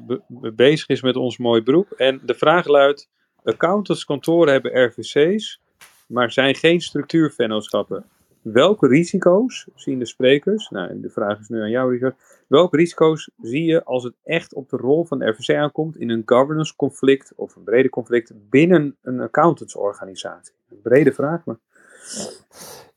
bezig 0.55 0.89
is 0.89 1.03
met 1.03 1.17
ons 1.17 1.39
mooi 1.39 1.63
beroep. 1.63 1.93
En 1.93 2.21
de 2.25 2.35
vraag 2.35 2.67
luidt: 2.67 3.09
accountantskantoren 3.43 4.53
hebben 4.53 4.85
RVC's, 4.85 5.61
maar 6.07 6.33
zijn 6.33 6.55
geen 6.55 6.81
structuurvennootschappen. 6.81 8.05
Welke 8.43 8.87
risico's 8.87 9.69
zien 9.75 9.99
de 9.99 10.07
sprekers? 10.07 10.69
Nou, 10.69 11.01
de 11.01 11.11
vraag 11.11 11.39
is 11.41 11.49
nu 11.49 11.61
aan 11.61 11.71
jou, 11.71 11.93
Richard. 11.93 12.45
Welke 12.47 12.77
risico's 12.77 13.31
zie 13.41 13.65
je 13.65 13.85
als 13.85 14.05
het 14.05 14.15
echt 14.25 14.55
op 14.55 14.69
de 14.69 14.77
rol 14.77 15.05
van 15.05 15.29
RVC 15.29 15.55
aankomt 15.55 15.97
in 15.97 16.11
een 16.11 16.23
governance 16.25 16.77
conflict 16.77 17.33
of 17.37 17.57
een 17.57 17.65
brede 17.65 17.89
conflict 17.89 18.33
binnen 18.51 18.97
een 19.03 19.21
accountantsorganisatie? 19.21 20.55
Een 20.71 20.81
brede 20.83 21.13
vraag, 21.13 21.45
maar. 21.45 21.57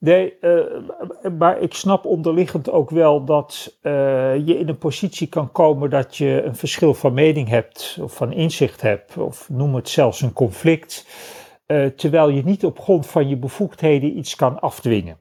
Nee, 0.02 0.38
uh, 0.42 0.64
maar 1.38 1.60
ik 1.60 1.74
snap 1.74 2.06
onderliggend 2.06 2.70
ook 2.70 2.90
wel 2.90 3.26
dat 3.26 3.78
uh, 3.82 3.92
je 4.48 4.58
in 4.58 4.68
een 4.68 4.78
positie 4.78 5.28
kan 5.28 5.52
komen 5.52 5.90
dat 5.90 6.18
je 6.18 6.44
een 6.44 6.56
verschil 6.56 6.94
van 6.94 7.14
mening 7.14 7.48
hebt 7.48 7.98
of 8.02 8.16
van 8.16 8.32
inzicht 8.32 8.82
hebt, 8.82 9.18
of 9.18 9.50
noem 9.50 9.76
het 9.76 9.90
zelfs 9.90 10.22
een 10.22 10.34
conflict, 10.34 11.06
uh, 11.68 11.86
terwijl 11.86 12.30
je 12.30 12.44
niet 12.44 12.66
op 12.66 12.80
grond 12.80 13.08
van 13.08 13.30
je 13.30 13.38
bevoegdheden 13.38 14.18
iets 14.18 14.36
kan 14.36 14.60
afdwingen. 14.60 15.20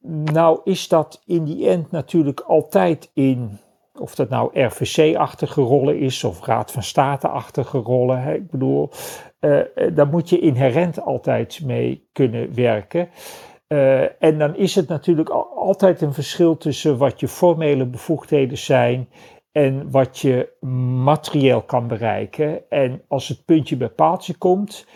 nou 0.00 0.60
is 0.64 0.88
dat 0.88 1.22
in 1.26 1.44
die 1.44 1.68
end 1.68 1.90
natuurlijk 1.90 2.40
altijd 2.40 3.10
in 3.14 3.58
of 4.00 4.14
dat 4.14 4.28
nou 4.28 4.60
RVC-achtige 4.60 5.60
rollen 5.60 5.98
is 5.98 6.24
of 6.24 6.46
Raad 6.46 6.72
van 6.72 6.82
State-achtige 6.82 7.78
rollen. 7.78 8.34
Ik 8.34 8.50
bedoel, 8.50 8.90
uh, 9.40 9.60
daar 9.94 10.08
moet 10.08 10.28
je 10.28 10.38
inherent 10.38 11.00
altijd 11.00 11.60
mee 11.64 12.08
kunnen 12.12 12.54
werken. 12.54 13.08
Uh, 13.68 14.22
en 14.22 14.38
dan 14.38 14.56
is 14.56 14.74
het 14.74 14.88
natuurlijk 14.88 15.28
altijd 15.54 16.00
een 16.00 16.12
verschil 16.12 16.56
tussen 16.56 16.98
wat 16.98 17.20
je 17.20 17.28
formele 17.28 17.86
bevoegdheden 17.86 18.58
zijn 18.58 19.08
en 19.52 19.90
wat 19.90 20.18
je 20.18 20.48
materieel 21.02 21.62
kan 21.62 21.88
bereiken. 21.88 22.70
En 22.70 23.02
als 23.08 23.28
het 23.28 23.44
puntje 23.44 23.76
bij 23.76 23.88
paaltje 23.88 24.34
komt, 24.34 24.86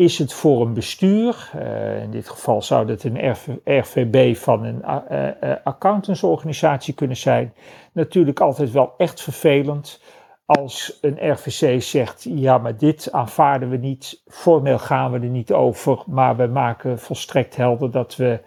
is 0.00 0.18
het 0.18 0.32
voor 0.32 0.66
een 0.66 0.74
bestuur, 0.74 1.50
uh, 1.56 2.02
in 2.02 2.10
dit 2.10 2.28
geval 2.28 2.62
zou 2.62 2.86
dat 2.86 3.02
een 3.02 3.30
RV, 3.30 3.48
RVB 3.64 4.36
van 4.36 4.64
een 4.64 4.82
uh, 5.10 5.28
uh, 5.42 5.56
accountantsorganisatie 5.64 6.94
kunnen 6.94 7.16
zijn, 7.16 7.54
natuurlijk 7.92 8.40
altijd 8.40 8.70
wel 8.70 8.94
echt 8.96 9.22
vervelend 9.22 10.02
als 10.44 10.98
een 11.00 11.32
RVC 11.32 11.82
zegt, 11.82 12.26
ja 12.28 12.58
maar 12.58 12.76
dit 12.76 13.12
aanvaarden 13.12 13.70
we 13.70 13.76
niet, 13.76 14.22
formeel 14.26 14.78
gaan 14.78 15.12
we 15.12 15.18
er 15.18 15.24
niet 15.24 15.52
over, 15.52 16.02
maar 16.06 16.36
we 16.36 16.46
maken 16.46 16.98
volstrekt 16.98 17.56
helder 17.56 17.90
dat 17.90 18.16
we 18.16 18.40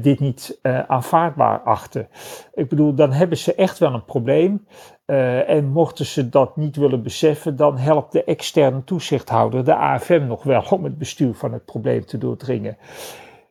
dit 0.00 0.20
niet 0.20 0.58
aanvaardbaar 0.86 1.60
achten. 1.60 2.08
Ik 2.54 2.68
bedoel, 2.68 2.94
dan 2.94 3.12
hebben 3.12 3.38
ze 3.38 3.54
echt 3.54 3.78
wel 3.78 3.94
een 3.94 4.04
probleem. 4.04 4.66
Uh, 5.10 5.48
en 5.48 5.68
mochten 5.68 6.06
ze 6.06 6.28
dat 6.28 6.56
niet 6.56 6.76
willen 6.76 7.02
beseffen, 7.02 7.56
dan 7.56 7.76
helpt 7.76 8.12
de 8.12 8.24
externe 8.24 8.84
toezichthouder, 8.84 9.64
de 9.64 9.74
AFM, 9.74 10.26
nog 10.26 10.42
wel 10.42 10.64
om 10.70 10.84
het 10.84 10.98
bestuur 10.98 11.34
van 11.34 11.52
het 11.52 11.64
probleem 11.64 12.04
te 12.04 12.18
doordringen. 12.18 12.76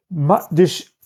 Maar, 0.07 0.47
dus 0.49 0.97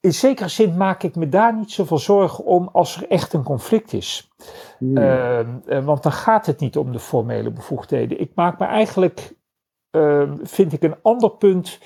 in 0.00 0.12
zekere 0.12 0.48
zin 0.48 0.76
maak 0.76 1.02
ik 1.02 1.16
me 1.16 1.28
daar 1.28 1.56
niet 1.56 1.70
zoveel 1.70 1.98
zorgen 1.98 2.44
om 2.44 2.68
als 2.72 2.96
er 2.96 3.08
echt 3.08 3.32
een 3.32 3.42
conflict 3.42 3.92
is. 3.92 4.30
Hmm. 4.78 4.96
Uh, 4.96 5.84
want 5.84 6.02
dan 6.02 6.12
gaat 6.12 6.46
het 6.46 6.60
niet 6.60 6.76
om 6.76 6.92
de 6.92 6.98
formele 6.98 7.50
bevoegdheden. 7.50 8.20
Ik 8.20 8.30
maak 8.34 8.58
me 8.58 8.66
eigenlijk, 8.66 9.34
uh, 9.90 10.32
vind 10.42 10.72
ik 10.72 10.82
een 10.82 10.96
ander 11.02 11.30
punt, 11.30 11.78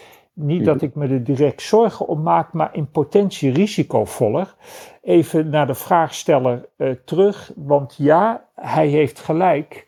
niet 0.43 0.65
dat 0.65 0.83
ik 0.83 0.95
me 0.95 1.09
er 1.09 1.25
direct 1.25 1.63
zorgen 1.63 2.07
om 2.07 2.23
maak, 2.23 2.53
maar 2.53 2.75
in 2.75 2.91
potentie 2.91 3.53
risicovoller. 3.53 4.55
Even 5.03 5.49
naar 5.49 5.67
de 5.67 5.75
vraagsteller 5.75 6.69
uh, 6.77 6.91
terug, 7.05 7.53
want 7.57 7.95
ja, 7.99 8.45
hij 8.55 8.87
heeft 8.87 9.21
gelijk. 9.21 9.87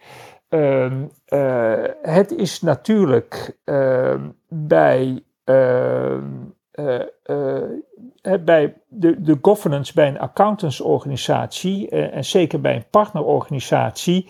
Uh, 0.52 0.92
uh, 1.28 1.84
het 2.02 2.30
is 2.36 2.60
natuurlijk 2.60 3.58
ehm, 3.64 4.28
bij, 4.48 5.22
ehm, 5.44 6.24
eh, 6.70 8.34
bij 8.40 8.74
de, 8.88 9.22
de 9.22 9.38
governance 9.42 9.94
bij 9.94 10.08
een 10.08 10.18
accountantsorganisatie 10.18 11.88
en 11.88 12.24
zeker 12.24 12.60
bij 12.60 12.74
een 12.74 12.88
partnerorganisatie 12.90 14.26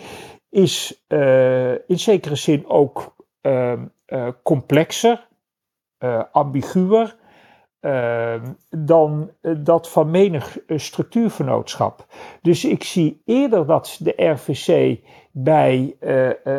is 0.50 1.04
in 1.86 1.98
zekere 1.98 2.36
zin 2.36 2.68
ook 2.68 3.14
complexer 4.42 5.26
uh, 6.04 6.22
ambiguer 6.32 7.16
uh, 7.80 8.34
dan 8.70 9.30
uh, 9.42 9.54
dat 9.58 9.90
van 9.90 10.10
menig 10.10 10.58
structuurvernootschap. 10.66 12.06
Dus 12.42 12.64
ik 12.64 12.84
zie 12.84 13.22
eerder 13.24 13.66
dat 13.66 13.98
de 14.00 14.14
RVC 14.16 14.98
bij 15.32 15.96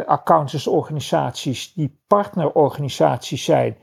accountantsorganisaties 0.06 1.74
die 1.74 2.00
partnerorganisaties 2.08 3.44
zijn, 3.44 3.78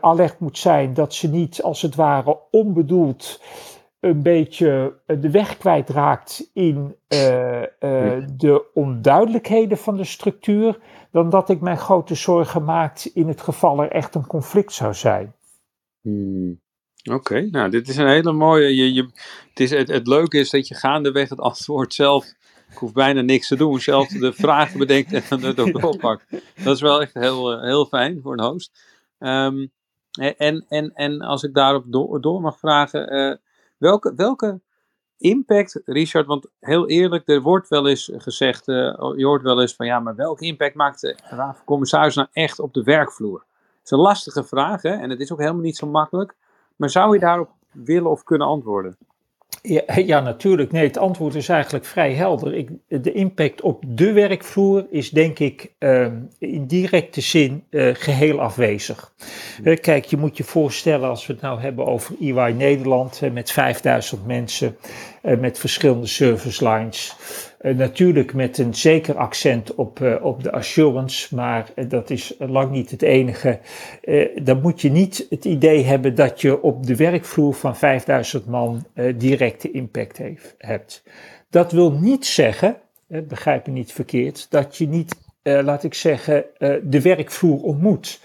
alert 0.00 0.38
moet 0.38 0.58
zijn 0.58 0.94
dat 0.94 1.14
ze 1.14 1.28
niet 1.28 1.62
als 1.62 1.82
het 1.82 1.94
ware 1.94 2.38
onbedoeld 2.50 3.40
een 4.04 4.22
beetje 4.22 4.94
de 5.06 5.30
weg 5.30 5.56
kwijtraakt 5.56 6.50
in 6.52 6.96
uh, 7.08 7.60
uh, 7.60 7.66
de 8.32 8.64
onduidelijkheden 8.74 9.78
van 9.78 9.96
de 9.96 10.04
structuur, 10.04 10.78
dan 11.10 11.30
dat 11.30 11.48
ik 11.48 11.60
mij 11.60 11.76
grote 11.76 12.14
zorgen 12.14 12.64
maak 12.64 13.10
in 13.14 13.28
het 13.28 13.40
geval 13.40 13.82
er 13.82 13.90
echt 13.90 14.14
een 14.14 14.26
conflict 14.26 14.72
zou 14.72 14.94
zijn. 14.94 15.34
Hmm. 16.00 16.60
Oké, 17.04 17.14
okay, 17.14 17.48
nou 17.50 17.70
dit 17.70 17.88
is 17.88 17.96
een 17.96 18.08
hele 18.08 18.32
mooie. 18.32 18.76
Je, 18.76 18.92
je, 18.92 19.02
het, 19.48 19.60
is, 19.60 19.70
het, 19.70 19.88
het 19.88 20.06
leuke 20.06 20.38
is 20.38 20.50
dat 20.50 20.68
je 20.68 20.74
gaandeweg 20.74 21.28
het 21.28 21.40
antwoord 21.40 21.94
zelf. 21.94 22.24
Ik 22.70 22.76
hoef 22.76 22.92
bijna 22.92 23.20
niks 23.20 23.48
te 23.48 23.56
doen, 23.56 23.80
zelf 23.80 24.08
de 24.08 24.32
vragen 24.46 24.78
bedenkt 24.78 25.12
en 25.12 25.22
dan 25.28 25.42
het 25.42 25.60
ook 25.60 25.84
oppakt. 25.84 26.26
Dat 26.64 26.74
is 26.74 26.80
wel 26.80 27.00
echt 27.00 27.14
heel, 27.14 27.60
heel 27.60 27.86
fijn 27.86 28.20
voor 28.22 28.32
een 28.32 28.44
host. 28.44 28.70
Um, 29.18 29.72
en, 30.36 30.64
en, 30.68 30.92
en 30.94 31.20
als 31.20 31.42
ik 31.42 31.54
daarop 31.54 31.84
door, 31.86 32.20
door 32.20 32.40
mag 32.40 32.58
vragen, 32.58 33.14
uh, 33.14 33.36
Welke, 33.84 34.14
welke 34.14 34.60
impact, 35.16 35.80
Richard, 35.84 36.26
want 36.26 36.46
heel 36.60 36.88
eerlijk, 36.88 37.28
er 37.28 37.40
wordt 37.40 37.68
wel 37.68 37.88
eens 37.88 38.10
gezegd, 38.16 38.68
uh, 38.68 38.76
je 39.16 39.24
hoort 39.24 39.42
wel 39.42 39.60
eens 39.60 39.74
van 39.74 39.86
ja, 39.86 40.00
maar 40.00 40.14
welke 40.14 40.44
impact 40.44 40.74
maakt 40.74 41.00
de 41.00 41.16
raad 41.24 41.56
van 41.56 41.64
commissaris 41.64 42.14
nou 42.14 42.28
echt 42.32 42.58
op 42.58 42.74
de 42.74 42.82
werkvloer? 42.82 43.38
Dat 43.38 43.84
is 43.84 43.90
een 43.90 43.98
lastige 43.98 44.44
vraag 44.44 44.82
hè? 44.82 44.90
en 44.90 45.10
het 45.10 45.20
is 45.20 45.32
ook 45.32 45.38
helemaal 45.38 45.62
niet 45.62 45.76
zo 45.76 45.86
makkelijk. 45.86 46.36
Maar 46.76 46.90
zou 46.90 47.14
je 47.14 47.20
daarop 47.20 47.50
willen 47.72 48.10
of 48.10 48.22
kunnen 48.22 48.46
antwoorden? 48.46 48.96
Ja, 49.68 49.82
ja, 49.96 50.20
natuurlijk. 50.20 50.72
Nee, 50.72 50.86
het 50.86 50.98
antwoord 50.98 51.34
is 51.34 51.48
eigenlijk 51.48 51.84
vrij 51.84 52.12
helder. 52.12 52.54
Ik, 52.54 52.68
de 52.88 53.12
impact 53.12 53.60
op 53.60 53.84
de 53.86 54.12
werkvloer 54.12 54.86
is 54.90 55.10
denk 55.10 55.38
ik 55.38 55.72
uh, 55.78 56.06
in 56.38 56.66
directe 56.66 57.20
zin 57.20 57.64
uh, 57.70 57.94
geheel 57.94 58.40
afwezig. 58.40 59.14
Uh, 59.62 59.76
kijk, 59.76 60.04
je 60.04 60.16
moet 60.16 60.36
je 60.36 60.44
voorstellen 60.44 61.08
als 61.08 61.26
we 61.26 61.32
het 61.32 61.42
nou 61.42 61.60
hebben 61.60 61.86
over 61.86 62.14
EY 62.20 62.52
Nederland 62.52 63.20
met 63.32 63.50
5000 63.50 64.26
mensen, 64.26 64.76
met 65.22 65.58
verschillende 65.58 66.06
service 66.06 66.68
lines. 66.68 67.16
Uh, 67.64 67.76
natuurlijk 67.76 68.34
met 68.34 68.58
een 68.58 68.74
zeker 68.74 69.16
accent 69.16 69.74
op, 69.74 70.00
uh, 70.00 70.24
op 70.24 70.42
de 70.42 70.52
assurance, 70.52 71.34
maar 71.34 71.70
uh, 71.76 71.88
dat 71.88 72.10
is 72.10 72.34
lang 72.38 72.70
niet 72.70 72.90
het 72.90 73.02
enige. 73.02 73.58
dan 74.42 74.60
moet 74.60 74.80
je 74.80 74.90
niet 74.90 75.26
het 75.30 75.44
idee 75.44 75.84
hebben 75.84 76.14
dat 76.14 76.40
je 76.40 76.62
op 76.62 76.86
de 76.86 76.96
werkvloer 76.96 77.54
van 77.54 77.76
5000 77.76 78.46
man 78.46 78.86
directe 79.16 79.70
impact 79.70 80.16
heeft, 80.16 80.54
hebt. 80.58 81.02
Dat 81.50 81.72
wil 81.72 81.92
niet 81.92 82.26
zeggen, 82.26 82.76
begrijp 83.06 83.66
me 83.66 83.72
niet 83.72 83.92
verkeerd, 83.92 84.46
dat 84.50 84.76
je 84.76 84.88
niet, 84.88 85.16
laat 85.42 85.84
ik 85.84 85.94
zeggen, 85.94 86.44
de 86.82 87.00
werkvloer 87.02 87.62
ontmoet. 87.62 88.20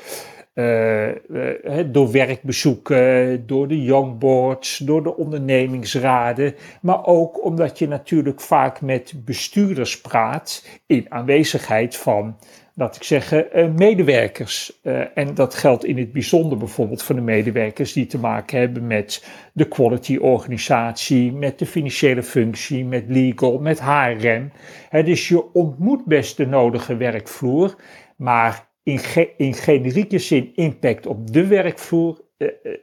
Uh, 0.59 1.07
uh, 1.07 1.85
door 1.85 2.11
werkbezoeken, 2.11 3.43
door 3.47 3.67
de 3.67 3.83
youngboards, 3.83 4.77
door 4.77 5.03
de 5.03 5.15
ondernemingsraden, 5.15 6.55
maar 6.81 7.05
ook 7.05 7.43
omdat 7.45 7.79
je 7.79 7.87
natuurlijk 7.87 8.41
vaak 8.41 8.81
met 8.81 9.13
bestuurders 9.25 10.01
praat 10.01 10.65
in 10.85 11.05
aanwezigheid 11.09 11.95
van, 11.95 12.37
laat 12.73 12.95
ik 12.95 13.03
zeggen, 13.03 13.47
uh, 13.55 13.67
medewerkers. 13.75 14.79
en 15.13 15.33
dat 15.33 15.55
geldt 15.55 15.85
in 15.85 15.97
het 15.97 16.11
bijzonder 16.11 16.57
bijvoorbeeld 16.57 17.03
voor 17.03 17.15
de 17.15 17.21
medewerkers 17.21 17.93
die 17.93 18.05
te 18.05 18.19
maken 18.19 18.59
hebben 18.59 18.87
met 18.87 19.25
de 19.53 19.67
quality 19.67 20.17
organisatie, 20.17 21.31
met 21.31 21.59
de 21.59 21.65
financiële 21.65 22.23
functie, 22.23 22.85
met 22.85 23.03
legal, 23.07 23.59
met 23.59 23.81
HRM. 23.81 24.51
dus 24.89 25.27
je 25.27 25.53
ontmoet 25.53 26.05
best 26.05 26.37
de 26.37 26.47
nodige 26.47 26.97
werkvloer, 26.97 27.75
maar 28.15 28.67
in, 28.83 28.99
in 29.37 29.53
generieke 29.53 30.19
zin 30.19 30.51
impact 30.55 31.05
op 31.05 31.33
de 31.33 31.47
werkvloer, 31.47 32.21
uh, 32.37 32.47
uh, 32.63 32.73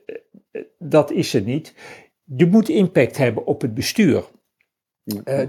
uh, 0.53 0.63
dat 0.79 1.11
is 1.11 1.35
er 1.35 1.43
niet. 1.43 1.75
Je 2.37 2.47
moet 2.47 2.69
impact 2.69 3.17
hebben 3.17 3.47
op 3.47 3.61
het 3.61 3.75
bestuur. 3.75 4.25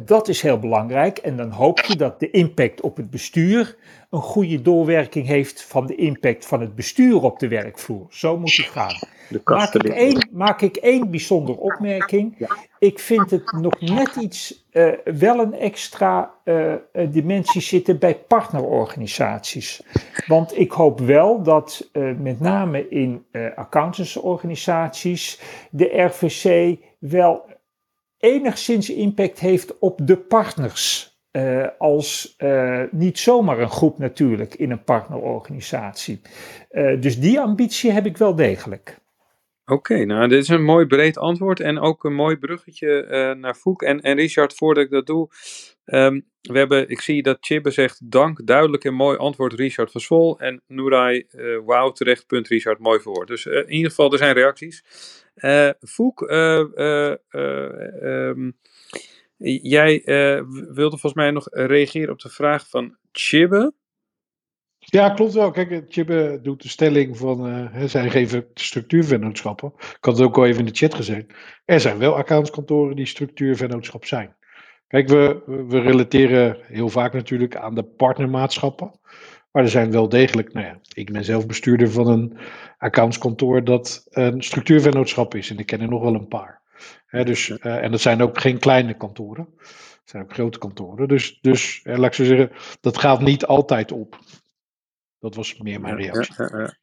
Dat 0.05 0.28
is 0.28 0.41
heel 0.41 0.60
belangrijk. 0.60 1.18
En 1.18 1.38
dan 1.38 1.51
hoop 1.51 1.80
je 1.80 1.95
dat 1.95 2.20
de 2.20 2.32
impact 2.32 2.82
op 2.82 2.97
het 2.97 3.10
bestuur 3.10 3.76
een 4.10 4.22
goede 4.22 4.62
doorwerking 4.62 5.28
heeft 5.28 5.64
van 5.64 5.86
de 5.86 5.95
impact 5.95 6.45
van 6.45 6.62
het 6.62 6.76
bestuur 6.76 7.24
op 7.24 7.39
de 7.39 7.47
werkvloer. 7.47 8.05
Zo 8.10 8.38
moet 8.38 8.55
het 8.55 8.66
gaan. 8.66 8.95
Maak 9.43 9.74
ik, 9.74 9.84
één, 9.84 10.30
maak 10.32 10.62
ik 10.62 10.76
één 10.76 11.12
bijzondere 11.12 11.60
opmerking. 11.60 12.47
Ik 12.80 12.99
vind 12.99 13.32
het 13.32 13.51
nog 13.51 13.82
net 13.82 14.16
iets, 14.16 14.68
uh, 14.72 14.91
wel 15.03 15.39
een 15.39 15.53
extra 15.53 16.32
uh, 16.45 16.74
dimensie 17.10 17.62
zitten 17.62 17.99
bij 17.99 18.16
partnerorganisaties. 18.16 19.84
Want 20.28 20.58
ik 20.58 20.72
hoop 20.72 20.99
wel 20.99 21.43
dat 21.43 21.89
met 22.18 22.39
name 22.39 22.89
in 22.89 23.26
accountantsorganisaties 23.55 25.41
de 25.72 26.01
RVC 26.01 26.78
wel 26.99 27.55
enigszins 28.20 28.89
impact 28.89 29.39
heeft 29.39 29.80
op 29.80 29.99
de 30.03 30.18
partners. 30.18 31.15
Uh, 31.32 31.68
als 31.78 32.36
uh, 32.38 32.84
niet 32.91 33.20
zomaar 33.20 33.59
een 33.59 33.70
groep 33.70 33.97
natuurlijk 33.97 34.55
in 34.55 34.72
een 34.72 34.84
partnerorganisatie. 34.84 36.22
Uh, 36.72 37.01
dus 37.01 37.20
die 37.20 37.39
ambitie 37.39 37.91
heb 37.91 38.05
ik 38.05 38.18
wel 38.18 38.36
degelijk. 38.36 38.99
Oké, 39.65 40.05
nou 40.05 40.28
dit 40.28 40.41
is 40.41 40.47
een 40.47 40.63
mooi 40.63 40.86
breed 40.86 41.18
antwoord 41.18 41.59
en 41.59 41.80
ook 41.80 42.03
een 42.03 42.13
mooi 42.13 42.38
bruggetje 42.38 43.36
naar 43.39 43.55
Foek. 43.55 43.82
En, 43.82 44.01
en 44.01 44.15
Richard, 44.15 44.53
voordat 44.53 44.84
ik 44.84 44.89
dat 44.89 45.05
doe, 45.05 45.30
um, 45.95 46.25
we 46.41 46.57
hebben, 46.57 46.89
ik 46.89 47.01
zie 47.01 47.21
dat 47.21 47.38
Chibbe 47.39 47.71
zegt 47.71 48.11
dank, 48.11 48.47
duidelijk 48.47 48.83
en 48.83 48.93
mooi 48.93 49.17
antwoord 49.17 49.53
Richard 49.53 49.91
van 49.91 50.01
Swol. 50.01 50.39
En 50.39 50.61
Noerai, 50.67 51.27
wauw, 51.65 51.91
terecht, 51.91 52.27
punt 52.27 52.47
Richard, 52.47 52.79
mooi 52.79 52.99
verwoord. 52.99 53.27
Dus 53.27 53.45
in 53.45 53.71
ieder 53.71 53.89
geval, 53.89 54.11
er 54.11 54.17
zijn 54.17 54.33
reacties. 54.33 54.83
Foek, 55.79 56.21
um, 56.21 57.17
Jij 59.38 60.01
uh, 60.05 60.41
wilde 60.49 60.97
volgens 60.97 61.13
mij 61.13 61.31
nog 61.31 61.47
reageren 61.51 62.11
op 62.11 62.19
de 62.19 62.29
vraag 62.29 62.69
van 62.69 62.97
Chibbe. 63.11 63.73
Ja, 64.77 65.09
klopt 65.09 65.33
wel. 65.33 65.51
Kijk, 65.51 65.85
Chibbe 65.88 66.39
doet 66.43 66.61
de 66.61 66.69
stelling 66.69 67.17
van, 67.17 67.47
uh, 67.47 67.83
zij 67.85 68.09
geven 68.09 68.47
structuurvennootschappen. 68.53 69.73
Ik 69.77 69.97
had 69.99 70.17
het 70.17 70.27
ook 70.27 70.38
al 70.38 70.45
even 70.45 70.59
in 70.59 70.65
de 70.65 70.77
chat 70.77 70.93
gezegd. 70.93 71.25
Er 71.65 71.79
zijn 71.79 71.97
wel 71.97 72.15
accountskantoren 72.15 72.95
die 72.95 73.05
structuurvennootschap 73.05 74.05
zijn. 74.05 74.35
Kijk, 74.88 75.07
we, 75.07 75.41
we 75.67 75.79
relateren 75.79 76.57
heel 76.61 76.89
vaak 76.89 77.13
natuurlijk 77.13 77.55
aan 77.55 77.75
de 77.75 77.83
partnermaatschappen. 77.83 78.91
Maar 79.51 79.63
er 79.63 79.69
zijn 79.69 79.91
wel 79.91 80.09
degelijk, 80.09 80.53
nou 80.53 80.65
ja, 80.65 80.79
ik 80.93 81.11
ben 81.11 81.23
zelf 81.23 81.45
bestuurder 81.45 81.91
van 81.91 82.07
een 82.07 82.38
accountskantoor 82.77 83.63
dat 83.63 84.07
een 84.09 84.43
structuurvennootschap 84.43 85.35
is. 85.35 85.49
En 85.49 85.57
ik 85.57 85.65
ken 85.65 85.81
er 85.81 85.89
nog 85.89 86.01
wel 86.01 86.13
een 86.13 86.27
paar 86.27 86.57
dus, 87.09 87.49
uh, 87.49 87.83
en 87.83 87.91
dat 87.91 88.01
zijn 88.01 88.21
ook 88.21 88.39
geen 88.39 88.59
kleine 88.59 88.93
kantoren. 88.93 89.47
Het 89.57 90.01
zijn 90.15 90.23
ook 90.23 90.33
grote 90.33 90.59
kantoren. 90.59 91.07
Dus, 91.07 91.39
dus 91.41 91.81
uh, 91.83 91.97
laat 91.97 92.05
ik 92.05 92.13
zo 92.13 92.23
zeggen, 92.23 92.51
dat 92.81 92.97
gaat 92.97 93.21
niet 93.21 93.45
altijd 93.45 93.91
op. 93.91 94.19
Dat 95.19 95.35
was 95.35 95.57
meer 95.57 95.81
mijn 95.81 95.95
reactie. 95.95 96.33
Ja, 96.38 96.49
ja, 96.51 96.59
ja. 96.59 96.73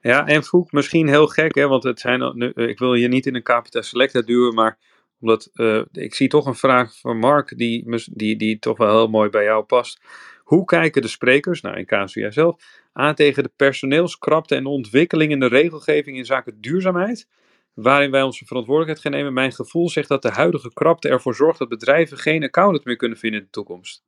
ja 0.00 0.26
en 0.26 0.42
Foek, 0.42 0.72
misschien 0.72 1.08
heel 1.08 1.26
gek, 1.26 1.54
hè, 1.54 1.68
want 1.68 1.82
het 1.82 2.00
zijn, 2.00 2.22
eh, 2.22 2.68
ik 2.68 2.78
wil 2.78 2.94
je 2.94 3.08
niet 3.08 3.26
in 3.26 3.34
een 3.34 3.42
capita 3.42 3.82
selecta 3.82 4.20
duwen, 4.20 4.54
maar 4.54 4.78
omdat 5.20 5.50
uh, 5.54 5.82
ik 5.92 6.14
zie 6.14 6.28
toch 6.28 6.46
een 6.46 6.54
vraag 6.54 6.98
van 6.98 7.18
Mark 7.18 7.58
die, 7.58 7.96
die, 8.12 8.36
die 8.36 8.58
toch 8.58 8.76
wel 8.76 8.96
heel 8.96 9.08
mooi 9.08 9.30
bij 9.30 9.44
jou 9.44 9.64
past. 9.64 10.00
Hoe 10.42 10.64
kijken 10.64 11.02
de 11.02 11.08
sprekers, 11.08 11.60
nou 11.60 11.76
in 11.76 11.86
KSU 11.86 12.32
zelf, 12.32 12.62
aan 12.92 13.14
tegen 13.14 13.42
de 13.42 13.52
personeelskrapte 13.56 14.54
en 14.54 14.62
de 14.62 14.68
ontwikkeling 14.68 15.32
in 15.32 15.40
de 15.40 15.48
regelgeving 15.48 16.16
in 16.16 16.24
zaken 16.24 16.60
duurzaamheid? 16.60 17.28
waarin 17.74 18.10
wij 18.10 18.22
onze 18.22 18.44
verantwoordelijkheid 18.44 19.06
gaan 19.06 19.20
nemen. 19.20 19.32
Mijn 19.32 19.52
gevoel 19.52 19.88
zegt 19.88 20.08
dat 20.08 20.22
de 20.22 20.30
huidige 20.30 20.72
krapte 20.72 21.08
ervoor 21.08 21.34
zorgt 21.34 21.58
dat 21.58 21.68
bedrijven 21.68 22.18
geen 22.18 22.44
accountant 22.44 22.84
meer 22.84 22.96
kunnen 22.96 23.18
vinden 23.18 23.40
in 23.40 23.44
de 23.44 23.52
toekomst. 23.52 24.02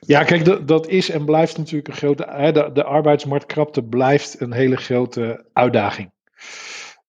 Ja, 0.00 0.24
kijk, 0.24 0.66
dat, 0.66 0.88
is 0.88 1.10
en 1.10 1.24
blijft 1.24 1.58
natuurlijk 1.58 1.88
een 1.88 1.94
grote. 1.94 2.50
De, 2.52 2.70
de 2.72 2.84
arbeidsmarktkrapte 2.84 3.82
blijft 3.84 4.40
een 4.40 4.52
hele 4.52 4.76
grote 4.76 5.44
uitdaging. 5.52 6.10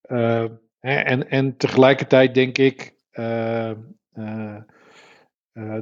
Uh, 0.07 0.45
en, 0.87 1.29
en 1.29 1.57
tegelijkertijd 1.57 2.33
denk 2.33 2.57
ik 2.57 2.93
uh, 3.13 3.71
uh, 4.13 4.55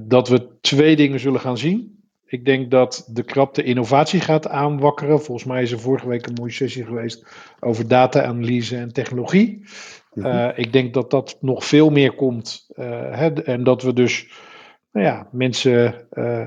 dat 0.01 0.27
we 0.27 0.59
twee 0.61 0.95
dingen 0.95 1.19
zullen 1.19 1.39
gaan 1.39 1.57
zien. 1.57 2.03
Ik 2.25 2.45
denk 2.45 2.71
dat 2.71 3.09
de 3.13 3.23
krapte 3.23 3.63
innovatie 3.63 4.19
gaat 4.19 4.47
aanwakkeren. 4.47 5.21
Volgens 5.21 5.47
mij 5.47 5.61
is 5.61 5.71
er 5.71 5.79
vorige 5.79 6.07
week 6.07 6.27
een 6.27 6.33
mooie 6.33 6.51
sessie 6.51 6.85
geweest 6.85 7.25
over 7.59 7.87
data-analyse 7.87 8.77
en 8.77 8.93
technologie. 8.93 9.65
Mhm. 10.13 10.27
Uh, 10.27 10.49
ik 10.55 10.73
denk 10.73 10.93
dat 10.93 11.11
dat 11.11 11.37
nog 11.41 11.65
veel 11.65 11.89
meer 11.89 12.11
komt. 12.11 12.67
Uh, 12.75 12.85
hè, 13.17 13.43
en 13.43 13.63
dat 13.63 13.83
we 13.83 13.93
dus 13.93 14.31
nou 14.91 15.05
ja, 15.05 15.27
mensen, 15.31 16.07
uh, 16.13 16.45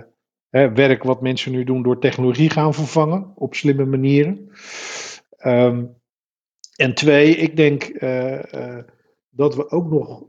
hè, 0.51 0.73
werk 0.73 1.03
wat 1.03 1.21
mensen 1.21 1.53
nu 1.53 1.65
doen 1.65 1.83
door 1.83 2.01
technologie 2.01 2.51
gaan 2.51 2.75
vervangen 2.75 3.33
op 3.35 3.55
slimme 3.55 3.85
manieren. 3.85 4.51
Um, 5.47 5.98
en 6.79 6.95
twee, 6.95 7.37
ik 7.37 7.57
denk 7.57 8.01
dat 9.31 9.55
we 9.55 9.71
ook 9.71 9.91
nog 9.91 10.23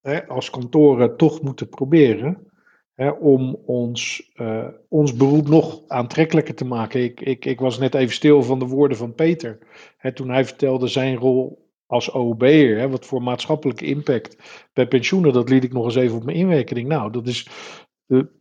hè, 0.00 0.26
als 0.26 0.50
kantoren 0.50 1.16
toch 1.16 1.42
moeten 1.42 1.68
proberen 1.68 2.52
Hè, 2.94 3.10
om 3.10 3.58
ons, 3.66 4.30
uh, 4.36 4.66
ons 4.88 5.16
beroep 5.16 5.48
nog 5.48 5.80
aantrekkelijker 5.86 6.54
te 6.54 6.64
maken. 6.64 7.02
Ik, 7.02 7.20
ik, 7.20 7.44
ik 7.44 7.60
was 7.60 7.78
net 7.78 7.94
even 7.94 8.14
stil 8.14 8.42
van 8.42 8.58
de 8.58 8.66
woorden 8.66 8.96
van 8.96 9.14
Peter. 9.14 9.58
Hè, 9.96 10.12
toen 10.12 10.30
hij 10.30 10.44
vertelde 10.44 10.86
zijn 10.86 11.16
rol 11.16 11.68
als 11.86 12.12
OOB'er, 12.12 12.78
hè, 12.78 12.88
wat 12.88 13.06
voor 13.06 13.22
maatschappelijke 13.22 13.84
impact 13.84 14.36
bij 14.72 14.88
pensioenen, 14.88 15.32
dat 15.32 15.48
liet 15.48 15.64
ik 15.64 15.72
nog 15.72 15.84
eens 15.84 15.94
even 15.94 16.16
op 16.16 16.24
mijn 16.24 16.36
inwerking. 16.36 16.88
Nou, 16.88 17.12
dat 17.12 17.26
is 17.26 17.48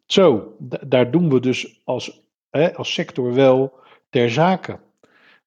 zo, 0.06 0.56
daar 0.88 1.12
doen 1.12 1.30
we 1.30 1.40
dus 1.40 1.82
als, 1.84 2.30
als 2.74 2.94
sector 2.94 3.34
wel 3.34 3.74
ter 4.10 4.30
zake. 4.30 4.80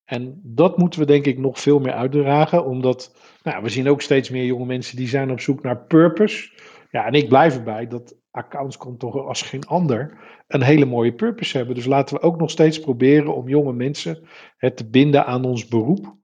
En 0.06 0.40
dat 0.42 0.78
moeten 0.78 1.00
we 1.00 1.06
denk 1.06 1.26
ik 1.26 1.38
nog 1.38 1.60
veel 1.60 1.78
meer 1.78 1.92
uitdragen, 1.92 2.64
omdat 2.64 3.16
nou, 3.42 3.62
we 3.62 3.68
zien 3.68 3.88
ook 3.88 4.00
steeds 4.00 4.30
meer 4.30 4.44
jonge 4.44 4.66
mensen 4.66 4.96
die 4.96 5.08
zijn 5.08 5.30
op 5.30 5.40
zoek 5.40 5.62
naar 5.62 5.78
purpose. 5.78 6.50
Ja, 6.90 7.06
en 7.06 7.12
ik 7.12 7.28
blijf 7.28 7.56
erbij 7.56 7.86
dat 7.86 8.16
accountskantoren 8.30 9.26
als 9.26 9.42
geen 9.42 9.66
ander 9.66 10.18
een 10.48 10.62
hele 10.62 10.84
mooie 10.84 11.12
purpose 11.12 11.56
hebben. 11.56 11.74
Dus 11.74 11.84
laten 11.84 12.16
we 12.16 12.22
ook 12.22 12.38
nog 12.38 12.50
steeds 12.50 12.80
proberen 12.80 13.34
om 13.34 13.48
jonge 13.48 13.72
mensen 13.72 14.18
het 14.56 14.76
te 14.76 14.90
binden 14.90 15.26
aan 15.26 15.44
ons 15.44 15.68
beroep. 15.68 16.16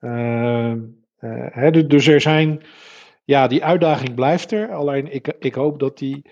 Uh, 0.00 0.74
uh, 1.20 1.88
dus 1.88 2.06
er 2.06 2.20
zijn, 2.20 2.62
ja, 3.24 3.46
die 3.46 3.64
uitdaging 3.64 4.14
blijft 4.14 4.52
er. 4.52 4.72
Alleen 4.72 5.14
ik, 5.14 5.34
ik 5.38 5.54
hoop 5.54 5.78
dat 5.78 5.98
die 5.98 6.22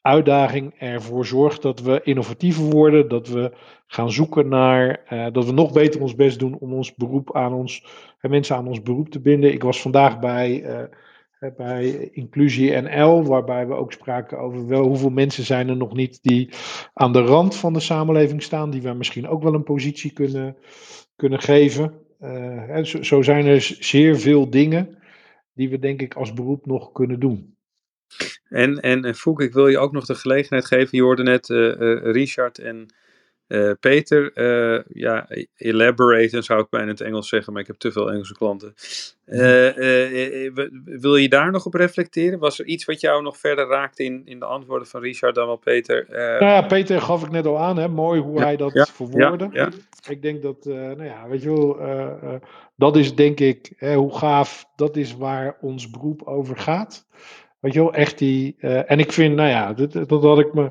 uitdaging 0.00 0.74
ervoor 0.78 1.26
zorgt 1.26 1.62
dat 1.62 1.80
we 1.80 2.00
innovatiever 2.02 2.64
worden, 2.64 3.08
dat 3.08 3.28
we 3.28 3.52
gaan 3.86 4.12
zoeken 4.12 4.48
naar, 4.48 5.04
uh, 5.12 5.26
dat 5.32 5.44
we 5.44 5.52
nog 5.52 5.72
beter 5.72 6.00
ons 6.00 6.14
best 6.14 6.38
doen 6.38 6.58
om 6.58 6.72
ons 6.72 6.94
beroep 6.94 7.36
aan 7.36 7.52
ons, 7.52 7.86
mensen 8.20 8.56
aan 8.56 8.68
ons 8.68 8.82
beroep 8.82 9.08
te 9.08 9.20
binden. 9.20 9.52
Ik 9.52 9.62
was 9.62 9.80
vandaag 9.80 10.18
bij 10.18 10.64
bij 11.56 12.10
Inclusie 12.12 12.70
NL, 12.70 13.24
waarbij 13.24 13.66
we 13.66 13.74
ook 13.74 13.92
spraken 13.92 14.38
over 14.38 14.66
wel 14.66 14.84
hoeveel 14.84 15.10
mensen 15.10 15.44
zijn 15.44 15.68
er 15.68 15.76
nog 15.76 15.94
niet 15.94 16.18
die 16.22 16.48
aan 16.94 17.12
de 17.12 17.20
rand 17.20 17.56
van 17.56 17.72
de 17.72 17.80
samenleving 17.80 18.42
staan, 18.42 18.70
die 18.70 18.82
we 18.82 18.92
misschien 18.92 19.28
ook 19.28 19.42
wel 19.42 19.54
een 19.54 19.62
positie 19.62 20.12
kunnen, 20.12 20.56
kunnen 21.16 21.40
geven. 21.40 21.92
Uh, 22.20 22.82
zo, 22.82 23.22
zijn 23.22 23.46
er 23.46 23.60
zeer 23.60 24.18
veel 24.18 24.50
dingen 24.50 24.98
die 25.54 25.70
we 25.70 25.78
denk 25.78 26.02
ik 26.02 26.14
als 26.14 26.32
beroep 26.32 26.66
nog 26.66 26.92
kunnen 26.92 27.20
doen. 27.20 27.56
En, 28.48 28.80
en, 28.80 29.04
en 29.04 29.14
Foek, 29.14 29.40
ik 29.40 29.52
wil 29.52 29.68
je 29.68 29.78
ook 29.78 29.92
nog 29.92 30.06
de 30.06 30.14
gelegenheid 30.14 30.66
geven. 30.66 30.98
Je 30.98 31.02
hoorde 31.02 31.22
net 31.22 31.48
Richard 32.02 32.58
en 32.58 32.94
uh, 33.48 33.70
Peter, 33.80 34.30
uh, 34.34 34.82
ja, 34.88 35.28
elaborate 35.56 36.42
zou 36.42 36.60
ik 36.60 36.68
bijna 36.70 36.86
in 36.86 36.92
het 36.92 37.00
Engels 37.00 37.28
zeggen, 37.28 37.52
maar 37.52 37.62
ik 37.62 37.68
heb 37.68 37.76
te 37.76 37.92
veel 37.92 38.10
Engelse 38.10 38.34
klanten. 38.34 38.74
Uh, 39.26 40.52
wil 40.84 41.16
je 41.16 41.28
daar 41.28 41.50
nog 41.50 41.66
op 41.66 41.74
reflecteren? 41.74 42.38
Was 42.38 42.58
er 42.58 42.66
iets 42.66 42.84
wat 42.84 43.00
jou 43.00 43.22
nog 43.22 43.38
verder 43.38 43.66
raakte 43.66 44.04
in, 44.04 44.22
in 44.24 44.38
de 44.38 44.44
antwoorden 44.44 44.88
van 44.88 45.00
Richard 45.00 45.34
dan 45.34 45.46
wel 45.46 45.56
Peter? 45.56 46.06
nou 46.08 46.44
ja, 46.44 46.62
Peter 46.62 47.00
gaf 47.00 47.22
ik 47.22 47.30
net 47.30 47.46
al 47.46 47.58
aan, 47.58 47.78
hè? 47.78 47.88
mooi 47.88 48.20
hoe 48.20 48.40
hij 48.40 48.56
dat 48.56 48.72
ja, 48.72 48.86
verwoordde. 48.86 49.48
Ja, 49.52 49.70
ik 50.08 50.22
denk 50.22 50.42
dat, 50.42 50.64
nou 50.64 51.04
ja, 51.04 51.28
weet 51.28 51.42
je 51.42 51.52
wel, 51.52 52.40
dat 52.76 52.96
is 52.96 53.14
denk 53.14 53.40
ik, 53.40 53.72
hè, 53.76 53.94
hoe 53.94 54.16
gaaf, 54.16 54.64
dat 54.76 54.96
is 54.96 55.16
waar 55.16 55.56
ons 55.60 55.90
beroep 55.90 56.22
over 56.22 56.56
gaat. 56.56 57.06
Weet 57.66 57.74
je 57.74 57.80
wel, 57.80 57.94
echt 57.94 58.18
die. 58.18 58.56
Uh, 58.60 58.90
en 58.90 58.98
ik 58.98 59.12
vind, 59.12 59.34
nou 59.34 59.48
ja, 59.48 59.72
dat, 59.72 59.92
dat 59.92 60.22
had 60.22 60.38
ik 60.38 60.54
me. 60.54 60.70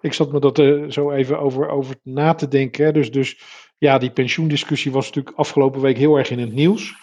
Ik 0.00 0.12
zat 0.12 0.32
me 0.32 0.40
dat 0.40 0.58
uh, 0.58 0.90
zo 0.90 1.10
even 1.10 1.38
over, 1.38 1.68
over 1.68 1.94
na 2.02 2.34
te 2.34 2.48
denken. 2.48 2.84
Hè. 2.84 2.92
Dus, 2.92 3.10
dus 3.10 3.40
ja, 3.78 3.98
die 3.98 4.10
pensioendiscussie 4.10 4.92
was 4.92 5.06
natuurlijk 5.06 5.36
afgelopen 5.36 5.80
week 5.80 5.96
heel 5.96 6.16
erg 6.16 6.30
in 6.30 6.38
het 6.38 6.52
nieuws. 6.52 6.94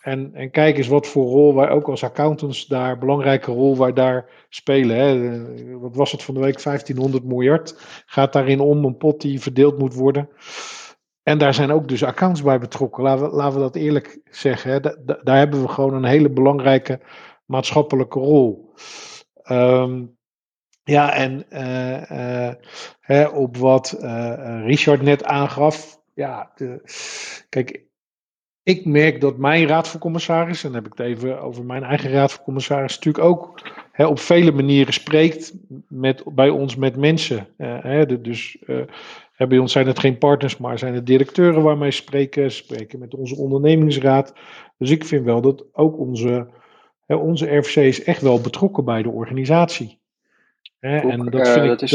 En, 0.00 0.30
en 0.34 0.50
kijk 0.50 0.76
eens 0.76 0.88
wat 0.88 1.06
voor 1.06 1.26
rol 1.26 1.54
wij 1.54 1.70
ook 1.70 1.88
als 1.88 2.04
accountants 2.04 2.66
daar, 2.66 2.98
belangrijke 2.98 3.50
rol 3.50 3.78
wij 3.78 3.92
daar 3.92 4.46
spelen. 4.48 4.96
Hè. 4.96 5.78
Wat 5.78 5.96
was 5.96 6.12
het 6.12 6.22
van 6.22 6.34
de 6.34 6.40
week? 6.40 6.62
1500 6.62 7.24
miljard 7.24 7.76
gaat 8.06 8.32
daarin 8.32 8.60
om, 8.60 8.84
een 8.84 8.96
pot 8.96 9.20
die 9.20 9.40
verdeeld 9.40 9.78
moet 9.78 9.94
worden. 9.94 10.28
En 11.22 11.38
daar 11.38 11.54
zijn 11.54 11.72
ook 11.72 11.88
dus 11.88 12.04
accounts 12.04 12.42
bij 12.42 12.58
betrokken. 12.58 13.02
Laten 13.02 13.30
we, 13.30 13.36
laten 13.36 13.54
we 13.54 13.60
dat 13.60 13.76
eerlijk 13.76 14.20
zeggen. 14.30 14.70
Hè. 14.70 14.80
Da, 14.80 14.96
da, 15.04 15.20
daar 15.22 15.38
hebben 15.38 15.62
we 15.62 15.68
gewoon 15.68 15.94
een 15.94 16.04
hele 16.04 16.30
belangrijke 16.30 17.00
maatschappelijke 17.46 18.18
rol. 18.18 18.72
Um, 19.50 20.16
ja, 20.84 21.14
en 21.14 21.44
uh, 21.50 22.10
uh, 22.10 22.54
hè, 23.00 23.26
op 23.26 23.56
wat 23.56 23.98
uh, 24.00 24.62
Richard 24.66 25.02
net 25.02 25.24
aangaf. 25.24 26.02
Ja, 26.14 26.52
de, 26.54 26.80
kijk, 27.48 27.82
ik 28.62 28.84
merk 28.84 29.20
dat 29.20 29.36
mijn 29.36 29.66
raad 29.66 29.88
van 29.88 30.00
commissaris, 30.00 30.64
en 30.64 30.72
dan 30.72 30.82
heb 30.82 30.92
ik 30.92 30.98
het 30.98 31.06
even 31.06 31.40
over 31.40 31.64
mijn 31.64 31.82
eigen 31.82 32.10
raad 32.10 32.32
van 32.32 32.44
commissaris, 32.44 32.94
natuurlijk 32.94 33.24
ook 33.24 33.60
hè, 33.92 34.06
op 34.06 34.18
vele 34.18 34.52
manieren 34.52 34.92
spreekt 34.92 35.54
met, 35.88 36.22
bij 36.34 36.48
ons 36.48 36.76
met 36.76 36.96
mensen. 36.96 37.46
hè, 37.56 38.20
dus 38.20 38.58
bij 39.36 39.58
ons 39.58 39.72
zijn 39.72 39.86
het 39.86 39.98
geen 39.98 40.18
partners, 40.18 40.56
maar 40.56 40.78
zijn 40.78 40.94
het 40.94 41.06
directeuren 41.06 41.62
waarmee 41.62 41.90
spreken, 41.90 42.50
spreken 42.50 42.98
met 42.98 43.14
onze 43.14 43.36
ondernemingsraad. 43.36 44.34
Dus 44.78 44.90
ik 44.90 45.04
vind 45.04 45.24
wel 45.24 45.40
dat 45.40 45.64
ook 45.72 45.98
onze 45.98 46.48
onze 47.06 47.56
RFC 47.56 47.76
is 47.76 48.04
echt 48.04 48.22
wel 48.22 48.40
betrokken 48.40 48.84
bij 48.84 49.02
de 49.02 49.10
organisatie. 49.10 50.00
en 50.80 51.30
dat, 51.30 51.48
vind 51.48 51.56
uh, 51.56 51.62
ik, 51.62 51.68
dat, 51.68 51.82
is, 51.82 51.90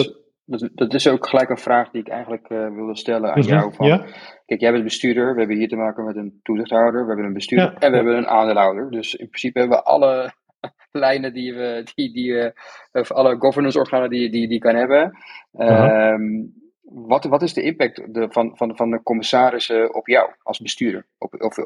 dat... 0.45 0.69
dat, 0.73 0.93
is 0.93 1.07
ook 1.07 1.27
gelijk 1.27 1.49
een 1.49 1.57
vraag 1.57 1.89
die 1.89 2.01
ik 2.01 2.07
eigenlijk 2.07 2.49
uh, 2.49 2.75
wilde 2.75 2.95
stellen 2.95 3.33
aan 3.33 3.39
mhm, 3.39 3.49
jou. 3.49 3.73
Van, 3.73 3.87
ja? 3.87 4.05
Kijk, 4.45 4.61
jij 4.61 4.71
bent 4.71 4.83
bestuurder, 4.83 5.33
we 5.33 5.39
hebben 5.39 5.57
hier 5.57 5.67
te 5.67 5.75
maken 5.75 6.05
met 6.05 6.15
een 6.15 6.39
toezichthouder, 6.43 7.01
we 7.01 7.07
hebben 7.07 7.25
een 7.25 7.33
bestuurder 7.33 7.73
en 7.73 7.89
we 7.89 7.95
hebben 7.95 8.17
een 8.17 8.27
aandeelhouder. 8.27 8.91
Dus 8.91 9.15
in 9.15 9.27
principe 9.27 9.59
hebben 9.59 9.77
we 9.77 9.83
alle 9.83 10.33
lijnen 10.91 11.33
die 11.33 11.53
we, 11.53 11.83
die, 11.95 12.13
die, 12.13 12.31
uh, 12.31 12.49
of 12.91 13.11
alle 13.11 13.35
governance 13.39 13.79
organen 13.79 14.09
die, 14.09 14.29
die, 14.29 14.47
die 14.47 14.59
kan 14.59 14.75
hebben. 14.75 15.17
-huh. 15.51 16.11
Um, 16.11 16.57
wat, 16.91 17.25
wat 17.25 17.41
is 17.41 17.53
de 17.53 17.61
impact 17.61 18.13
de, 18.13 18.27
van, 18.29 18.57
van, 18.57 18.75
van 18.75 18.91
de 18.91 19.03
commissarissen 19.03 19.95
op 19.95 20.07
jou 20.07 20.31
als 20.43 20.59
bestuurder, 20.59 21.05
op, 21.17 21.33
op, 21.33 21.57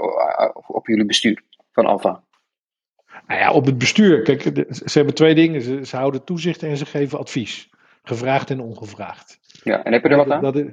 op, 0.54 0.64
op 0.68 0.88
jullie 0.88 1.06
bestuur 1.06 1.44
van 1.72 1.86
Alfa? 1.86 2.24
Nou 3.28 3.40
ja, 3.40 3.52
op 3.52 3.66
het 3.66 3.78
bestuur. 3.78 4.22
Kijk, 4.22 4.42
ze 4.70 4.98
hebben 4.98 5.14
twee 5.14 5.36
dingen. 5.36 5.62
Ze, 5.62 5.86
ze, 5.86 5.96
houden 5.96 6.24
toezicht 6.24 6.64
en 6.64 6.78
ze 6.78 6.86
geven 6.86 7.20
advies. 7.20 7.70
Gevraagd 8.04 8.50
en 8.50 8.60
ongevraagd. 8.60 9.40
Ja, 9.64 9.84
en 9.84 9.94
heb 9.94 10.04
je 10.04 10.10
er 10.10 10.18
wat 10.18 10.32
aan? 10.32 10.42
Dat, 10.42 10.64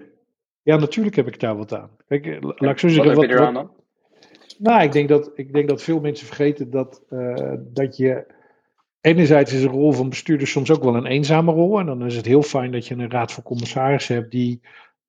ja, 0.63 0.77
natuurlijk 0.77 1.17
heb 1.17 1.27
ik 1.27 1.41
daar 1.41 1.57
wat 1.57 1.75
aan. 1.75 1.91
Kijk, 2.09 2.39
laat 2.41 2.71
ik 2.71 2.79
zo 2.79 2.89
zeggen. 2.89 3.15
Wat 3.15 3.23
heb 3.23 3.31
je 3.31 3.37
er 3.37 3.47
aan 3.47 3.55
dan? 3.55 3.71
Nou, 4.59 4.83
ik 4.83 4.93
denk, 4.93 5.09
dat, 5.09 5.31
ik 5.35 5.53
denk 5.53 5.69
dat 5.69 5.83
veel 5.83 6.01
mensen 6.01 6.27
vergeten 6.27 6.71
dat, 6.71 7.03
uh, 7.11 7.53
dat 7.59 7.97
je. 7.97 8.39
Enerzijds 9.01 9.53
is 9.53 9.61
de 9.61 9.69
rol 9.69 9.93
van 9.93 10.09
bestuurder 10.09 10.47
soms 10.47 10.71
ook 10.71 10.83
wel 10.83 10.95
een 10.95 11.07
eenzame 11.07 11.53
rol. 11.53 11.79
En 11.79 11.87
dan 11.87 12.07
is 12.07 12.17
het 12.17 12.27
heel 12.27 12.43
fijn 12.43 12.73
dat 12.73 12.87
je 12.87 12.95
een 12.95 13.11
raad 13.11 13.33
van 13.33 13.43
commissarissen 13.43 14.15
hebt 14.15 14.31
die 14.31 14.61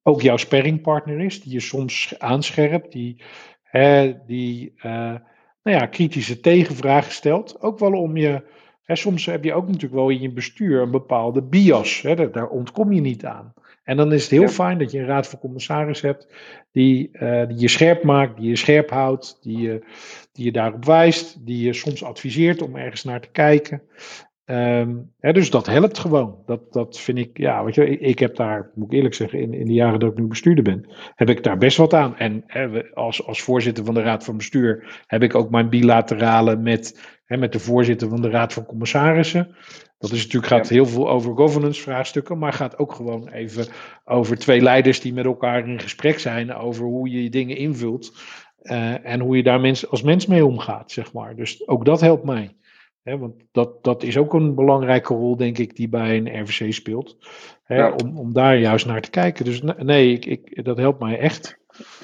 ook 0.04 0.22
jouw 0.22 0.38
sparringpartner 0.38 1.20
is. 1.20 1.42
Die 1.42 1.54
je 1.54 1.60
soms 1.60 2.16
aanscherpt. 2.18 2.92
Die, 2.92 3.24
hè, 3.64 4.14
die 4.26 4.74
uh, 4.86 5.16
nou 5.64 5.78
ja, 5.78 5.86
kritische 5.86 6.40
tegenvragen 6.40 7.12
stelt. 7.12 7.62
Ook 7.62 7.80
wel 7.80 7.92
om 7.92 8.18
je. 8.18 8.44
Hè, 8.82 8.96
soms 8.96 9.26
heb 9.26 9.44
je 9.44 9.54
ook 9.54 9.66
natuurlijk 9.66 9.94
wel 9.94 10.10
in 10.10 10.22
je 10.22 10.32
bestuur 10.32 10.82
een 10.82 10.92
bepaalde 10.92 11.42
bias. 11.42 12.02
Hè, 12.02 12.16
daar, 12.16 12.32
daar 12.32 12.48
ontkom 12.48 12.92
je 12.92 13.02
niet 13.02 13.26
aan. 13.26 13.54
En 13.84 13.98
dan 13.98 14.14
is 14.14 14.22
het 14.22 14.32
heel 14.32 14.48
fijn 14.48 14.78
dat 14.78 14.92
je 14.92 15.00
een 15.00 15.06
raad 15.06 15.28
van 15.28 15.40
commissaris 15.40 16.02
hebt 16.02 16.28
die, 16.72 17.10
uh, 17.14 17.48
die 17.48 17.60
je 17.60 17.68
scherp 17.68 18.04
maakt, 18.04 18.38
die 18.38 18.50
je 18.50 18.56
scherp 18.56 18.90
houdt, 18.90 19.38
die 19.42 19.58
je, 19.58 19.86
die 20.32 20.46
je 20.46 20.52
daarop 20.52 20.86
wijst, 20.86 21.46
die 21.46 21.66
je 21.66 21.74
soms 21.74 22.04
adviseert 22.04 22.62
om 22.62 22.76
ergens 22.76 23.04
naar 23.04 23.22
te 23.22 23.32
kijken. 23.32 23.82
Um, 24.52 25.12
hè, 25.20 25.34
dus 25.34 25.50
dat 25.50 25.66
helpt 25.66 26.00
gewoon. 26.00 26.44
Dat, 26.46 26.74
dat 26.74 27.00
vind 27.00 27.18
ik, 27.18 27.38
ja, 27.38 27.64
weet 27.64 27.76
je, 27.76 27.90
ik, 27.90 28.00
ik, 28.00 28.20
heb 28.20 28.36
daar, 28.36 28.72
moet 28.76 28.88
ik 28.92 28.94
eerlijk 28.94 29.16
zeggen, 29.16 29.40
in, 29.40 29.54
in 29.54 29.66
de 29.66 29.74
jaren 29.74 30.00
dat 30.00 30.12
ik 30.12 30.18
nu 30.18 30.28
bestuurder 30.28 30.64
ben, 30.64 30.90
heb 31.16 31.30
ik 31.30 31.44
daar 31.44 31.58
best 31.58 31.78
wat 31.78 31.94
aan. 31.94 32.18
En 32.18 32.44
hè, 32.48 32.84
als, 32.94 33.26
als 33.26 33.42
voorzitter 33.42 33.86
van 33.86 33.94
de 33.94 34.02
Raad 34.02 34.24
van 34.24 34.38
Bestuur 34.38 35.04
heb 35.08 35.24
ik 35.24 35.36
ook 35.36 35.50
mijn 35.50 35.70
bilaterale 35.70 36.56
met, 36.56 37.18
hè, 37.26 37.38
met 37.38 37.52
de 37.52 37.60
voorzitter 37.60 38.10
van 38.10 38.22
de 38.22 38.30
Raad 38.30 38.54
van 38.54 38.66
Commissarissen. 38.66 39.56
Dat 39.98 40.12
is 40.12 40.24
natuurlijk, 40.24 40.54
gaat 40.54 40.70
heel 40.70 40.86
veel 40.86 41.10
over 41.10 41.36
governance 41.36 41.82
vraagstukken, 41.82 42.38
maar 42.38 42.54
gaat 42.54 42.78
ook 42.78 42.94
gewoon 42.94 43.30
even 43.30 43.66
over 44.06 44.38
twee 44.38 44.62
leiders 44.62 45.02
die 45.02 45.14
met 45.14 45.26
elkaar 45.26 45.68
in 45.68 45.80
gesprek 45.80 46.20
zijn 46.20 46.54
over 46.54 46.86
hoe 46.86 47.10
je 47.10 47.30
dingen 47.30 47.58
invult. 47.58 48.14
Uh, 48.64 49.06
en 49.06 49.20
hoe 49.20 49.38
je 49.38 49.44
daar 49.44 49.60
mens, 49.60 49.90
als 49.90 50.02
mens 50.02 50.26
mee 50.26 50.46
omgaat, 50.46 50.92
zeg 50.92 51.14
maar. 51.14 51.36
Dus 51.36 51.68
ook 51.68 51.86
dat 51.86 52.02
helpt 52.02 52.24
mij 52.24 52.56
want 53.04 53.34
dat, 53.52 53.84
dat 53.84 54.04
is 54.04 54.18
ook 54.18 54.34
een 54.34 54.56
belangrijke 54.56 55.14
rol, 55.14 55.36
denk 55.36 55.58
ik, 55.58 55.76
die 55.76 55.90
bij 55.90 56.18
een 56.18 56.42
RVC 56.42 56.74
speelt. 56.74 57.18
om, 58.04 58.18
om 58.18 58.34
daar 58.34 58.58
juist 58.58 58.86
naar 58.86 59.02
te 59.02 59.10
kijken. 59.10 59.46
Dus 59.46 59.62
nee, 59.62 60.12
ik, 60.14 60.26
ik, 60.26 60.64
dat 60.64 60.78
helpt 60.78 61.00
mij 61.00 61.20
echt. 61.20 61.60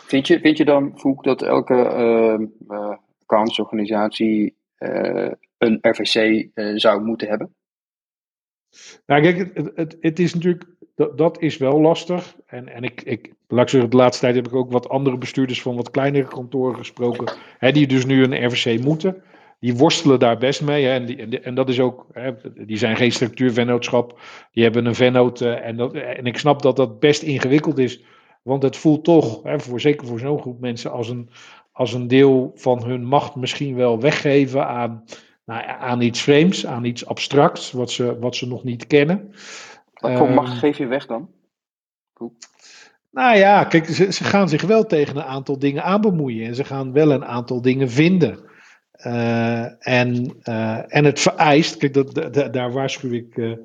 Vind 0.08 0.28
je, 0.28 0.40
vind 0.40 0.58
je 0.58 0.66
dan, 0.66 0.92
Voek, 0.96 1.24
dat 1.24 1.42
elke 1.42 1.74
uh, 1.74 2.48
uh, 2.78 2.96
accountsorganisatie 3.22 4.56
uh, 4.80 5.32
een 5.58 5.80
RVC 5.82 6.48
zou 6.76 7.04
moeten 7.04 7.28
hebben? 7.28 7.56
Nou, 9.06 9.22
kijk, 9.22 9.38
het, 9.54 9.72
het, 9.76 9.98
het 10.00 10.20
is 10.20 10.34
natuurlijk, 10.34 10.66
dat, 10.96 11.18
dat, 11.18 11.42
is 11.42 11.58
wel 11.58 11.82
lastig. 11.82 12.36
En, 12.46 12.68
en 12.68 12.84
ik, 12.84 13.02
ik, 13.02 13.34
laat 13.48 13.64
ik 13.64 13.70
zeggen, 13.70 13.90
de 13.90 13.96
laatste 13.96 14.22
tijd 14.22 14.36
heb 14.36 14.48
ik 14.48 14.56
ook 14.56 14.72
wat 14.72 14.90
andere 14.90 15.18
bestuurders 15.18 15.62
van 15.62 15.76
wat 15.76 15.92
kleinere 15.92 16.28
kantoren 16.28 16.76
gesproken, 16.76 17.34
hè, 17.58 17.72
die 17.72 17.88
dus 17.88 18.06
nu 18.06 18.24
een 18.24 18.46
RVC 18.46 18.84
moeten 18.84 19.24
die 19.60 19.76
worstelen 19.76 20.20
daar 20.20 20.38
best 20.38 20.62
mee. 20.62 20.86
Hè, 20.86 20.94
en, 20.94 21.06
die, 21.06 21.40
en, 21.40 21.56
dat 21.56 21.70
is 21.70 21.80
ook, 21.80 22.06
hè, 22.12 22.32
die 22.66 22.78
zijn 22.78 22.96
geen 22.96 23.12
structuurvennootschap. 23.12 24.20
Die 24.52 24.64
hebben 24.64 24.86
een 24.86 24.96
vennoot. 24.96 25.42
Uh, 25.42 25.66
en, 25.66 25.78
dat, 25.78 25.94
en 25.94 26.26
ik 26.26 26.38
snap 26.38 26.62
dat 26.62 26.76
dat 26.76 27.00
best 27.00 27.22
ingewikkeld 27.22 27.78
is. 27.78 28.04
Want 28.44 28.64
het 28.64 28.78
voelt 28.78 29.04
toch, 29.04 29.44
hè, 29.44 29.60
voor, 29.60 29.80
zeker 29.80 30.08
voor 30.08 30.20
zo'n 30.20 30.40
groep 30.40 30.60
mensen, 30.60 30.92
als 30.92 31.10
een, 31.10 31.30
als 31.72 31.94
een 31.94 32.08
deel 32.08 32.52
van 32.56 32.84
hun 32.84 33.06
macht 33.06 33.36
misschien 33.36 33.76
wel 33.76 34.00
weggeven 34.00 34.68
aan, 34.68 35.04
nou, 35.46 35.64
aan 35.80 36.02
iets 36.02 36.22
vreemds, 36.22 36.66
aan 36.66 36.86
iets 36.86 37.06
abstracts, 37.06 37.72
wat 37.72 37.92
ze, 37.92 38.20
wat 38.20 38.36
ze 38.36 38.48
nog 38.48 38.64
niet 38.64 38.88
kennen. 38.88 39.32
Wat 39.94 40.18
voor 40.18 40.30
macht 40.30 40.58
geef 40.58 40.78
je 40.78 40.88
weg 40.88 41.06
dan? 41.06 41.30
Nou 43.12 43.38
ja, 43.38 43.64
kijk, 43.64 43.86
ze, 43.86 44.12
ze 44.14 44.24
gaan 44.24 44.50
zich 44.50 44.62
wel 44.62 44.86
tegen 44.86 45.16
een 45.16 45.24
aantal 45.24 45.60
dingen 45.60 45.84
aanbemoeien. 45.84 46.48
En 46.48 46.56
ze 46.56 46.64
gaan 46.64 46.94
wel 46.94 47.12
een 47.12 47.26
aantal 47.26 47.62
dingen 47.62 47.90
vinden. 47.90 48.40
Uh, 49.06 49.88
en, 49.88 50.34
uh, 50.44 50.96
en 50.96 51.06
het 51.06 51.20
vereist, 51.20 51.78
kijk, 51.78 51.94
dat, 51.94 52.54
daar 52.54 52.72
waarschuw 52.72 53.12
ik 53.12 53.38
uh, 53.38 53.56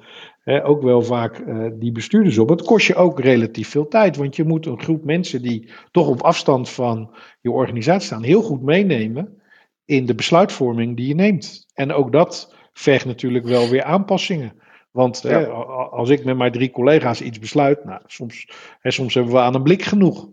ook 0.68 0.82
wel 0.82 1.02
vaak 1.02 1.44
die 1.80 1.92
bestuurders 1.92 2.38
op. 2.38 2.48
Het 2.48 2.62
kost 2.62 2.86
je 2.86 2.94
ook 2.94 3.20
relatief 3.20 3.68
veel 3.68 3.88
tijd, 3.88 4.16
want 4.16 4.36
je 4.36 4.44
moet 4.44 4.66
een 4.66 4.80
groep 4.80 5.04
mensen 5.04 5.42
die 5.42 5.70
toch 5.90 6.08
op 6.08 6.22
afstand 6.22 6.70
van 6.70 7.14
je 7.40 7.50
organisatie 7.50 8.06
staan, 8.06 8.22
heel 8.22 8.42
goed 8.42 8.62
meenemen 8.62 9.40
in 9.84 10.06
de 10.06 10.14
besluitvorming 10.14 10.96
die 10.96 11.08
je 11.08 11.14
neemt. 11.14 11.66
En 11.74 11.92
ook 11.92 12.12
dat 12.12 12.54
vergt 12.72 13.04
natuurlijk 13.04 13.46
wel 13.46 13.68
weer 13.68 13.82
aanpassingen. 13.82 14.52
Want 14.90 15.20
ja. 15.22 15.42
als 15.90 16.08
ik 16.08 16.24
met 16.24 16.36
mijn 16.36 16.52
drie 16.52 16.70
collega's 16.70 17.20
iets 17.20 17.38
besluit, 17.38 17.84
nou, 17.84 18.00
soms, 18.06 18.48
hè, 18.80 18.90
soms 18.90 19.14
hebben 19.14 19.32
we 19.32 19.38
aan 19.38 19.54
een 19.54 19.62
blik 19.62 19.82
genoeg. 19.82 20.28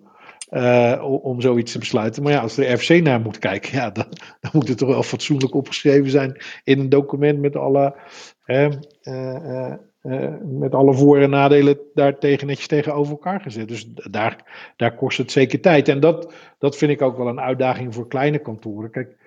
Uh, 0.52 1.04
om 1.22 1.42
zoiets 1.42 1.72
te 1.72 1.80
besluiten. 1.80 2.24
Maar 2.24 2.32
ja, 2.32 2.40
als 2.40 2.56
de 2.56 2.74
RFC 2.74 3.02
naar 3.02 3.22
moet 3.22 3.40
kijken, 3.40 3.78
ja, 3.78 3.90
dan, 3.90 4.06
moet 4.52 4.68
het 4.68 4.78
toch 4.78 4.90
wel 4.90 5.04
fatsoenlijk 5.04 5.54
opgeschreven 5.54 6.10
zijn 6.10 6.42
in 6.64 6.80
een 6.80 6.90
document 6.90 7.40
met 7.40 7.56
alle, 7.56 7.96
uh, 8.46 8.70
uh, 9.04 9.74
met 10.44 10.76
alle 10.76 10.94
voor- 10.94 11.20
en 11.22 11.30
nadelen 11.30 11.80
daar 11.94 12.18
tegen, 12.18 12.48
netjes 12.48 12.68
tegenover 12.68 13.12
elkaar 13.12 13.42
gezet. 13.42 13.68
Dus 13.68 13.88
daar, 13.94 14.36
daar 14.76 14.96
kost 14.96 15.18
het 15.18 15.32
zeker 15.32 15.62
tijd. 15.62 15.88
En 15.88 16.00
dat, 16.00 16.34
dat 16.60 16.78
vind 16.78 16.92
ik 16.92 17.02
ook 17.02 17.18
wel 17.18 17.28
een 17.28 17.40
uitdaging 17.40 17.94
voor 17.94 18.08
kleine 18.08 18.40
kantoren. 18.40 18.92
Kijk, 18.92 19.18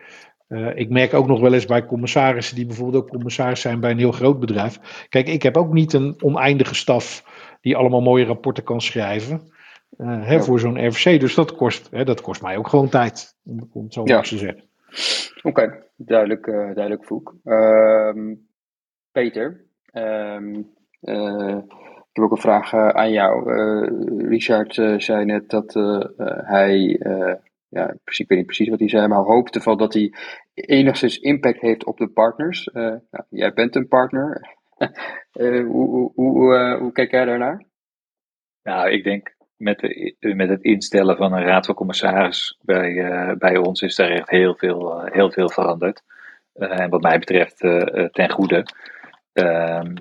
ik 0.75 0.91
merk 0.91 1.15
ook 1.15 1.27
nog 1.27 1.41
wel 1.41 1.55
eens 1.55 1.67
bij 1.67 1.87
commissarissen 1.87 2.57
die 2.57 2.67
bijvoorbeeld 2.67 3.03
ook 3.03 3.11
commissaris 3.11 3.61
zijn 3.61 3.81
bij 3.81 3.91
een 3.91 3.99
heel 3.99 4.13
groot 4.13 4.41
bedrijf. 4.41 5.07
Kijk, 5.09 5.29
ik 5.29 5.43
heb 5.43 5.57
ook 5.57 5.73
niet 5.73 5.93
een 5.93 6.17
oneindige 6.23 6.75
staf 6.75 7.25
die 7.61 7.77
allemaal 7.77 8.01
mooie 8.01 8.25
rapporten 8.25 8.65
kan 8.65 8.81
schrijven. 8.81 9.52
Uh, 9.99 10.27
hè, 10.27 10.35
ja. 10.35 10.41
Voor 10.41 10.61
zo'n 10.61 10.87
RFC. 10.87 11.21
Dus 11.21 11.35
dat 11.35 11.55
kost, 11.55 11.91
hè, 11.91 12.05
dat 12.05 12.21
kost 12.21 12.43
mij 12.43 12.57
ook 12.57 12.69
gewoon 12.69 12.89
tijd. 12.89 13.37
Om, 13.45 13.69
om 13.73 13.85
het 13.85 13.93
zo 13.93 14.03
ja. 14.05 14.21
te 14.21 14.39
zeggen. 14.39 14.65
Oké, 15.43 15.49
okay. 15.49 15.83
duidelijk, 15.97 16.47
uh, 16.47 16.55
duidelijk 16.55 17.05
Voek. 17.05 17.37
Uh, 17.45 18.35
Peter, 19.13 19.65
um, 19.93 20.57
ik 21.01 22.19
heb 22.19 22.25
ook 22.25 22.31
een 22.31 22.37
vraag 22.37 22.75
aan 22.75 23.13
jou. 23.13 23.53
Richard 24.29 24.75
zei 25.03 25.25
net 25.25 25.51
dat 25.51 25.75
hij, 26.45 27.01
ja, 27.69 27.91
in 27.91 28.01
principe, 28.05 28.23
ik 28.23 28.29
weet 28.29 28.39
niet 28.39 28.47
precies 28.47 28.69
wat 28.69 28.79
hij 28.79 28.89
zei, 28.89 29.09
maar 29.09 29.19
hoopte 29.19 29.61
van 29.61 29.79
dat 29.79 29.93
hij 29.93 30.15
enigszins 30.55 31.19
impact 31.19 31.61
heeft 31.61 31.85
op 31.85 31.99
de 31.99 32.09
partners. 32.09 32.71
nou, 32.73 33.25
jij 33.29 33.53
bent 33.53 33.77
een 33.77 33.89
partner. 33.89 34.57
hoe, 35.33 35.67
hoe, 35.67 36.13
hoe, 36.15 36.77
hoe 36.81 36.93
kijk 36.93 37.11
jij 37.11 37.25
daarnaar? 37.25 37.65
Nou, 38.63 38.91
ik 38.91 39.05
denk 39.05 39.35
met, 39.63 39.79
de, 39.79 40.35
met 40.35 40.49
het 40.49 40.63
instellen 40.63 41.17
van 41.17 41.33
een 41.33 41.45
raad 41.45 41.67
van 41.67 41.75
commissaris 41.75 42.59
bij, 42.61 42.91
uh, 42.91 43.33
bij 43.39 43.57
ons 43.57 43.83
is 43.83 43.99
er 43.99 44.11
echt 44.11 44.31
heel 44.31 44.55
veel, 44.55 45.05
uh, 45.05 45.13
heel 45.13 45.31
veel 45.31 45.51
veranderd. 45.51 46.03
Uh, 46.55 46.81
en 46.81 46.91
wat 46.91 47.03
mij 47.03 47.19
betreft 47.19 47.59
ten 48.13 48.31
goede. 48.31 48.67
Ehm, 49.33 49.95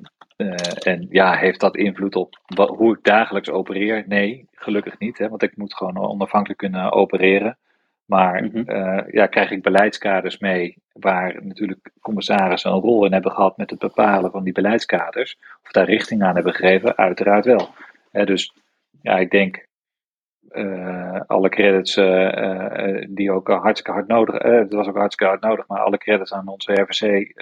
en 0.83 1.07
ja, 1.09 1.35
heeft 1.35 1.59
dat 1.59 1.75
invloed 1.75 2.15
op 2.15 2.39
wat, 2.45 2.69
hoe 2.69 2.97
ik 2.97 3.03
dagelijks 3.03 3.49
opereer? 3.49 4.03
Nee, 4.07 4.47
gelukkig 4.51 4.99
niet. 4.99 5.17
Hè, 5.17 5.29
want 5.29 5.43
ik 5.43 5.57
moet 5.57 5.75
gewoon 5.75 5.97
onafhankelijk 5.97 6.59
kunnen 6.59 6.91
opereren. 6.91 7.57
Maar 8.05 8.43
mm 8.43 8.49
-hmm. 8.53 9.05
ja, 9.11 9.25
krijg 9.25 9.51
ik 9.51 9.61
beleidskaders 9.61 10.39
mee 10.39 10.77
waar 10.93 11.37
natuurlijk 11.43 11.91
commissarissen 12.01 12.71
een 12.71 12.79
rol 12.79 13.05
in 13.05 13.13
hebben 13.13 13.31
gehad 13.31 13.57
met 13.57 13.69
het 13.69 13.79
bepalen 13.79 14.31
van 14.31 14.43
die 14.43 14.53
beleidskaders, 14.53 15.37
of 15.63 15.71
daar 15.71 15.85
richting 15.85 16.23
aan 16.23 16.35
hebben 16.35 16.53
gegeven, 16.53 16.97
uiteraard 16.97 17.45
wel. 17.45 17.69
dus 18.11 18.53
ja, 19.01 19.17
ik 19.17 19.31
denk 19.31 19.69
uh, 20.49 21.21
alle 21.27 21.49
credits 21.49 21.97
uh, 21.97 22.31
uh, 22.31 23.05
die 23.09 23.31
ook 23.31 23.47
hartstikke 23.47 23.91
hard 23.91 24.07
nodig, 24.07 24.41
het 24.41 24.73
was 24.73 24.87
ook 24.87 24.97
hartstikke 24.97 25.31
hard 25.31 25.43
nodig, 25.43 25.67
maar 25.67 25.79
alle 25.79 25.97
credits 25.97 26.33
aan 26.33 26.47
onze 26.47 26.73
RVC 26.73 27.33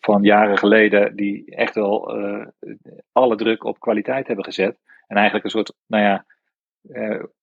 van 0.00 0.22
jaren 0.22 0.58
geleden, 0.58 1.16
die 1.16 1.54
echt 1.54 1.74
wel 1.74 2.16
alle 3.12 3.36
druk 3.36 3.64
op 3.64 3.80
kwaliteit 3.80 4.26
hebben 4.26 4.44
gezet. 4.44 4.78
En 5.06 5.16
eigenlijk 5.16 5.44
een 5.44 5.50
soort, 5.50 5.74
nou 5.86 6.02
ja, 6.02 6.24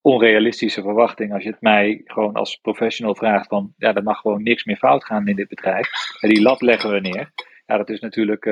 onrealistische 0.01 0.81
verwachting 0.81 1.33
als 1.33 1.43
je 1.43 1.49
het 1.49 1.61
mij 1.61 2.01
gewoon 2.05 2.33
als 2.33 2.55
professional 2.55 3.15
vraagt 3.15 3.47
van, 3.47 3.73
ja, 3.77 3.93
er 3.93 4.03
mag 4.03 4.19
gewoon 4.19 4.43
niks 4.43 4.63
meer 4.63 4.77
fout 4.77 5.05
gaan 5.05 5.27
in 5.27 5.35
dit 5.35 5.47
bedrijf. 5.47 5.89
En 6.19 6.29
die 6.29 6.41
lat 6.41 6.61
leggen 6.61 6.91
we 6.91 6.99
neer. 6.99 7.31
Ja, 7.65 7.77
dat 7.77 7.89
is 7.89 7.99
natuurlijk 7.99 8.45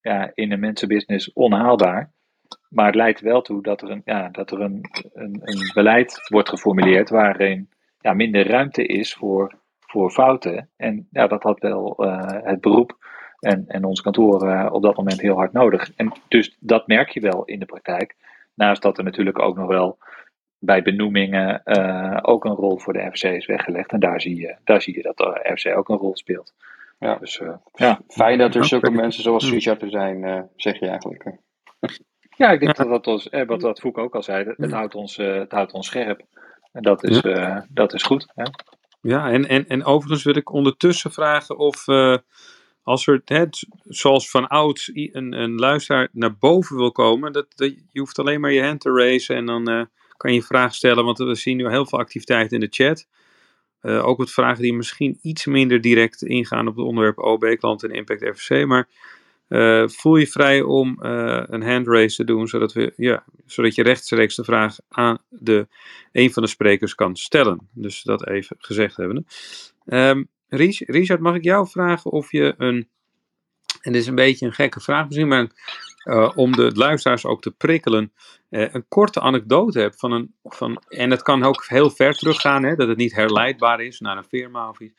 ja, 0.00 0.30
in 0.34 0.52
een 0.52 0.60
mensenbusiness 0.60 1.32
onhaalbaar. 1.32 2.14
Maar 2.68 2.86
het 2.86 2.94
leidt 2.94 3.20
wel 3.20 3.42
toe 3.42 3.62
dat 3.62 3.82
er 3.82 3.90
een, 3.90 4.02
ja, 4.04 4.28
dat 4.28 4.50
er 4.50 4.60
een, 4.60 4.80
een, 5.14 5.40
een 5.42 5.70
beleid 5.74 6.28
wordt 6.28 6.48
geformuleerd 6.48 7.08
waarin 7.08 7.68
ja, 8.00 8.12
minder 8.12 8.46
ruimte 8.46 8.86
is 8.86 9.14
voor, 9.14 9.54
voor 9.80 10.10
fouten. 10.10 10.68
En 10.76 11.08
ja, 11.10 11.26
dat 11.26 11.42
had 11.42 11.60
wel 11.60 12.04
uh, 12.04 12.28
het 12.28 12.60
beroep 12.60 12.96
en, 13.40 13.64
en 13.68 13.84
ons 13.84 14.00
kantoor 14.00 14.48
uh, 14.48 14.68
op 14.72 14.82
dat 14.82 14.96
moment 14.96 15.20
heel 15.20 15.36
hard 15.36 15.52
nodig. 15.52 15.90
En 15.96 16.12
dus 16.28 16.56
dat 16.60 16.86
merk 16.86 17.08
je 17.08 17.20
wel 17.20 17.44
in 17.44 17.58
de 17.58 17.64
praktijk. 17.64 18.16
Naast 18.54 18.82
dat 18.82 18.98
er 18.98 19.04
natuurlijk 19.04 19.38
ook 19.38 19.56
nog 19.56 19.66
wel 19.68 19.98
bij 20.58 20.82
benoemingen 20.82 21.60
uh, 21.64 22.18
ook 22.22 22.44
een 22.44 22.54
rol 22.54 22.78
voor 22.78 22.92
de 22.92 23.06
RFC 23.06 23.22
is 23.22 23.46
weggelegd. 23.46 23.92
En 23.92 24.00
daar 24.00 24.20
zie 24.20 24.36
je, 24.36 24.56
daar 24.64 24.82
zie 24.82 24.96
je 24.96 25.02
dat 25.02 25.16
de 25.16 25.40
RFC 25.42 25.76
ook 25.76 25.88
een 25.88 25.96
rol 25.96 26.16
speelt. 26.16 26.54
Ja, 26.98 27.14
dus, 27.14 27.42
ja. 27.74 28.00
Fijn 28.08 28.38
dat 28.38 28.54
er 28.54 28.64
zulke 28.64 28.90
mensen 28.90 29.22
zoals 29.22 29.50
Richard 29.50 29.82
er 29.82 29.90
zijn, 29.90 30.50
zeg 30.56 30.78
je 30.78 30.88
eigenlijk. 30.88 31.24
Ja, 32.36 32.50
ik 32.50 32.60
denk 32.60 32.76
dat 32.76 32.88
dat 32.88 33.06
ons, 33.06 33.28
eh, 33.28 33.46
wat, 33.46 33.62
wat 33.62 33.84
ook 33.84 34.14
al 34.14 34.22
zei, 34.22 34.54
het, 34.56 34.72
houdt, 34.72 34.94
ons, 34.94 35.18
uh, 35.18 35.34
het 35.34 35.52
houdt 35.52 35.72
ons 35.72 35.86
scherp. 35.86 36.22
En 36.72 36.82
dat 36.82 37.04
is, 37.04 37.22
uh, 37.22 37.58
dat 37.68 37.94
is 37.94 38.02
goed. 38.02 38.26
Hè? 38.34 38.44
Ja, 39.00 39.30
en, 39.30 39.48
en, 39.48 39.68
en 39.68 39.84
overigens 39.84 40.24
wil 40.24 40.36
ik 40.36 40.52
ondertussen 40.52 41.12
vragen 41.12 41.58
of 41.58 41.86
uh, 41.86 42.16
als 42.82 43.06
er, 43.06 43.20
hè, 43.24 43.44
zoals 43.84 44.30
van 44.30 44.46
ouds, 44.46 44.90
een, 44.94 45.32
een 45.32 45.54
luisteraar 45.54 46.08
naar 46.12 46.36
boven 46.38 46.76
wil 46.76 46.92
komen, 46.92 47.32
dat, 47.32 47.46
dat, 47.54 47.74
je 47.92 48.00
hoeft 48.00 48.18
alleen 48.18 48.40
maar 48.40 48.52
je 48.52 48.64
hand 48.64 48.80
te 48.80 48.92
raisen 48.92 49.36
en 49.36 49.46
dan 49.46 49.88
kan 50.16 50.32
je 50.32 50.42
vraag 50.42 50.74
stellen, 50.74 51.04
want 51.04 51.18
we 51.18 51.34
zien 51.34 51.56
nu 51.56 51.68
heel 51.68 51.86
veel 51.86 51.98
activiteit 51.98 52.52
in 52.52 52.60
de 52.60 52.68
chat. 52.70 53.06
ook 53.80 54.18
wat 54.18 54.30
vragen 54.30 54.62
die 54.62 54.74
misschien 54.74 55.18
iets 55.22 55.46
minder 55.46 55.80
direct 55.80 56.22
ingaan 56.22 56.68
op 56.68 56.76
het 56.76 56.84
onderwerp 56.84 57.18
OB-klant 57.18 57.82
en 57.82 57.90
Impact 57.90 58.38
FC, 58.38 58.66
maar 58.66 58.88
uh, 59.48 59.88
voel 59.88 60.16
je 60.16 60.26
vrij 60.26 60.62
om 60.62 60.98
uh, 61.02 61.42
een 61.46 61.62
handraise 61.62 62.16
te 62.16 62.24
doen, 62.24 62.48
zodat, 62.48 62.72
we, 62.72 62.92
ja, 62.96 63.24
zodat 63.44 63.74
je 63.74 63.82
rechtstreeks 63.82 64.34
de 64.34 64.44
vraag 64.44 64.76
aan 64.88 65.18
de, 65.28 65.68
een 66.12 66.32
van 66.32 66.42
de 66.42 66.48
sprekers 66.48 66.94
kan 66.94 67.16
stellen. 67.16 67.68
Dus 67.72 68.02
dat 68.02 68.26
even 68.26 68.56
gezegd 68.58 68.96
hebben. 68.96 69.26
Um, 69.84 70.28
Richard, 70.48 71.20
mag 71.20 71.34
ik 71.34 71.44
jou 71.44 71.68
vragen 71.68 72.10
of 72.10 72.32
je 72.32 72.54
een, 72.56 72.88
en 73.80 73.92
dit 73.92 74.00
is 74.00 74.06
een 74.06 74.14
beetje 74.14 74.46
een 74.46 74.52
gekke 74.52 74.80
vraag 74.80 75.06
misschien, 75.06 75.28
maar 75.28 75.46
uh, 76.04 76.32
om 76.34 76.52
de 76.52 76.72
luisteraars 76.74 77.24
ook 77.24 77.42
te 77.42 77.50
prikkelen, 77.50 78.12
een 78.48 78.84
korte 78.88 79.20
anekdote 79.20 79.78
hebt 79.78 79.98
van 79.98 80.12
een, 80.12 80.34
van, 80.42 80.82
en 80.88 81.10
het 81.10 81.22
kan 81.22 81.42
ook 81.42 81.64
heel 81.66 81.90
ver 81.90 82.14
teruggaan, 82.14 82.62
hè, 82.62 82.74
dat 82.74 82.88
het 82.88 82.96
niet 82.96 83.14
herleidbaar 83.14 83.80
is 83.80 84.00
naar 84.00 84.16
een 84.16 84.24
firma 84.24 84.68
of 84.68 84.80
iets, 84.80 84.94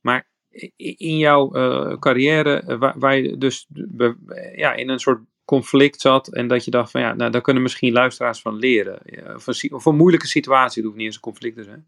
maar 0.00 0.29
in 0.76 1.16
jouw 1.16 1.56
uh, 1.56 1.98
carrière, 1.98 2.62
uh, 2.68 2.78
waar, 2.78 2.98
waar, 2.98 3.16
je 3.16 3.36
dus 3.38 3.66
be, 3.68 4.16
ja, 4.56 4.74
in 4.74 4.88
een 4.88 4.98
soort 4.98 5.20
conflict 5.44 6.00
zat 6.00 6.28
en 6.28 6.48
dat 6.48 6.64
je 6.64 6.70
dacht 6.70 6.90
van 6.90 7.00
ja, 7.00 7.14
nou, 7.14 7.30
daar 7.30 7.40
kunnen 7.40 7.62
misschien 7.62 7.92
luisteraars 7.92 8.40
van 8.40 8.56
leren. 8.56 8.98
Ja, 9.04 9.36
een, 9.44 9.72
of, 9.72 9.84
een, 9.84 9.96
moeilijke 9.96 10.26
situatie, 10.26 10.76
het 10.76 10.84
hoeft 10.84 10.96
niet 10.96 11.06
eens 11.06 11.14
een 11.14 11.20
conflict 11.20 11.56
te 11.56 11.62
zijn. 11.62 11.86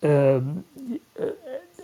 Uh, 0.00 0.34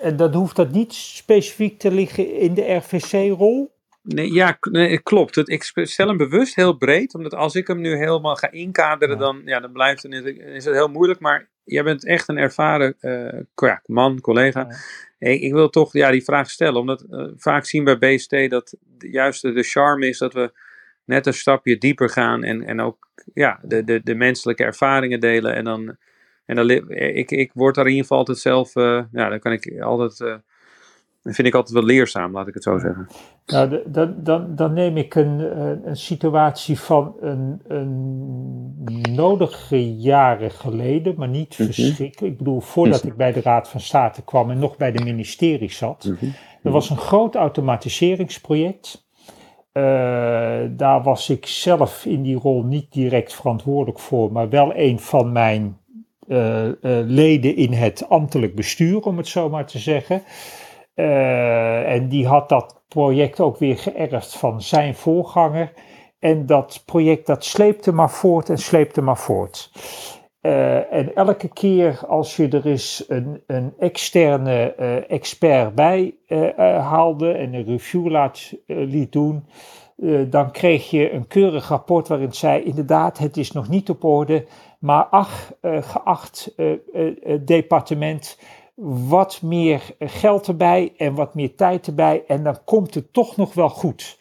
en 0.01 0.17
dan 0.17 0.35
hoeft 0.35 0.57
dat 0.57 0.73
niet 0.73 0.95
specifiek 0.95 1.79
te 1.79 1.91
liggen 1.91 2.33
in 2.33 2.55
de 2.55 2.75
RVC-rol? 2.75 3.77
Nee, 4.03 4.33
ja, 4.33 4.57
nee, 4.61 5.03
klopt. 5.03 5.35
Het, 5.35 5.49
ik 5.49 5.63
stel 5.63 6.09
hem 6.09 6.17
bewust 6.17 6.55
heel 6.55 6.77
breed, 6.77 7.15
omdat 7.15 7.35
als 7.35 7.55
ik 7.55 7.67
hem 7.67 7.81
nu 7.81 7.97
helemaal 7.97 8.37
ga 8.37 8.51
inkaderen, 8.51 9.15
ja. 9.15 9.21
dan, 9.21 9.43
ja, 9.45 9.61
dan 9.61 9.73
blijft 9.73 10.03
het, 10.03 10.13
is 10.37 10.65
het 10.65 10.75
heel 10.75 10.89
moeilijk. 10.89 11.21
Maar 11.21 11.49
jij 11.69 11.83
bent 11.83 12.05
echt 12.05 12.29
een 12.29 12.39
ervaren 12.39 12.97
uh, 13.01 13.77
man, 13.85 14.21
collega. 14.21 14.61
Ja. 15.19 15.29
Ik, 15.29 15.41
ik, 15.41 15.53
wil 15.53 15.69
toch 15.69 15.93
ja, 15.93 16.11
die 16.11 16.25
vraag 16.25 16.51
stellen, 16.51 16.81
omdat 16.81 17.07
uh, 17.11 17.27
vaak 17.37 17.65
zien 17.65 17.85
bij 17.85 17.99
BST 17.99 18.51
dat 18.51 18.77
juist 18.99 19.43
de, 19.43 19.53
de 19.53 19.63
charme 19.63 20.09
is 20.09 20.19
dat 20.19 20.33
we 20.33 20.53
net 21.05 21.27
een 21.27 21.35
stapje 21.35 21.79
dieper 21.79 22.11
gaan 22.11 22.45
en, 22.45 22.63
en 22.63 22.81
ook 22.81 23.09
ja, 23.35 23.61
de, 23.63 23.85
de, 23.85 24.01
de 24.03 24.15
menselijke 24.15 24.65
ervaringen 24.65 25.21
delen. 25.21 25.55
En 25.55 25.65
dan, 25.65 25.97
en 26.45 26.57
dan 26.57 26.71
ik, 26.71 27.31
ik 27.31 27.51
word 27.55 27.75
daar 27.75 27.85
in 27.85 27.91
ieder 27.91 28.07
geval 28.07 28.19
altijd 28.19 28.39
zelf, 28.39 28.77
uh, 28.77 29.03
ja, 29.13 29.29
dan 29.29 29.39
kan 29.39 29.53
ik 29.53 29.81
altijd 29.81 30.41
dat 31.29 31.37
vind 31.37 31.49
ik 31.49 31.55
altijd 31.55 31.75
wel 31.75 31.85
leerzaam, 31.85 32.33
laat 32.33 32.49
ik 32.49 32.55
het 32.55 32.63
zo 32.63 32.79
zeggen. 32.79 33.09
Nou, 33.47 33.81
dan, 33.87 34.15
dan, 34.17 34.55
dan 34.55 34.73
neem 34.73 34.97
ik 34.97 35.15
een, 35.15 35.39
een 35.89 35.97
situatie 35.97 36.81
van 36.81 37.17
een, 37.21 37.61
een 37.67 39.15
nodige 39.15 39.95
jaren 39.97 40.51
geleden, 40.51 41.15
maar 41.17 41.29
niet 41.29 41.59
mm 41.59 41.65
-hmm. 41.65 41.75
verschrikkelijk. 41.75 42.33
Ik 42.33 42.39
bedoel, 42.39 42.61
voordat 42.61 43.05
ik 43.05 43.17
bij 43.17 43.33
de 43.33 43.41
Raad 43.41 43.69
van 43.69 43.81
State 43.81 44.23
kwam 44.23 44.51
en 44.51 44.59
nog 44.59 44.77
bij 44.77 44.93
de 44.93 45.05
ministerie 45.05 45.73
zat. 45.73 46.05
Mm 46.05 46.17
-hmm. 46.19 46.35
Er 46.63 46.71
was 46.71 46.91
een 46.91 46.97
groot 46.97 47.35
automatiseringsproject. 47.35 49.07
Uh, 49.73 49.85
daar 50.71 51.03
was 51.03 51.31
ik 51.31 51.47
zelf 51.47 52.05
in 52.05 52.23
die 52.23 52.37
rol 52.37 52.63
niet 52.63 52.93
direct 52.93 53.35
verantwoordelijk 53.35 53.99
voor, 53.99 54.33
maar 54.33 54.49
wel 54.49 54.77
een 54.77 55.01
van 55.01 55.33
mijn 55.33 55.79
uh, 56.29 56.65
uh, 56.65 56.73
leden 57.07 57.57
in 57.57 57.73
het 57.73 58.09
ambtelijk 58.09 58.55
bestuur, 58.55 59.01
om 59.01 59.17
het 59.17 59.29
zo 59.29 59.49
maar 59.49 59.67
te 59.67 59.79
zeggen. 59.79 60.23
Uh, 60.99 61.93
en 61.93 62.09
die 62.09 62.27
had 62.27 62.49
dat 62.49 62.83
project 62.89 63.41
ook 63.41 63.59
weer 63.59 63.79
geërfd 63.79 64.37
van 64.37 64.63
zijn 64.63 64.95
voorganger. 64.95 65.73
En 66.19 66.47
dat 66.47 66.83
project 66.87 67.27
dat 67.27 67.45
sleepte 67.45 67.93
maar 67.93 68.11
voort 68.11 68.49
en 68.49 68.59
sleepte 68.59 69.03
maar 69.03 69.17
voort. 69.17 69.71
Uh, 70.43 70.93
en 70.93 71.15
elke 71.15 71.49
keer 71.49 72.01
als 72.07 72.37
je 72.37 72.49
er 72.49 72.67
eens 72.67 73.05
een, 73.09 73.43
een 73.47 73.75
externe 73.79 74.75
uh, 74.81 75.11
expert 75.11 75.75
bij 75.75 76.15
haalde 76.77 77.33
en 77.33 77.55
een 77.55 77.65
review 77.65 78.09
laat, 78.09 78.53
liet 78.67 79.13
doen, 79.13 79.47
dan 80.31 80.51
kreeg 80.51 80.91
je 80.91 81.13
een 81.13 81.27
keurig 81.27 81.69
rapport 81.69 82.09
waarin 82.09 82.33
zei: 82.33 82.63
inderdaad, 82.63 83.19
het 83.19 83.37
is 83.37 83.53
nog 83.53 83.69
niet 83.69 83.91
op 83.91 84.05
orde, 84.05 84.47
maar 84.79 85.05
ach, 85.05 85.53
geacht 85.63 86.55
departement 87.45 88.39
wat 88.81 89.43
meer 89.43 89.95
geld 89.99 90.49
erbij 90.49 90.93
en 90.97 91.15
wat 91.15 91.35
meer 91.35 91.55
tijd 91.55 91.87
erbij. 91.87 92.25
En 92.27 92.43
dan 92.43 92.59
komt 92.65 92.95
het 92.95 93.13
toch 93.13 93.37
nog 93.37 93.55
wel 93.55 93.69
goed. 93.69 94.19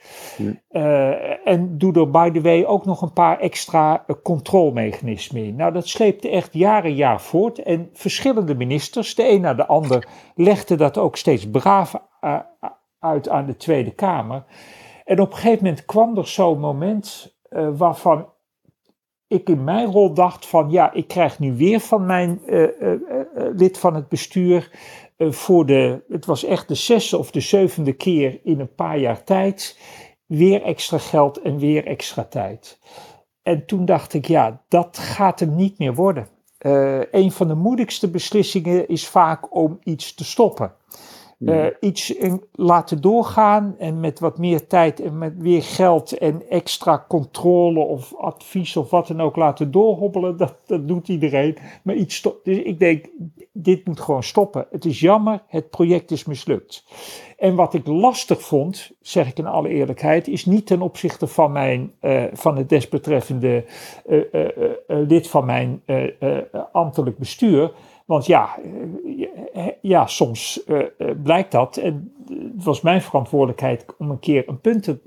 Uh, 0.71 1.47
en 1.47 1.77
doe 1.77 1.93
er, 1.93 2.09
by 2.09 2.31
the 2.31 2.41
way, 2.41 2.65
ook 2.65 2.85
nog 2.85 3.01
een 3.01 3.13
paar 3.13 3.39
extra 3.39 4.03
uh, 4.07 4.15
controlemechanismen 4.23 5.43
in. 5.43 5.55
Nou, 5.55 5.73
dat 5.73 5.87
sleepte 5.87 6.29
echt 6.29 6.53
jaren 6.53 6.93
jaar 6.93 7.21
voort. 7.21 7.63
En 7.63 7.89
verschillende 7.93 8.55
ministers, 8.55 9.15
de 9.15 9.29
een 9.29 9.41
na 9.41 9.53
de 9.53 9.65
ander, 9.65 10.07
legden 10.35 10.77
dat 10.77 10.97
ook 10.97 11.17
steeds 11.17 11.49
braaf 11.49 11.95
uh, 12.21 12.39
uit 12.99 13.29
aan 13.29 13.45
de 13.45 13.55
Tweede 13.55 13.91
Kamer. 13.91 14.43
En 15.05 15.19
op 15.19 15.31
een 15.31 15.37
gegeven 15.37 15.63
moment 15.63 15.85
kwam 15.85 16.17
er 16.17 16.27
zo'n 16.27 16.59
moment 16.59 17.35
waarvan 17.77 18.27
ik 19.27 19.49
in 19.49 19.63
mijn 19.63 19.91
rol 19.91 20.13
dacht 20.13 20.45
van 20.45 20.69
ja, 20.69 20.93
ik 20.93 21.07
krijg 21.07 21.39
nu 21.39 21.55
weer 21.55 21.79
van 21.79 22.05
mijn 22.05 22.41
uh, 22.45 22.61
uh, 22.61 22.69
uh, 22.81 22.97
lid 23.55 23.77
van 23.77 23.95
het 23.95 24.09
bestuur 24.09 24.71
voor 25.17 25.65
de, 25.65 26.03
het 26.09 26.25
was 26.25 26.43
echt 26.43 26.67
de 26.67 26.75
zesde 26.75 27.17
of 27.17 27.31
de 27.31 27.39
zevende 27.39 27.93
keer 27.93 28.39
in 28.43 28.59
een 28.59 28.75
paar 28.75 28.99
jaar 28.99 29.23
tijd, 29.23 29.79
weer 30.25 30.61
extra 30.61 30.97
geld 30.97 31.41
en 31.41 31.57
weer 31.57 31.85
extra 31.85 32.23
tijd. 32.23 32.79
En 33.43 33.65
toen 33.65 33.85
dacht 33.85 34.13
ik 34.13 34.27
ja, 34.27 34.63
dat 34.67 34.97
gaat 34.97 35.39
hem 35.39 35.55
niet 35.55 35.79
meer 35.79 35.93
worden. 35.93 36.27
een 37.11 37.31
van 37.31 37.47
de 37.47 37.55
moeilijkste 37.55 38.09
beslissingen 38.09 38.87
is 38.87 39.07
vaak 39.07 39.55
om 39.55 39.79
iets 39.83 40.13
te 40.13 40.25
stoppen. 40.25 40.73
Uh, 41.39 41.65
iets 41.79 42.13
laten 42.51 43.01
doorgaan 43.01 43.75
en 43.77 43.99
met 43.99 44.19
wat 44.19 44.37
meer 44.37 44.67
tijd 44.67 44.99
en 44.99 45.17
met 45.17 45.33
weer 45.37 45.63
geld 45.63 46.17
en 46.17 46.49
extra 46.49 47.05
controle 47.07 47.79
of 47.79 48.15
advies 48.15 48.77
of 48.77 48.89
wat 48.89 49.07
dan 49.07 49.21
ook 49.21 49.35
laten 49.35 49.71
doorhobbelen, 49.71 50.37
dat, 50.37 50.55
dat 50.65 50.87
doet 50.87 51.07
iedereen. 51.07 51.57
Maar 51.83 51.95
iets 51.95 52.21
dus 52.43 52.57
ik 52.57 52.79
denk, 52.79 53.05
dit 53.51 53.85
moet 53.85 53.99
gewoon 53.99 54.23
stoppen. 54.23 54.67
Het 54.71 54.85
is 54.85 54.99
jammer, 54.99 55.43
het 55.47 55.69
project 55.69 56.11
is 56.11 56.25
mislukt. 56.25 56.83
En 57.37 57.55
wat 57.55 57.73
ik 57.73 57.87
lastig 57.87 58.41
vond, 58.41 58.91
zeg 59.01 59.27
ik 59.27 59.37
in 59.37 59.47
alle 59.47 59.69
eerlijkheid, 59.69 60.27
is 60.27 60.45
niet 60.45 60.65
ten 60.65 60.81
opzichte 60.81 61.27
van, 61.27 61.51
mijn, 61.51 61.91
uh, 62.01 62.23
van 62.33 62.57
het 62.57 62.69
desbetreffende 62.69 63.65
uh, 64.07 64.47
lid 64.87 65.27
van 65.27 65.45
mijn 65.45 65.81
ambtelijk 66.71 67.17
bestuur. 67.17 67.71
Want 68.07 68.25
ja, 68.25 68.59
ja 69.81 70.05
soms 70.05 70.63
uh, 70.67 70.85
blijkt 71.23 71.51
dat. 71.51 71.77
En 71.77 72.13
het 72.27 72.63
was 72.63 72.81
mijn 72.81 73.01
verantwoordelijkheid 73.01 73.85
om 73.97 74.09
een 74.09 74.19
keer 74.19 74.49
een 74.49 74.61
punt 74.61 74.87
uh, 74.87 74.97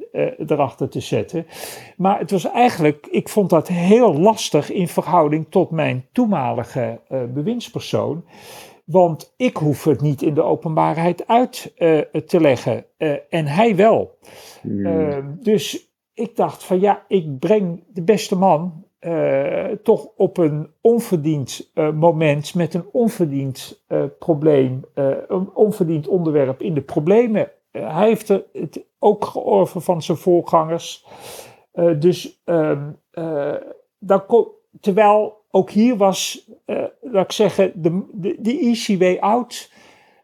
erachter 0.46 0.88
te 0.88 1.00
zetten. 1.00 1.46
Maar 1.96 2.18
het 2.18 2.30
was 2.30 2.44
eigenlijk, 2.44 3.06
ik 3.10 3.28
vond 3.28 3.50
dat 3.50 3.68
heel 3.68 4.18
lastig 4.18 4.70
in 4.70 4.88
verhouding 4.88 5.46
tot 5.50 5.70
mijn 5.70 6.06
toenmalige 6.12 7.00
uh, 7.08 7.22
bewindspersoon. 7.24 8.24
Want 8.84 9.34
ik 9.36 9.56
hoef 9.56 9.84
het 9.84 10.00
niet 10.00 10.22
in 10.22 10.34
de 10.34 10.42
openbaarheid 10.42 11.26
uit 11.26 11.72
te 12.26 12.40
leggen. 12.40 12.84
en 13.30 13.46
hij 13.46 13.76
wel. 13.76 14.18
Mm. 14.62 15.38
dus 15.42 15.92
ik 16.14 16.36
dacht 16.36 16.64
van 16.64 16.80
ja, 16.80 17.04
ik 17.08 17.38
breng 17.38 17.84
de 17.88 18.02
beste 18.02 18.36
man 18.36 18.84
uh, 19.00 19.64
toch 19.82 20.08
op 20.16 20.38
een 20.38 20.70
onverdiend 20.80 21.70
uh, 21.74 21.92
moment 21.92 22.54
met 22.54 22.74
een 22.74 22.86
onverdiend 22.92 23.82
uh, 23.88 24.02
probleem, 24.18 24.84
een 25.28 25.50
onverdiend 25.54 26.08
onderwerp 26.08 26.62
in 26.62 26.74
de 26.74 26.80
problemen. 26.80 27.50
hij 27.70 28.08
heeft 28.08 28.28
het 28.52 28.84
ook 28.98 29.24
georven 29.24 29.82
van 29.82 30.02
zijn 30.02 30.18
voorgangers. 30.18 31.06
dus 31.98 32.40
ehm, 32.44 32.90
terwijl 34.80 35.38
ook 35.50 35.70
hier 35.70 35.96
was, 35.96 36.50
laat 37.00 37.24
ik 37.24 37.32
zeggen, 37.32 37.72
de, 37.74 38.02
de, 38.12 38.36
de 38.38 38.58
easy 38.58 38.98
way 38.98 39.16
out 39.18 39.70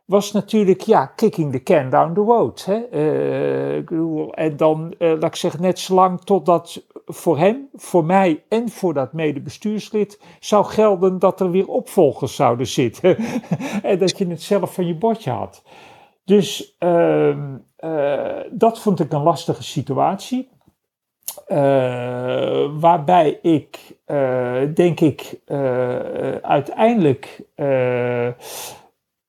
was 0.07 0.33
natuurlijk, 0.33 0.81
ja, 0.81 1.07
kicking 1.07 1.53
the 1.53 1.63
can 1.63 1.91
down 1.91 2.15
the 2.15 2.21
road. 2.21 2.65
Hè? 2.65 2.81
Uh, 2.93 4.39
en 4.39 4.57
dan, 4.57 4.95
uh, 4.99 5.11
laat 5.11 5.25
ik 5.25 5.35
zeggen, 5.35 5.63
net 5.63 5.79
zo 5.79 5.95
lang 5.95 6.21
totdat 6.21 6.85
voor 7.07 7.39
hem, 7.39 7.69
voor 7.75 8.05
mij 8.05 8.43
en 8.49 8.69
voor 8.69 8.95
dat 8.95 9.13
medebestuurslid 9.13 10.21
zou 10.41 10.65
gelden 10.65 11.19
dat 11.19 11.41
er 11.41 11.51
weer 11.51 11.69
opvolgers 11.69 12.35
zouden 12.35 12.67
zitten. 12.67 13.17
en 13.83 13.99
dat 13.99 14.19
je 14.19 14.27
het 14.27 14.43
zelf 14.43 14.75
van 14.75 14.87
je 14.87 14.95
bordje 14.95 15.31
had. 15.31 15.63
Dus 16.25 16.77
uh, 16.79 17.37
dat 18.51 18.81
vond 18.81 19.01
ik 19.01 19.13
een 19.13 19.23
lastige 19.23 19.63
situatie. 19.63 20.49
waarbij 22.81 23.39
ik, 23.43 23.97
denk 24.75 25.01
ik, 25.01 25.41
uiteindelijk 26.43 27.45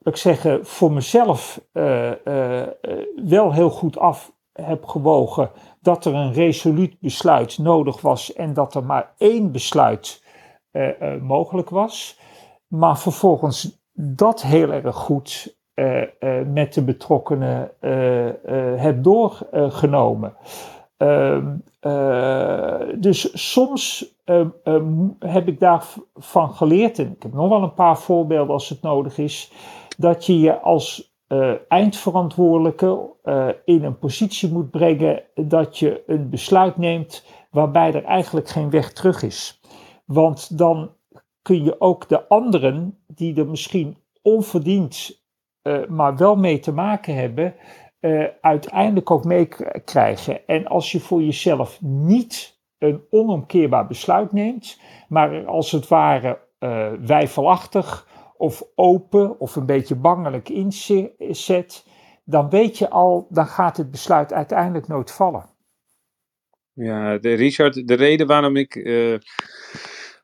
ik 0.08 0.16
zeggen, 0.16 0.66
voor 0.66 0.92
mezelf 0.92 1.62
uh, 1.74 2.12
uh, 2.26 2.62
wel 3.26 3.54
heel 3.54 3.70
goed 3.70 3.98
af 3.98 4.34
heb 4.54 4.86
gewogen 4.86 5.50
dat 5.82 6.06
er 6.06 6.14
een 6.14 6.34
resoluut 6.34 7.00
besluit 7.00 7.58
nodig 7.58 8.02
was 8.02 8.34
en 8.34 8.54
dat 8.54 8.76
er 8.76 8.84
maar 8.84 9.14
één 9.18 9.52
besluit 9.52 10.26
mogelijk 11.22 11.70
was. 11.70 12.20
Maar 12.68 12.98
vervolgens 12.98 13.82
dat 13.94 14.42
heel 14.42 14.72
erg 14.72 14.96
goed 14.96 15.58
met 16.46 16.74
de 16.74 16.84
betrokkenen 16.84 17.72
heb 18.78 19.04
doorgenomen. 19.04 20.36
Ehm, 20.98 21.56
dus 22.96 23.50
soms 23.50 24.16
heb 25.20 25.48
ik 25.48 25.60
daarvan 25.60 26.54
geleerd, 26.54 27.00
en 27.00 27.12
ik 27.12 27.24
heb 27.24 27.34
nog 27.34 27.50
wel 27.50 27.64
een 27.64 27.74
paar 27.74 27.98
voorbeelden 27.98 28.54
als 28.54 28.70
het 28.70 28.82
nodig 28.82 29.18
is, 29.18 29.52
dat 29.98 30.26
je 30.26 30.40
je 30.40 30.60
als 30.60 31.16
uh, 31.28 31.54
eindverantwoordelijke 31.68 33.10
uh, 33.24 33.48
in 33.66 33.84
een 33.84 33.98
positie 33.98 34.52
moet 34.52 34.72
brengen 34.72 35.24
dat 35.36 35.78
je 35.78 36.04
een 36.08 36.30
besluit 36.30 36.78
neemt 36.78 37.26
waarbij 37.52 37.94
er 37.94 38.04
eigenlijk 38.04 38.50
geen 38.50 38.70
weg 38.70 38.94
terug 38.94 39.24
is. 39.24 39.62
Want 40.06 40.58
dan 40.58 40.92
kun 41.42 41.64
je 41.64 41.82
ook 41.82 42.10
de 42.10 42.28
anderen 42.28 43.00
die 43.08 43.36
er 43.36 43.48
misschien 43.48 43.98
onverdiend 44.22 45.22
uh, 45.64 45.86
maar 45.88 46.18
wel 46.18 46.36
mee 46.36 46.60
te 46.60 46.74
maken 46.74 47.16
hebben, 47.16 47.56
uiteindelijk 48.42 49.12
ook 49.12 49.24
meekrijgen. 49.24 50.48
En 50.48 50.68
als 50.68 50.92
je 50.92 51.00
voor 51.00 51.22
jezelf 51.22 51.82
niet 51.82 52.60
een 52.78 53.02
onomkeerbaar 53.10 53.88
besluit 53.88 54.32
neemt, 54.32 54.80
maar 55.08 55.46
als 55.46 55.72
het 55.72 55.88
ware 55.88 56.40
wijfelachtig 57.00 58.08
of 58.38 58.64
open 58.76 59.40
of 59.40 59.56
een 59.56 59.66
beetje 59.66 59.96
bangelijk 59.96 60.50
inzet, 60.50 61.86
dan 62.24 62.50
weet 62.50 62.78
je 62.78 62.90
al, 62.90 63.28
dan 63.30 63.48
gaat 63.48 63.78
het 63.78 63.92
besluit 63.92 64.34
uiteindelijk 64.34 64.88
nooit 64.88 65.12
vallen. 65.12 65.50
Ja, 66.74 67.18
de 67.18 67.34
Richard, 67.34 67.88
de 67.88 67.94
reden 67.94 68.28
waarom 68.28 68.56
ik 68.56 68.76
uh, 68.76 69.18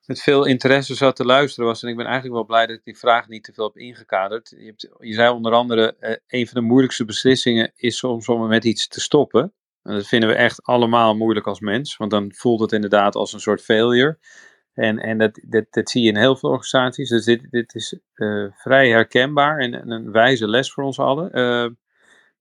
met 0.05 0.21
veel 0.21 0.45
interesse 0.45 0.95
zat 0.95 1.15
te 1.15 1.25
luisteren 1.25 1.69
was, 1.69 1.83
en 1.83 1.89
ik 1.89 1.95
ben 1.95 2.05
eigenlijk 2.05 2.35
wel 2.35 2.45
blij 2.45 2.65
dat 2.65 2.75
ik 2.75 2.83
die 2.83 2.97
vraag 2.97 3.27
niet 3.27 3.43
te 3.43 3.53
veel 3.53 3.65
heb 3.65 3.77
ingekaderd. 3.77 4.53
Je, 4.57 4.65
hebt, 4.65 4.89
je 4.99 5.13
zei 5.13 5.33
onder 5.33 5.53
andere, 5.53 5.95
uh, 5.99 6.15
een 6.27 6.47
van 6.47 6.61
de 6.61 6.67
moeilijkste 6.67 7.05
beslissingen 7.05 7.71
is 7.75 7.97
soms 7.97 8.29
om 8.29 8.47
met 8.47 8.63
iets 8.63 8.87
te 8.87 9.01
stoppen. 9.01 9.53
En 9.83 9.93
dat 9.93 10.07
vinden 10.07 10.29
we 10.29 10.35
echt 10.35 10.63
allemaal 10.63 11.15
moeilijk 11.15 11.47
als 11.47 11.59
mens, 11.59 11.97
want 11.97 12.11
dan 12.11 12.33
voelt 12.33 12.59
het 12.59 12.71
inderdaad 12.71 13.15
als 13.15 13.33
een 13.33 13.39
soort 13.39 13.61
failure. 13.61 14.17
En, 14.73 14.99
en 14.99 15.17
dat, 15.17 15.39
dat, 15.43 15.65
dat 15.69 15.89
zie 15.89 16.03
je 16.03 16.09
in 16.09 16.17
heel 16.17 16.35
veel 16.35 16.49
organisaties. 16.49 17.09
Dus 17.09 17.25
dit, 17.25 17.51
dit 17.51 17.75
is 17.75 17.99
uh, 18.15 18.47
vrij 18.53 18.89
herkenbaar 18.89 19.57
en, 19.57 19.73
en, 19.73 19.91
een 19.91 20.11
wijze 20.11 20.47
les 20.47 20.73
voor 20.73 20.83
ons 20.83 20.99
allen. 20.99 21.29
Uh, 21.39 21.69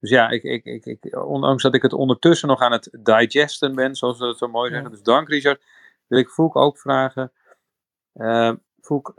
dus 0.00 0.10
ja, 0.10 0.30
ik, 0.30 0.42
ik, 0.42 0.64
ik, 0.64 0.84
ik, 0.84 1.24
ondanks 1.24 1.62
dat 1.62 1.74
ik 1.74 1.82
het 1.82 1.92
ondertussen 1.92 2.48
nog 2.48 2.60
aan 2.60 2.72
het 2.72 2.98
digesten 3.00 3.74
ben, 3.74 3.94
zoals 3.94 4.18
we 4.18 4.24
dat 4.24 4.38
zo 4.38 4.48
mooi 4.48 4.70
zeggen. 4.70 4.88
Ja. 4.88 4.94
Dus 4.94 5.04
dank 5.04 5.28
Richard. 5.28 5.62
Wil 6.06 6.18
ik 6.18 6.28
Voek 6.28 6.56
ook 6.56 6.78
vragen. 6.78 7.32
Uh, 8.14 8.52
Voek, 8.80 9.12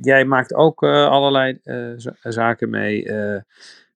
jij 0.00 0.24
maakt 0.24 0.54
ook 0.54 0.82
allerlei 0.82 1.60
zaken 2.22 2.70
mee. 2.70 3.12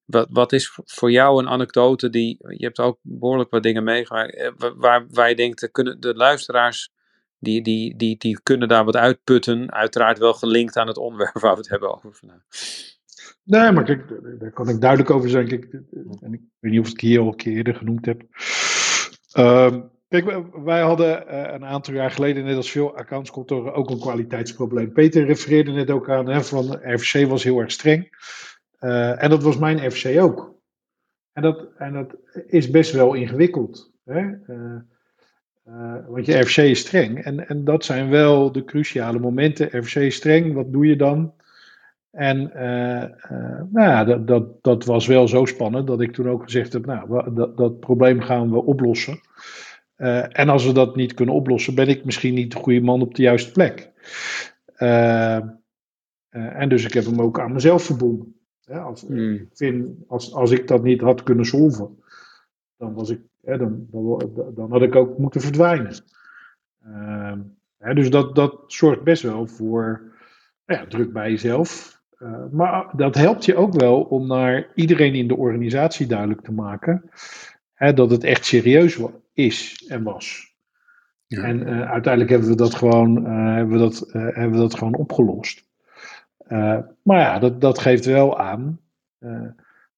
wat, 0.04 0.26
wat 0.30 0.52
is 0.52 0.78
voor 0.84 1.10
jou 1.10 1.42
een 1.42 1.48
anekdote 1.48 2.10
die, 2.10 2.36
je 2.48 2.64
hebt 2.64 2.80
ook 2.80 2.98
behoorlijk 3.02 3.50
wat 3.50 3.62
dingen 3.62 3.84
meegemaakt, 3.84 4.52
waar, 4.76 5.06
waar 5.10 5.28
je 5.28 5.34
denkt, 5.34 5.70
kunnen 5.70 6.00
de 6.00 6.14
luisteraars 6.14 6.92
die, 7.42 7.62
die, 7.62 7.96
die, 7.96 8.16
die 8.18 8.40
kunnen 8.42 8.68
daar 8.68 8.84
wat 8.84 8.96
uitputten. 8.96 9.72
Uiteraard 9.72 10.18
wel 10.18 10.34
gelinkt 10.34 10.76
aan 10.76 10.86
het 10.86 10.96
onderwerp 10.96 11.38
waar 11.40 11.52
we 11.52 11.58
het 11.58 11.68
hebben 11.68 11.94
over 11.94 12.12
vandaag. 12.12 12.42
Nee, 13.44 13.72
maar 13.72 13.84
daar 14.38 14.52
kan 14.52 14.68
ik 14.68 14.80
duidelijk 14.80 15.10
over 15.10 15.28
zijn. 15.28 15.48
En 16.20 16.32
ik 16.32 16.40
weet 16.58 16.72
niet 16.72 16.80
of 16.80 16.88
ik 16.88 17.00
hier 17.00 17.20
al 17.20 17.26
een 17.26 17.36
keer 17.36 17.56
eerder 17.56 17.74
genoemd 17.74 18.06
heb. 18.06 18.22
Um, 19.38 19.90
kijk, 20.08 20.44
wij 20.64 20.80
hadden 20.80 21.24
uh, 21.28 21.52
een 21.52 21.64
aantal 21.64 21.94
jaar 21.94 22.10
geleden, 22.10 22.44
net 22.44 22.56
als 22.56 22.70
veel 22.70 22.96
accountskantoren, 22.96 23.74
ook 23.74 23.90
een 23.90 24.00
kwaliteitsprobleem. 24.00 24.92
Peter 24.92 25.24
refereerde 25.24 25.70
net 25.70 25.90
ook 25.90 26.10
aan, 26.10 26.28
hè, 26.28 26.42
van 26.42 26.78
RFC 26.82 27.26
was 27.26 27.44
heel 27.44 27.58
erg 27.60 27.70
streng. 27.70 28.08
Uh, 28.80 29.22
en 29.22 29.30
dat 29.30 29.42
was 29.42 29.58
mijn 29.58 29.86
RFC 29.86 30.20
ook. 30.20 30.54
En 31.32 31.42
dat, 31.42 31.68
en 31.76 31.92
dat 31.92 32.16
is 32.46 32.70
best 32.70 32.92
wel 32.92 33.14
ingewikkeld. 33.14 33.92
Hè? 34.04 34.20
Uh, 34.46 34.80
uh, 35.68 35.94
want 36.06 36.26
je 36.26 36.38
RFC 36.38 36.56
is 36.56 36.80
streng. 36.80 37.24
En, 37.24 37.48
en 37.48 37.64
dat 37.64 37.84
zijn 37.84 38.08
wel 38.08 38.52
de 38.52 38.64
cruciale 38.64 39.18
momenten. 39.18 39.78
RFC 39.78 39.94
is 39.96 40.14
streng, 40.14 40.54
wat 40.54 40.72
doe 40.72 40.86
je 40.86 40.96
dan? 40.96 41.32
En 42.10 42.52
uh, 42.56 43.02
uh, 43.32 43.60
nou 43.70 43.88
ja, 43.88 44.04
dat, 44.04 44.26
dat, 44.26 44.62
dat 44.62 44.84
was 44.84 45.06
wel 45.06 45.28
zo 45.28 45.44
spannend 45.44 45.86
dat 45.86 46.00
ik 46.00 46.12
toen 46.12 46.28
ook 46.28 46.42
gezegd 46.42 46.72
heb, 46.72 46.86
nou, 46.86 47.34
dat, 47.34 47.56
dat 47.56 47.80
probleem 47.80 48.20
gaan 48.20 48.50
we 48.50 48.64
oplossen. 48.64 49.20
En 50.28 50.48
als 50.48 50.66
we 50.66 50.72
dat 50.72 50.96
niet 50.96 51.14
kunnen 51.14 51.34
oplossen, 51.34 51.74
ben 51.74 51.88
ik 51.88 52.04
misschien 52.04 52.34
niet 52.34 52.52
de 52.52 52.58
goede 52.58 52.80
man 52.80 53.00
op 53.00 53.14
de 53.14 53.22
juiste 53.22 53.52
plek. 53.52 53.90
en 56.30 56.68
dus 56.68 56.84
ik 56.84 56.92
heb 56.92 57.04
hem 57.04 57.20
ook 57.20 57.40
aan 57.40 57.52
mezelf 57.52 57.82
verbonden. 57.82 58.34
Ja, 58.60 58.78
als, 58.78 59.06
mm. 59.06 59.34
ik 59.34 59.48
vind, 59.52 59.88
als, 60.08 60.34
als 60.34 60.50
ik 60.50 60.68
dat 60.68 60.82
niet 60.82 61.00
had 61.00 61.22
kunnen 61.22 61.44
solven, 61.44 62.02
dan, 62.82 62.94
was 62.94 63.10
ik, 63.10 63.20
hè, 63.44 63.58
dan, 63.58 63.86
dan, 63.90 64.30
dan 64.54 64.70
had 64.70 64.82
ik 64.82 64.94
ook 64.94 65.18
moeten 65.18 65.40
verdwijnen. 65.40 65.94
Hè, 67.78 67.94
dus 67.94 68.10
dat, 68.10 68.34
dat 68.34 68.64
zorgt 68.66 69.02
best 69.02 69.22
wel 69.22 69.46
voor 69.46 70.12
ja, 70.66 70.86
druk 70.86 71.12
bij 71.12 71.30
jezelf. 71.30 72.00
Uh, 72.18 72.44
maar 72.50 72.90
dat 72.96 73.14
helpt 73.14 73.44
je 73.44 73.56
ook 73.56 73.80
wel 73.80 74.00
om 74.02 74.26
naar 74.26 74.66
iedereen 74.74 75.14
in 75.14 75.28
de 75.28 75.36
organisatie 75.36 76.06
duidelijk 76.06 76.40
te 76.40 76.52
maken 76.52 77.10
hè, 77.74 77.92
dat 77.92 78.10
het 78.10 78.24
echt 78.24 78.44
serieus 78.44 79.00
is 79.32 79.86
en 79.88 80.02
was. 80.02 80.54
Ja. 81.26 81.42
En 81.42 81.60
uh, 81.60 81.90
uiteindelijk 81.90 82.30
hebben 82.30 82.48
we 82.48 82.56
dat 82.56 82.74
gewoon, 82.74 83.26
uh, 83.26 83.54
hebben 83.54 83.72
we 83.72 83.78
dat, 83.78 84.08
hebben 84.12 84.50
we 84.50 84.56
dat 84.56 84.74
gewoon 84.74 84.96
opgelost. 84.96 85.64
maar 87.02 87.20
ja, 87.20 87.38
dat, 87.38 87.60
dat 87.60 87.78
geeft 87.78 88.04
wel 88.04 88.38
aan 88.38 88.80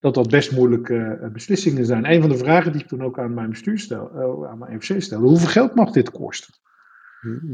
dat 0.04 0.14
dat 0.14 0.30
best 0.30 0.52
moeilijke 0.52 1.28
beslissingen 1.32 1.86
zijn. 1.86 2.10
Een 2.10 2.20
van 2.20 2.30
de 2.30 2.36
vragen 2.36 2.72
die 2.72 2.80
ik 2.80 2.86
toen 2.86 3.02
ook 3.02 3.18
aan 3.18 3.34
mijn 3.34 3.50
bestuur 3.50 3.78
stel, 3.78 4.46
aan 4.48 4.58
mijn 4.58 4.82
FC 4.82 5.00
stelde, 5.00 5.26
hoeveel 5.26 5.48
geld 5.48 5.74
mag 5.74 5.90
dit 5.90 6.10
kosten? 6.10 6.54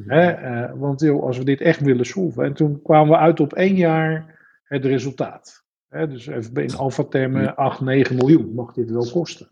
Hè, 0.06 0.76
want 0.76 1.00
joh, 1.00 1.22
als 1.22 1.38
we 1.38 1.44
dit 1.44 1.60
echt 1.60 1.80
willen 1.80 2.06
solven. 2.06 2.44
En 2.44 2.54
toen 2.54 2.82
kwamen 2.82 3.08
we 3.08 3.16
uit 3.16 3.40
op 3.40 3.52
één 3.52 3.76
jaar 3.76 4.38
het 4.64 4.84
resultaat. 4.84 5.64
dus 5.88 6.26
even 6.26 6.62
in 6.62 6.76
alfa-termen 6.76 7.56
8, 7.56 7.80
9 7.80 8.16
miljoen 8.16 8.54
mag 8.54 8.72
dit 8.72 8.90
wel 8.90 9.10
kosten. 9.10 9.48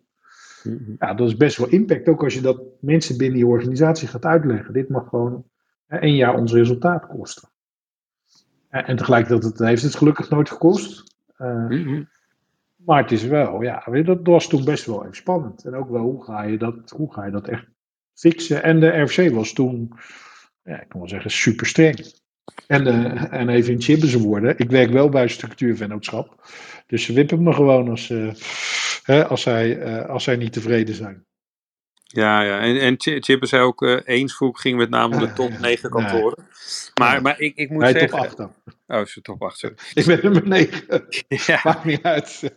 Mhm. 0.62 0.92
Ja, 0.98 1.14
dat 1.14 1.28
is 1.28 1.36
best 1.36 1.56
wel 1.56 1.68
impact. 1.68 2.08
Ook 2.08 2.24
als 2.24 2.34
je 2.34 2.40
dat 2.40 2.62
mensen 2.80 3.16
binnen 3.16 3.38
je 3.38 3.46
organisatie 3.46 4.08
gaat 4.08 4.24
uitleggen. 4.24 4.72
Dit 4.72 4.88
mag 4.88 5.08
gewoon 5.08 5.44
één 5.88 6.16
jaar 6.16 6.34
ons 6.34 6.52
resultaat 6.52 7.06
kosten. 7.06 7.48
En 8.68 8.96
tegelijkertijd 8.96 9.58
heeft 9.58 9.82
het 9.82 9.96
gelukkig 9.96 10.30
nooit 10.30 10.50
gekost. 10.50 11.16
Uh, 11.38 12.00
Maar 12.88 13.02
het 13.02 13.12
is 13.12 13.22
wel, 13.22 13.62
ja, 13.62 13.84
dat 14.02 14.18
was 14.22 14.48
toen 14.48 14.64
best 14.64 14.86
wel 14.86 15.02
even 15.02 15.16
spannend. 15.16 15.64
En 15.64 15.74
ook 15.74 15.90
wel, 15.90 16.02
hoe 16.02 16.24
ga 16.24 16.42
je 16.42 16.58
dat, 16.58 16.90
hoe 16.90 17.12
ga 17.12 17.24
je 17.24 17.30
dat 17.30 17.48
echt 17.48 17.66
fixen? 18.14 18.62
En 18.62 18.80
de 18.80 18.88
RFC 18.88 19.30
was 19.30 19.52
toen, 19.52 19.92
ja, 20.62 20.80
ik 20.80 20.88
kan 20.88 21.00
wel 21.00 21.08
zeggen, 21.08 21.30
super 21.30 21.66
streng. 21.66 22.12
En, 22.66 22.86
uh, 22.86 23.32
en 23.32 23.48
even 23.48 23.72
in 23.72 23.80
Chibbes 23.80 24.14
woorden, 24.14 24.58
ik 24.58 24.70
werk 24.70 24.90
wel 24.90 25.08
bij 25.08 25.28
structuurvennootschap. 25.28 26.48
Dus 26.86 27.04
ze 27.04 27.12
wippen 27.12 27.42
me 27.42 27.52
gewoon 27.52 27.88
als, 27.88 28.10
uh, 28.10 28.32
hè, 29.02 29.26
als, 29.26 29.42
zij, 29.42 29.76
uh, 29.86 30.08
als 30.08 30.24
zij 30.24 30.36
niet 30.36 30.52
tevreden 30.52 30.94
zijn. 30.94 31.26
Ja, 32.10 32.42
ja. 32.42 32.60
en, 32.60 32.80
en 32.80 32.94
Chip 32.98 33.42
is 33.42 33.54
ook 33.54 33.82
uh, 33.82 34.00
eens 34.04 34.36
vroeg, 34.36 34.60
ging 34.60 34.78
met 34.78 34.90
name 34.90 35.14
om 35.14 35.20
de 35.20 35.32
top 35.32 35.58
9 35.58 35.90
kantoren. 35.90 36.46
Maar, 36.94 37.14
ja. 37.14 37.20
maar 37.20 37.40
ik, 37.40 37.56
ik 37.56 37.70
moet 37.70 37.82
Hij 37.82 37.92
zeggen... 37.92 38.10
top 38.10 38.20
8 38.20 38.36
dan. 38.36 38.54
Oh, 38.86 39.00
is 39.00 39.18
top 39.22 39.42
8, 39.42 39.58
sorry. 39.58 39.76
ik 39.94 40.06
ben 40.06 40.20
nummer 40.22 40.48
9. 40.48 41.06
ja. 41.46 41.60
Maakt 41.64 41.84
niet 41.84 42.02
uit. 42.02 42.52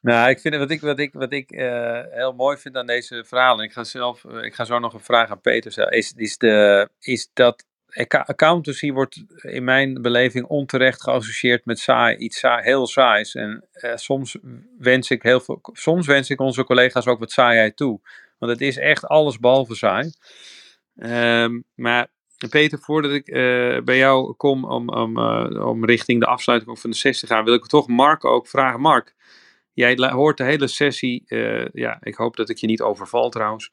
nou, 0.00 0.30
ik 0.30 0.40
vind 0.40 0.56
wat 0.56 0.70
ik, 0.70 0.80
wat 0.80 0.98
ik, 0.98 1.12
wat 1.12 1.32
ik 1.32 1.52
uh, 1.52 2.00
heel 2.10 2.32
mooi 2.32 2.56
vind 2.56 2.76
aan 2.76 2.86
deze 2.86 3.24
verhalen, 3.26 3.64
ik 3.64 3.72
ga, 3.72 3.84
zelf, 3.84 4.24
uh, 4.24 4.44
ik 4.44 4.54
ga 4.54 4.64
zo 4.64 4.78
nog 4.78 4.94
een 4.94 5.00
vraag 5.00 5.30
aan 5.30 5.40
Peter 5.40 5.72
stellen, 5.72 5.92
is, 5.92 6.12
is, 6.16 6.36
de, 6.36 6.88
is 7.00 7.30
dat 7.32 7.64
accountancy 8.08 8.92
wordt 8.92 9.24
in 9.40 9.64
mijn 9.64 10.02
beleving 10.02 10.46
onterecht 10.46 11.02
geassocieerd 11.02 11.64
met 11.64 11.78
saai, 11.78 12.16
iets 12.16 12.38
saai, 12.38 12.62
heel 12.62 12.86
saais. 12.86 13.34
En 13.34 13.64
soms, 13.94 14.36
wens 14.78 15.10
ik 15.10 15.22
heel 15.22 15.40
veel, 15.40 15.58
soms 15.72 16.06
wens 16.06 16.30
ik 16.30 16.40
onze 16.40 16.64
collega's 16.64 17.06
ook 17.06 17.18
wat 17.18 17.32
saaiheid 17.32 17.76
toe. 17.76 18.00
Want 18.38 18.52
het 18.52 18.60
is 18.60 18.76
echt 18.76 19.06
alles 19.06 19.38
behalve 19.38 19.74
saai. 19.74 20.12
Um, 20.94 21.64
maar 21.74 22.06
Peter, 22.50 22.78
voordat 22.78 23.12
ik 23.12 23.28
uh, 23.28 23.80
bij 23.80 23.96
jou 23.96 24.32
kom 24.32 24.64
om, 24.64 24.88
om, 24.88 25.18
uh, 25.18 25.66
om 25.66 25.84
richting 25.84 26.20
de 26.20 26.26
afsluiting 26.26 26.80
van 26.80 26.90
de 26.90 26.96
sessie 26.96 27.28
te 27.28 27.34
gaan, 27.34 27.44
wil 27.44 27.54
ik 27.54 27.66
toch 27.66 27.88
Mark 27.88 28.24
ook 28.24 28.46
vragen. 28.46 28.80
Mark, 28.80 29.16
Jij 29.72 29.96
hoort 29.96 30.36
de 30.36 30.44
hele 30.44 30.66
sessie, 30.66 31.24
uh, 31.26 31.66
ja, 31.72 31.98
ik 32.00 32.14
hoop 32.14 32.36
dat 32.36 32.48
ik 32.48 32.58
je 32.58 32.66
niet 32.66 32.80
overval 32.80 33.30
trouwens, 33.30 33.70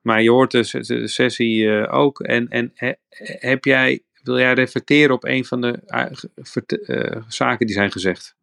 maar 0.00 0.22
je 0.22 0.30
hoort 0.30 0.50
de, 0.50 0.84
de 0.86 1.08
sessie 1.08 1.88
ook. 1.88 2.20
En, 2.20 2.48
en 2.48 2.72
he, 2.74 2.92
heb 3.38 3.64
jij, 3.64 4.02
wil 4.22 4.38
jij 4.38 4.52
reflecteren 4.52 5.14
op 5.14 5.24
een 5.24 5.44
van 5.44 5.60
de 5.60 5.80
zaken 7.28 7.66
die 7.66 7.74
zijn 7.74 7.92
gezegd? 7.92 8.36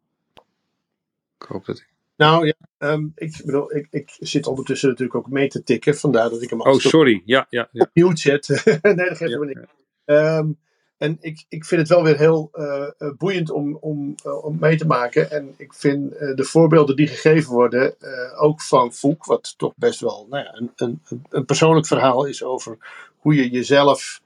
Ik 1.38 1.46
hoop 1.46 1.64
dat 1.64 1.78
ik. 1.78 1.93
Nou 2.16 2.46
ja, 2.46 2.54
um, 2.92 3.12
ik 3.14 3.40
bedoel, 3.44 3.76
ik, 3.76 3.86
ik 3.90 4.16
zit 4.18 4.46
ondertussen 4.46 4.88
natuurlijk 4.88 5.18
ook 5.18 5.28
mee 5.28 5.48
te 5.48 5.62
tikken, 5.62 5.96
vandaar 5.96 6.30
dat 6.30 6.42
ik 6.42 6.50
hem 6.50 6.60
Oh, 6.60 6.78
sorry, 6.78 7.22
ja, 7.24 7.46
ja. 7.50 7.68
ja. 7.72 7.82
Opnieuw 7.82 8.10
chat. 8.14 8.48
nee, 8.82 8.94
dat 8.94 9.16
geeft 9.16 9.40
niet. 9.40 9.66
Ja. 10.04 10.36
Um, 10.38 10.58
en 10.96 11.18
ik, 11.20 11.44
ik 11.48 11.64
vind 11.64 11.80
het 11.80 11.90
wel 11.90 12.02
weer 12.02 12.18
heel 12.18 12.50
uh, 12.52 12.88
boeiend 13.18 13.50
om, 13.50 13.76
om, 13.76 14.14
uh, 14.26 14.44
om 14.44 14.56
mee 14.60 14.76
te 14.76 14.86
maken. 14.86 15.30
En 15.30 15.54
ik 15.56 15.74
vind 15.74 16.12
uh, 16.12 16.34
de 16.34 16.44
voorbeelden 16.44 16.96
die 16.96 17.06
gegeven 17.06 17.52
worden, 17.52 17.94
ook 18.36 18.62
van 18.62 18.92
Foek, 18.92 19.24
wat 19.24 19.54
toch 19.56 19.72
best 19.76 20.00
wel 20.00 20.26
nou 20.30 20.44
ja, 20.44 20.54
een, 20.54 20.70
een, 20.76 21.02
een 21.28 21.44
persoonlijk 21.44 21.86
verhaal 21.86 22.24
is 22.24 22.42
over 22.42 22.76
hoe 23.18 23.34
je 23.34 23.50
jezelf 23.50 24.20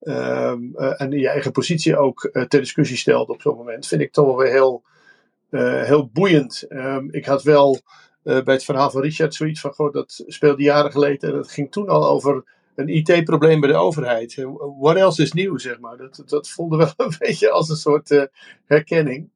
ehm, 0.00 0.74
en 0.74 1.10
je 1.10 1.28
eigen 1.28 1.52
positie 1.52 1.96
ook 1.96 2.30
ter 2.32 2.60
discussie 2.60 2.96
stelt 2.96 3.28
op 3.28 3.40
zo'n 3.40 3.56
moment, 3.56 3.86
vind 3.86 4.00
ik 4.00 4.12
toch 4.12 4.26
wel 4.26 4.36
weer 4.36 4.52
heel, 4.52 4.82
heel 5.60 6.10
boeiend. 6.12 6.64
Um, 6.68 7.08
ik 7.10 7.24
had 7.24 7.42
wel 7.42 7.80
bij 8.22 8.42
het 8.44 8.64
verhaal 8.64 8.90
van 8.90 9.02
Richard 9.02 9.34
zoiets 9.34 9.60
van, 9.60 9.72
goh, 9.72 9.92
dat 9.92 10.24
speelde 10.26 10.62
jaren 10.62 10.90
geleden 10.90 11.30
en 11.30 11.36
dat 11.36 11.50
ging 11.50 11.72
toen 11.72 11.88
al 11.88 12.08
over 12.08 12.44
een 12.74 12.88
IT-probleem 12.88 13.60
bij 13.60 13.70
de 13.70 13.76
overheid. 13.76 14.46
What 14.78 14.96
else 14.96 15.22
is 15.22 15.32
nieuw, 15.32 15.58
zeg 15.58 15.80
maar. 15.80 15.96
Dat, 15.96 16.22
dat 16.26 16.48
voelde 16.48 16.76
wel 16.76 16.92
een 17.06 17.14
beetje 17.18 17.50
als 17.50 17.68
een 17.68 17.76
soort 17.76 18.28
herkenning. 18.66 19.30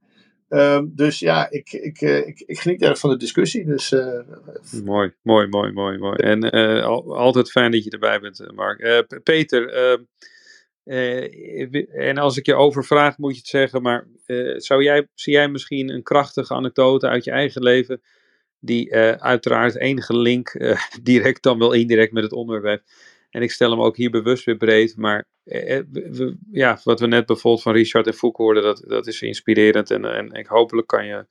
Um, 0.48 0.92
dus 0.94 1.18
ja, 1.18 1.50
ik, 1.50 1.72
ik, 1.72 2.00
ik, 2.00 2.42
ik, 2.46 2.60
geniet 2.60 2.82
erg 2.82 2.98
van 2.98 3.10
de 3.10 3.16
discussie. 3.16 3.64
Dus, 3.64 3.94
mooi, 4.84 5.12
mooi, 5.22 5.46
mooi, 5.46 5.72
mooi, 5.72 5.98
mooi. 5.98 6.16
En 6.16 6.50
al, 6.82 7.16
altijd 7.16 7.50
fijn 7.50 7.70
dat 7.70 7.84
je 7.84 7.90
erbij 7.90 8.20
bent, 8.20 8.52
Mark. 8.54 9.06
Peter, 9.22 9.98
ehm, 10.86 11.74
en 11.92 12.18
als 12.18 12.36
ik 12.36 12.46
je 12.46 12.54
overvraag, 12.54 13.18
moet 13.18 13.32
je 13.32 13.38
het 13.38 13.48
zeggen, 13.48 13.82
maar 13.82 14.06
zou 14.56 14.82
jij, 14.82 15.08
zie 15.14 15.32
jij 15.32 15.48
misschien 15.48 15.88
een 15.90 16.02
krachtige 16.02 16.54
anekdote 16.54 17.08
uit 17.08 17.24
je 17.24 17.30
eigen 17.30 17.62
leven, 17.62 18.02
die 18.60 18.94
uiteraard 19.18 19.76
enige 19.76 20.16
link, 20.16 20.76
direct 21.02 21.42
dan 21.42 21.58
wel 21.58 21.72
indirect 21.72 22.12
met 22.12 22.22
het 22.22 22.32
onderwerp 22.32 22.82
en 23.36 23.42
ik 23.42 23.50
stel 23.50 23.70
hem 23.70 23.80
ook 23.80 23.96
hier 23.96 24.10
bewust 24.10 24.44
weer 24.44 24.56
breed. 24.56 24.96
Maar 24.96 25.24
eh, 25.44 25.80
ja, 26.50 26.80
wat 26.84 27.00
we 27.00 27.06
net 27.06 27.26
bijvoorbeeld 27.26 27.62
van 27.62 27.72
Richard 27.72 28.06
en 28.06 28.14
Foucault 28.14 28.36
hoorden, 28.36 28.62
dat, 28.62 28.90
dat 28.90 29.06
is 29.06 29.22
inspirerend. 29.22 29.90
En, 29.90 30.04
en, 30.04 30.32
en 30.32 30.46
hopelijk 30.46 30.86
kan 30.86 31.06
je, 31.06 31.26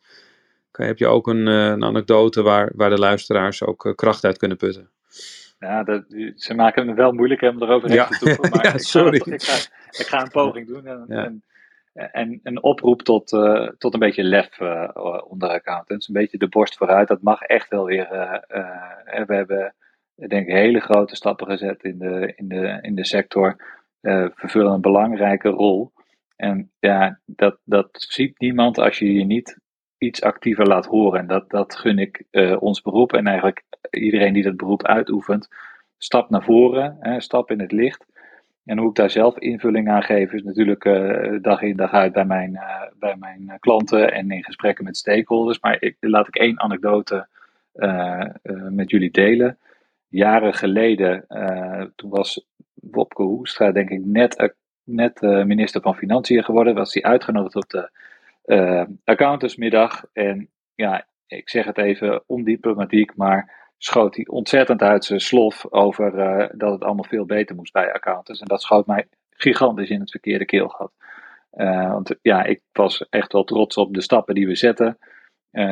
kan, 0.71 0.85
heb 0.85 0.97
je 0.97 1.07
ook 1.07 1.27
een, 1.27 1.45
een 1.45 1.83
anekdote 1.83 2.41
waar, 2.41 2.71
waar 2.75 2.89
de 2.89 2.97
luisteraars 2.97 3.63
ook 3.63 3.93
kracht 3.95 4.23
uit 4.23 4.37
kunnen 4.37 4.57
putten. 4.57 4.91
Ja, 5.59 5.83
dat, 5.83 6.03
ze 6.35 6.53
maken 6.53 6.87
het 6.87 6.97
wel 6.97 7.11
moeilijk 7.11 7.41
om 7.41 7.61
erover 7.61 7.91
ja. 7.91 8.07
te 8.07 8.25
doen. 8.25 8.49
Maar 8.49 8.65
ja, 8.71 8.77
sorry. 8.77 9.15
Ik 9.15 9.23
ga, 9.23 9.33
ik, 9.33 9.41
ga, 9.41 9.69
ik 9.99 10.05
ga, 10.05 10.21
een 10.21 10.29
poging 10.29 10.67
doen. 10.67 10.85
En, 10.85 11.05
ja. 11.07 11.23
en, 11.23 11.43
en 12.11 12.39
een 12.43 12.63
oproep 12.63 13.01
tot, 13.01 13.31
uh, 13.31 13.69
tot 13.77 13.93
een 13.93 13.99
beetje 13.99 14.23
lef 14.23 14.59
uh, 14.59 14.89
onder 15.27 15.49
accountants. 15.49 16.07
Een 16.07 16.13
beetje 16.13 16.37
de 16.37 16.49
borst 16.49 16.77
vooruit. 16.77 17.07
Dat 17.07 17.21
mag 17.21 17.41
echt 17.41 17.69
wel 17.69 17.85
weer. 17.85 18.11
Uh, 18.11 19.25
we 19.25 19.35
hebben 19.35 19.75
ik 20.15 20.29
denk 20.29 20.47
hele 20.47 20.79
grote 20.79 21.15
stappen 21.15 21.47
gezet 21.47 21.83
in 21.83 21.97
de, 21.97 22.33
in 22.35 22.47
de, 22.47 22.77
in 22.81 22.95
de 22.95 23.05
sector, 23.05 23.55
vervullen 24.33 24.73
een 24.73 24.81
belangrijke 24.81 25.49
rol. 25.49 25.91
En 26.35 26.71
ja, 26.79 27.19
dat, 27.25 27.59
dat 27.63 27.89
ziet 27.91 28.39
niemand 28.39 28.77
als 28.77 28.99
je 28.99 29.13
je 29.13 29.25
niet 29.25 29.59
iets 29.97 30.21
actiever 30.21 30.67
laat 30.67 30.85
horen. 30.85 31.19
En 31.19 31.27
dat, 31.27 31.49
dat 31.49 31.75
gun 31.75 31.99
ik 31.99 32.23
ons 32.59 32.81
beroep 32.81 33.13
en 33.13 33.27
eigenlijk 33.27 33.63
iedereen 33.95 34.33
die 34.33 34.43
dat 34.43 34.57
beroep 34.57 34.85
uitoefent. 34.85 35.47
Stap 35.97 36.29
naar 36.29 36.43
voren, 36.43 36.97
hè, 36.99 37.21
stap 37.21 37.51
in 37.51 37.59
het 37.59 37.71
licht. 37.71 38.05
En 38.65 38.77
hoe 38.77 38.89
ik 38.89 38.95
daar 38.95 39.09
zelf 39.09 39.37
invulling 39.37 39.89
aan 39.89 40.03
geef, 40.03 40.33
is 40.33 40.43
natuurlijk 40.43 40.85
uh, 40.85 41.37
dag 41.41 41.61
in 41.61 41.75
dag 41.75 41.91
uit 41.91 42.13
bij 42.13 42.25
mijn, 42.25 42.51
uh, 42.51 42.81
bij 42.99 43.15
mijn 43.15 43.57
klanten 43.59 44.13
en 44.13 44.31
in 44.31 44.43
gesprekken 44.43 44.83
met 44.83 44.97
stakeholders. 44.97 45.59
Maar 45.59 45.77
ik, 45.79 45.97
laat 45.99 46.27
ik 46.27 46.35
één 46.35 46.59
anekdote 46.59 47.27
met 48.69 48.89
jullie 48.89 49.11
delen 49.11 49.57
jaren 50.07 50.53
geleden, 50.53 51.25
toen 51.95 52.09
was 52.09 52.47
Wopke 52.73 53.21
Hoekstra 53.23 53.71
denk 53.71 53.89
ik 53.89 54.05
net, 54.05 54.53
net 54.83 55.21
minister 55.21 55.81
van 55.81 55.95
Financiën 55.95 56.43
geworden, 56.43 56.75
was 56.75 56.93
hij 56.93 57.03
uitgenodigd 57.03 57.55
op 57.55 57.69
de 57.69 57.89
accountantsmiddag. 59.03 60.05
En 60.13 60.49
ja, 60.75 61.05
ik 61.27 61.49
zeg 61.49 61.65
het 61.65 61.77
even 61.77 62.23
ondiplomatiek, 62.25 63.15
maar 63.15 63.64
schoot 63.77 64.15
hij 64.15 64.27
ontzettend 64.27 64.81
uit 64.81 65.05
zijn 65.05 65.19
slof 65.19 65.71
over 65.71 66.11
dat 66.57 66.71
het 66.71 66.83
allemaal 66.83 67.03
veel 67.03 67.25
beter 67.25 67.55
moest 67.55 67.73
bij 67.73 67.93
accountants. 67.93 68.41
En 68.41 68.47
dat 68.47 68.61
schoot 68.61 68.85
mij 68.85 69.07
gigantisch 69.29 69.89
in 69.89 69.99
het 69.99 70.11
verkeerde 70.11 70.45
keelgat. 70.45 70.91
want 71.89 72.15
ja, 72.21 72.43
ik 72.43 72.61
was 72.71 73.05
echt 73.09 73.33
wel 73.33 73.43
trots 73.43 73.77
op 73.77 73.93
de 73.93 74.01
stappen 74.01 74.35
die 74.35 74.47
we 74.47 74.55
zetten. 74.55 74.97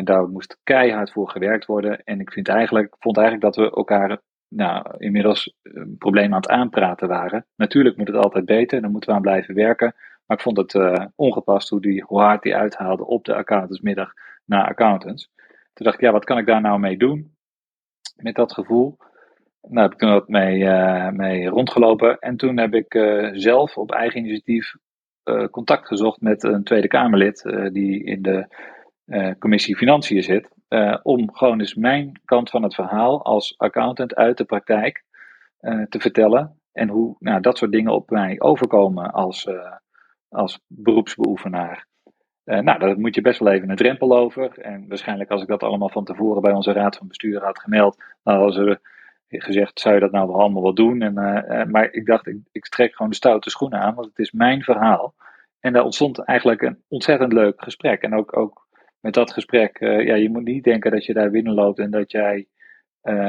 daar 0.03 0.27
moest 0.27 0.57
keihard 0.63 1.11
voor 1.11 1.29
gewerkt 1.29 1.65
worden. 1.65 2.03
En 2.03 2.19
ik 2.19 2.31
vind 2.31 2.47
eigenlijk, 2.47 2.95
vond 2.99 3.17
eigenlijk 3.17 3.55
dat 3.55 3.65
we 3.65 3.75
elkaar 3.75 4.21
nou, 4.55 4.85
inmiddels 4.97 5.55
een 5.63 5.95
probleem 5.97 6.33
aan 6.33 6.41
het 6.41 6.49
aanpraten 6.49 7.07
waren. 7.07 7.45
Natuurlijk 7.55 7.97
moet 7.97 8.07
het 8.07 8.17
altijd 8.17 8.45
beter, 8.45 8.81
daar 8.81 8.89
moeten 8.89 9.09
we 9.09 9.15
aan 9.15 9.21
blijven 9.21 9.55
werken. 9.55 9.95
Maar 10.25 10.37
ik 10.37 10.43
vond 10.43 10.57
het 10.57 10.73
uh, 10.73 11.05
ongepast 11.15 11.69
hoe, 11.69 11.81
die, 11.81 12.03
hoe 12.07 12.19
hard 12.19 12.41
die 12.41 12.55
uithaalde 12.55 13.05
op 13.05 13.25
de 13.25 13.35
accountantsmiddag 13.35 14.13
naar 14.45 14.67
accountants. 14.67 15.29
Toen 15.73 15.85
dacht 15.85 15.95
ik, 15.95 16.01
ja, 16.01 16.11
wat 16.11 16.25
kan 16.25 16.37
ik 16.37 16.45
daar 16.45 16.61
nou 16.61 16.79
mee 16.79 16.97
doen? 16.97 17.35
Met 18.15 18.35
dat 18.35 18.53
gevoel. 18.53 18.97
Nou, 19.61 19.81
heb 19.81 19.91
ik 19.91 19.97
toen 19.97 20.09
wat 20.09 20.27
mee, 20.27 20.65
mee 21.11 21.47
rondgelopen. 21.47 22.19
En 22.19 22.37
toen 22.37 22.57
heb 22.57 22.73
ik 22.73 22.93
uh, 22.93 23.29
zelf 23.33 23.77
op 23.77 23.91
eigen 23.91 24.19
initiatief 24.19 24.75
contact 25.51 25.87
gezocht 25.87 26.21
met 26.21 26.43
een 26.43 26.63
Tweede 26.63 26.87
Kamerlid 26.87 27.41
die 27.71 28.03
in 28.03 28.21
de 28.21 28.47
commissie 29.39 29.75
Financiën 29.75 30.23
zit. 30.23 30.49
om 31.03 31.33
gewoon 31.33 31.59
eens 31.59 31.75
mijn 31.75 32.21
kant 32.25 32.49
van 32.49 32.63
het 32.63 32.75
verhaal 32.75 33.23
als 33.23 33.57
accountant 33.57 34.15
uit 34.15 34.37
de 34.37 34.43
praktijk 34.43 35.03
te 35.89 35.99
vertellen. 35.99 36.59
En 36.71 36.89
hoe 36.89 37.15
nou, 37.19 37.41
dat 37.41 37.57
soort 37.57 37.71
dingen 37.71 37.93
op 37.93 38.09
mij 38.09 38.39
overkomen 38.39 39.11
als, 39.11 39.49
als 40.29 40.59
beroepsbeoefenaar. 40.67 41.87
Uh, 42.45 42.59
nou, 42.59 42.79
daar 42.79 42.99
moet 42.99 43.15
je 43.15 43.21
best 43.21 43.39
wel 43.39 43.53
even 43.53 43.69
een 43.69 43.75
drempel 43.75 44.17
over. 44.17 44.59
En 44.59 44.87
waarschijnlijk 44.87 45.29
als 45.29 45.41
ik 45.41 45.47
dat 45.47 45.63
allemaal 45.63 45.89
van 45.89 46.03
tevoren 46.03 46.41
bij 46.41 46.51
onze 46.51 46.71
raad 46.71 46.97
van 46.97 47.07
bestuur 47.07 47.43
had 47.43 47.59
gemeld, 47.59 48.03
dan 48.23 48.35
hadden 48.35 48.53
ze 48.53 48.79
gezegd, 49.27 49.79
zou 49.79 49.95
je 49.95 50.01
dat 50.01 50.11
nou 50.11 50.27
wel 50.27 50.39
allemaal 50.39 50.61
wel 50.61 50.73
doen? 50.73 51.01
En, 51.01 51.13
uh, 51.17 51.63
maar 51.63 51.91
ik 51.91 52.05
dacht, 52.05 52.27
ik, 52.27 52.37
ik, 52.51 52.67
trek 52.67 52.95
gewoon 52.95 53.11
de 53.11 53.17
stoute 53.17 53.49
schoenen 53.49 53.79
aan, 53.79 53.95
want 53.95 54.07
het 54.07 54.19
is 54.19 54.31
mijn 54.31 54.63
verhaal. 54.63 55.13
En 55.59 55.73
daar 55.73 55.83
ontstond 55.83 56.19
eigenlijk 56.19 56.61
een 56.61 56.83
ontzettend 56.87 57.33
leuk 57.33 57.63
gesprek. 57.63 58.01
En 58.01 58.15
ook, 58.15 58.37
ook 58.37 58.67
met 58.99 59.13
dat 59.13 59.33
gesprek, 59.33 59.79
ja, 59.79 60.15
je 60.15 60.29
moet 60.29 60.43
niet 60.43 60.63
denken 60.63 60.91
dat 60.91 61.05
je 61.05 61.13
daar 61.13 61.29
binnenloopt 61.29 61.79
en 61.79 61.91
dat 61.91 62.11
jij 62.11 62.47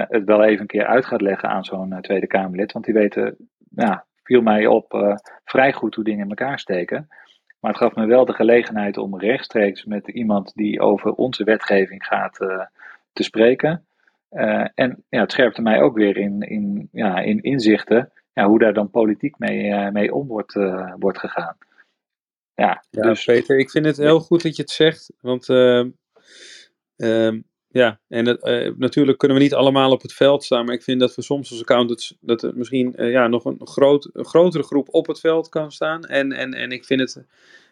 het 0.09 0.25
wel 0.25 0.43
even 0.43 0.61
een 0.61 0.67
keer 0.67 0.87
uit 0.87 1.07
gaat 1.07 1.21
leggen 1.21 1.49
aan 1.49 1.65
zo'n 1.65 1.99
Tweede 2.01 2.27
Kamerlid. 2.27 2.73
Want 2.73 2.85
die 2.85 2.95
weten, 2.95 3.37
ja, 3.71 4.07
viel 4.23 4.43
mij 4.43 4.67
op 4.67 5.19
vrij 5.45 5.73
goed 5.73 5.95
hoe 5.95 6.05
dingen 6.05 6.25
in 6.25 6.29
elkaar 6.29 6.59
steken. 6.59 7.09
Maar 7.65 7.73
het 7.73 7.83
gaf 7.83 7.95
me 7.95 8.07
wel 8.07 8.25
de 8.25 8.33
gelegenheid 8.33 8.97
om 8.97 9.19
rechtstreeks 9.19 9.85
met 9.85 10.09
iemand 10.09 10.53
die 10.55 10.81
over 10.81 11.13
onze 11.13 11.45
wetgeving 11.45 12.05
gaat 12.05 12.41
uh, 12.41 12.61
te 13.13 13.23
spreken. 13.23 13.87
Uh, 14.31 14.67
en 14.75 15.05
ja, 15.09 15.21
het 15.21 15.33
scherpte 15.33 15.63
mij 15.63 15.83
ook 15.83 15.97
weer 15.97 16.17
in, 16.17 16.41
in, 16.41 16.89
ja, 16.93 17.19
in 17.19 17.43
inzichten 17.43 18.13
ja, 18.33 18.47
hoe 18.47 18.59
daar 18.59 18.73
dan 18.73 18.91
politiek 18.91 19.39
mee, 19.39 19.65
uh, 19.65 19.91
mee 19.91 20.15
om 20.15 20.27
wordt, 20.27 20.55
wordt 20.99 21.19
gegaan. 21.19 21.57
Ja, 22.55 22.85
ja, 22.91 23.03
dus, 23.03 23.25
Peter, 23.25 23.59
ik 23.59 23.71
vind 23.71 23.87
het 23.87 23.97
heel 23.97 24.21
goed 24.21 24.43
dat 24.43 24.57
je 24.57 24.63
het 24.63 24.71
zegt. 24.71 25.13
Want 25.21 25.49
ehm, 25.49 25.91
ehm, 26.97 27.41
ja, 27.75 28.01
en 28.09 28.27
uh, 28.29 28.73
natuurlijk 28.77 29.19
kunnen 29.19 29.37
we 29.37 29.43
niet 29.43 29.55
allemaal 29.55 29.91
op 29.91 30.03
het 30.03 30.13
veld 30.13 30.45
staan, 30.45 30.65
maar 30.65 30.75
ik 30.75 30.83
vind 30.83 31.01
dat 31.01 31.15
we 31.15 31.23
soms 31.23 31.51
als 31.51 31.61
accountants, 31.61 32.17
dat 32.21 32.43
er 32.43 32.53
misschien 32.57 32.93
uh, 32.97 33.11
ja, 33.11 33.29
nog 33.29 33.45
een, 33.45 33.61
groot, 33.67 34.11
een 34.13 34.25
grotere 34.25 34.65
groep 34.65 34.89
op 34.91 35.07
het 35.07 35.21
veld 35.21 35.49
kan 35.49 35.73
staan. 35.73 36.05
En, 36.05 36.33
en, 36.33 36.55
en 36.55 36.71
ik 36.71 36.85
vind 36.85 37.01
het, 37.01 37.25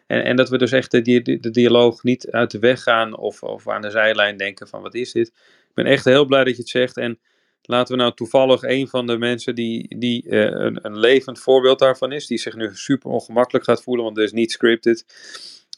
en, 0.07 0.23
en 0.23 0.35
dat 0.35 0.49
we 0.49 0.57
dus 0.57 0.71
echt 0.71 0.91
de, 0.91 1.01
de, 1.01 1.39
de 1.39 1.49
dialoog 1.49 2.03
niet 2.03 2.31
uit 2.31 2.51
de 2.51 2.59
weg 2.59 2.83
gaan 2.83 3.17
of, 3.17 3.43
of 3.43 3.67
aan 3.67 3.81
de 3.81 3.89
zijlijn 3.89 4.37
denken 4.37 4.67
van 4.67 4.81
wat 4.81 4.95
is 4.95 5.11
dit. 5.11 5.27
Ik 5.67 5.73
ben 5.73 5.85
echt 5.85 6.05
heel 6.05 6.25
blij 6.25 6.43
dat 6.43 6.55
je 6.55 6.61
het 6.61 6.69
zegt 6.69 6.97
en 6.97 7.19
laten 7.61 7.95
we 7.95 8.01
nou 8.01 8.13
toevallig 8.15 8.63
een 8.63 8.87
van 8.87 9.07
de 9.07 9.17
mensen 9.17 9.55
die, 9.55 9.97
die 9.97 10.25
uh, 10.27 10.41
een, 10.41 10.79
een 10.81 10.99
levend 10.99 11.39
voorbeeld 11.39 11.79
daarvan 11.79 12.11
is, 12.11 12.27
die 12.27 12.37
zich 12.37 12.55
nu 12.55 12.69
super 12.73 13.11
ongemakkelijk 13.11 13.65
gaat 13.65 13.83
voelen, 13.83 14.05
want 14.05 14.17
er 14.17 14.23
is 14.23 14.31
niet 14.31 14.51
scripted 14.51 15.05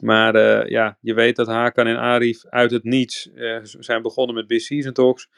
maar 0.01 0.35
uh, 0.35 0.69
ja, 0.69 0.97
je 1.01 1.13
weet 1.13 1.35
dat 1.35 1.47
Hakan 1.47 1.87
en 1.87 1.97
Arif 1.97 2.45
uit 2.49 2.71
het 2.71 2.83
niets 2.83 3.29
uh, 3.35 3.57
zijn 3.61 4.01
begonnen 4.01 4.35
met 4.35 4.47
Biz 4.47 4.65
Season 4.65 4.93
Talks. 4.93 5.29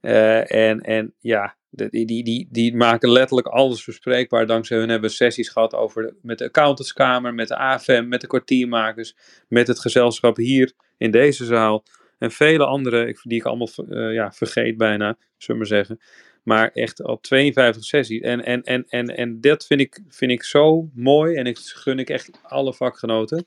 Uh, 0.00 0.52
en, 0.52 0.80
en 0.80 1.14
ja, 1.18 1.56
die, 1.70 2.06
die, 2.06 2.24
die, 2.24 2.48
die 2.50 2.76
maken 2.76 3.10
letterlijk 3.10 3.46
alles 3.46 3.84
bespreekbaar. 3.84 4.46
Dankzij 4.46 4.78
hun 4.78 4.88
hebben 4.88 5.10
we 5.10 5.16
sessies 5.16 5.48
gehad 5.48 5.74
over 5.74 6.14
met 6.22 6.38
de 6.38 6.44
accountantskamer, 6.44 7.34
met 7.34 7.48
de 7.48 7.56
AFM, 7.56 8.08
met 8.08 8.20
de 8.20 8.26
kwartiermakers, 8.26 9.16
met 9.48 9.66
het 9.66 9.80
gezelschap 9.80 10.36
hier 10.36 10.72
in 10.96 11.10
deze 11.10 11.44
zaal. 11.44 11.84
En 12.18 12.30
vele 12.30 12.64
andere, 12.64 13.18
die 13.22 13.38
ik 13.38 13.44
allemaal 13.44 13.68
ja, 14.12 14.32
vergeet 14.32 14.76
bijna, 14.76 15.16
zullen 15.36 15.62
we 15.62 15.68
maar 15.68 15.78
zeggen. 15.78 16.00
Maar 16.42 16.70
echt 16.72 17.02
al 17.02 17.20
52 17.20 17.84
sessies. 17.84 18.20
En, 18.20 18.44
en, 18.44 18.62
en, 18.62 18.84
en, 18.88 19.16
en 19.16 19.40
dat 19.40 19.66
vind 19.66 19.80
ik, 19.80 20.00
vind 20.08 20.30
ik 20.30 20.42
zo 20.42 20.90
mooi. 20.94 21.34
En 21.34 21.46
ik 21.46 21.58
gun 21.58 21.98
ik 21.98 22.10
echt 22.10 22.30
alle 22.42 22.74
vakgenoten. 22.74 23.46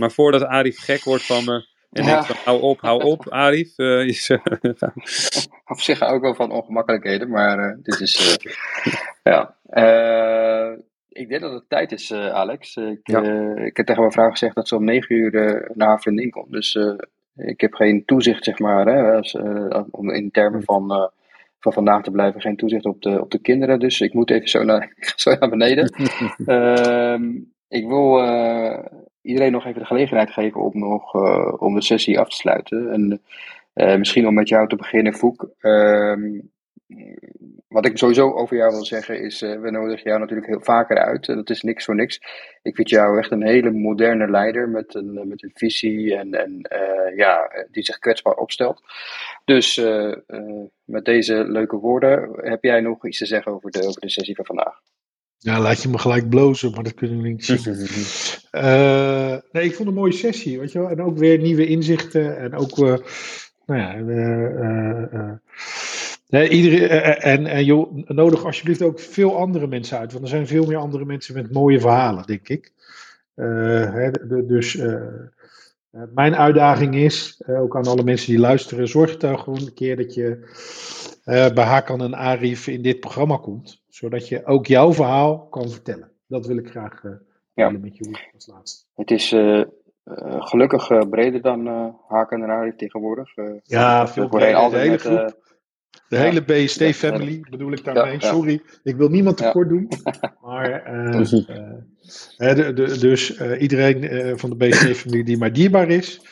Maar 0.00 0.10
voordat 0.10 0.44
Arif 0.44 0.78
gek 0.78 1.04
wordt 1.04 1.26
van 1.26 1.44
me 1.44 1.66
en 1.90 2.04
ja. 2.04 2.10
denkt 2.10 2.26
van 2.26 2.36
hou 2.44 2.60
op, 2.60 2.80
hou 2.80 3.02
op, 3.02 3.28
Arif. 3.28 3.78
Uh, 3.78 4.06
is, 4.06 4.30
Op 5.72 5.80
zich 5.80 6.02
ook 6.02 6.22
wel 6.22 6.34
van 6.34 6.52
ongemakkelijkheden, 6.52 7.30
maar 7.30 7.58
uh, 7.58 7.76
dit 7.82 8.00
is... 8.00 8.38
Uh, 8.44 8.52
ja. 9.22 9.56
ik 11.08 11.28
denk 11.28 11.40
dat 11.40 11.52
het 11.52 11.68
tijd 11.68 11.92
is, 11.92 12.12
Alex. 12.12 12.76
Ik, 12.76 13.00
ja. 13.02 13.20
ik 13.54 13.76
heb 13.76 13.86
tegen 13.86 14.00
mijn 14.00 14.12
vrouw 14.12 14.30
gezegd 14.30 14.54
dat 14.54 14.68
ze 14.68 14.76
om 14.76 14.84
negen 14.84 15.16
uur 15.16 15.32
naar 15.74 15.88
haar 15.88 16.00
vriendin 16.00 16.30
komt. 16.30 16.52
Dus 16.52 16.78
ik 17.36 17.60
heb 17.60 17.74
geen 17.74 18.04
toezicht, 18.04 18.44
zeg 18.44 18.58
maar, 18.58 18.86
hè, 18.86 19.12
als, 19.12 19.36
om 19.90 20.10
in 20.10 20.30
termen 20.30 20.62
van 20.62 21.10
van 21.60 21.72
vandaag 21.72 22.02
te 22.02 22.10
blijven 22.10 22.40
geen 22.40 22.56
toezicht 22.56 22.84
op 22.84 23.02
de, 23.02 23.20
op 23.20 23.30
de 23.30 23.38
kinderen. 23.38 23.78
Dus 23.78 24.00
ik 24.00 24.14
moet 24.14 24.30
even 24.30 24.48
zo 24.48 24.64
naar, 24.64 24.92
zo 25.16 25.36
naar 25.38 25.48
beneden. 25.48 25.94
uh, 26.46 27.18
ik 27.78 27.86
wil 27.86 28.24
uh, 28.24 28.84
iedereen 29.22 29.52
nog 29.52 29.66
even 29.66 29.80
de 29.80 29.86
gelegenheid 29.86 30.30
geven 30.30 30.60
om, 30.60 30.78
nog, 30.78 31.14
uh, 31.14 31.62
om 31.62 31.74
de 31.74 31.82
sessie 31.82 32.18
af 32.18 32.28
te 32.28 32.36
sluiten. 32.36 32.92
En 32.92 33.22
uh, 33.74 33.96
misschien 33.96 34.26
om 34.26 34.34
met 34.34 34.48
jou 34.48 34.68
te 34.68 34.76
beginnen, 34.76 35.14
Foek. 35.14 35.50
Ehm, 35.58 36.40
wat 37.68 37.86
ik 37.86 37.98
sowieso 37.98 38.32
over 38.32 38.56
jou 38.56 38.70
wil 38.70 38.84
zeggen 38.84 39.20
is, 39.20 39.40
we 39.40 39.70
nodigen 39.70 40.08
jou 40.08 40.18
natuurlijk 40.18 40.48
heel 40.48 40.60
vaker 40.60 40.98
uit. 40.98 41.26
dat 41.26 41.50
is 41.50 41.62
niks 41.62 41.84
voor 41.84 41.94
niks. 41.94 42.20
Ik 42.62 42.74
vind 42.74 42.88
jou 42.88 43.18
echt 43.18 43.30
een 43.30 43.46
hele 43.46 43.70
moderne 43.70 44.30
leider 44.30 44.68
met 44.68 44.94
een, 44.94 45.28
met 45.28 45.42
een 45.42 45.50
visie 45.54 46.16
en, 46.16 46.32
en 46.32 46.68
ja, 47.16 47.50
die 47.70 47.84
zich 47.84 47.98
kwetsbaar 47.98 48.34
opstelt. 48.34 48.82
Dus 49.44 49.76
met 50.84 51.04
deze 51.04 51.44
leuke 51.44 51.76
woorden, 51.76 52.30
heb 52.36 52.62
jij 52.62 52.80
nog 52.80 53.06
iets 53.06 53.18
te 53.18 53.26
zeggen 53.26 53.52
over 53.52 53.70
de, 53.70 53.86
over 53.86 54.00
de 54.00 54.10
sessie 54.10 54.34
van 54.34 54.44
vandaag? 54.44 54.80
Ja, 55.42 55.60
laat 55.60 55.82
je 55.82 55.88
me 55.88 55.98
gelijk 55.98 56.28
blozen, 56.28 56.70
maar 56.70 56.82
dat 56.82 56.94
kunnen 56.94 57.20
we 57.20 57.28
niet 57.28 57.44
zien. 57.44 57.58
uh, 58.52 59.36
nee, 59.52 59.64
ik 59.64 59.74
vond 59.74 59.78
het 59.78 59.86
een 59.86 59.94
mooie 59.94 60.12
sessie, 60.12 60.58
weet 60.58 60.72
je 60.72 60.78
wel. 60.78 60.90
En 60.90 61.02
ook 61.02 61.18
weer 61.18 61.38
nieuwe 61.38 61.66
inzichten. 61.66 62.38
En 62.38 62.54
ook, 62.54 62.78
uh, 62.78 62.96
nou 63.66 63.80
ja, 63.80 63.96
uh, 66.28 66.50
iedereen, 66.50 66.88
en, 67.20 67.46
en 67.46 67.64
joh, 67.64 67.94
nodig 68.06 68.44
alsjeblieft 68.44 68.82
ook 68.82 69.00
veel 69.00 69.36
andere 69.36 69.66
mensen 69.66 69.98
uit. 69.98 70.12
Want 70.12 70.24
er 70.24 70.30
zijn 70.30 70.46
veel 70.46 70.66
meer 70.66 70.76
andere 70.76 71.04
mensen 71.04 71.34
met 71.34 71.52
mooie 71.52 71.80
verhalen, 71.80 72.26
denk 72.26 72.48
ik. 72.48 72.72
Hè, 73.34 74.10
dus 74.46 74.82
mijn 76.14 76.36
uitdaging 76.36 76.94
is, 76.94 77.42
ook 77.46 77.76
aan 77.76 77.86
alle 77.86 78.02
mensen 78.02 78.30
die 78.30 78.40
luisteren, 78.40 78.88
zorg 78.88 79.20
er 79.20 79.38
gewoon 79.38 79.60
een 79.60 79.74
keer 79.74 79.96
dat 79.96 80.14
je 80.14 80.38
bij 81.24 81.64
Hakan 81.64 82.02
en 82.02 82.16
Arif 82.16 82.66
in 82.66 82.82
dit 82.82 83.00
programma 83.00 83.36
komt 83.36 83.79
zodat 83.90 84.28
je 84.28 84.46
ook 84.46 84.66
jouw 84.66 84.92
verhaal 84.92 85.48
kan 85.48 85.70
vertellen. 85.70 86.10
Dat 86.26 86.46
wil 86.46 86.56
ik 86.56 86.68
graag 86.68 87.02
uh, 87.02 87.12
ja. 87.54 87.70
met 87.70 87.96
je 87.96 88.28
als 88.34 88.46
laatste. 88.46 88.84
Het 88.94 89.10
is 89.10 89.32
uh, 89.32 89.62
gelukkig 90.38 90.90
uh, 90.90 91.00
breder 91.10 91.42
dan 91.42 91.66
Haken 92.08 92.42
en 92.42 92.50
Arif 92.50 92.76
tegenwoordig. 92.76 93.34
ja, 93.62 94.08
veel 94.08 94.28
breder. 94.28 94.70
De 94.70 94.76
hele 94.76 94.90
met, 94.90 95.00
groep. 95.00 95.48
De 96.08 96.16
ja, 96.16 96.22
hele 96.22 96.42
BST-family 96.42 97.40
bedoel 97.50 97.72
ik 97.72 97.84
daarmee. 97.84 98.12
Ja, 98.12 98.28
Sorry, 98.28 98.62
ik 98.82 98.96
wil 98.96 99.08
niemand 99.08 99.36
tekort 99.36 99.68
doen. 99.68 99.88
Maar, 100.40 100.84
de, 102.36 102.72
de, 102.72 102.98
dus 102.98 103.40
iedereen 103.40 104.38
van 104.38 104.50
de 104.50 104.56
BST-familie 104.56 105.24
die 105.24 105.38
maar 105.38 105.52
dierbaar 105.52 105.88
is. 105.88 106.26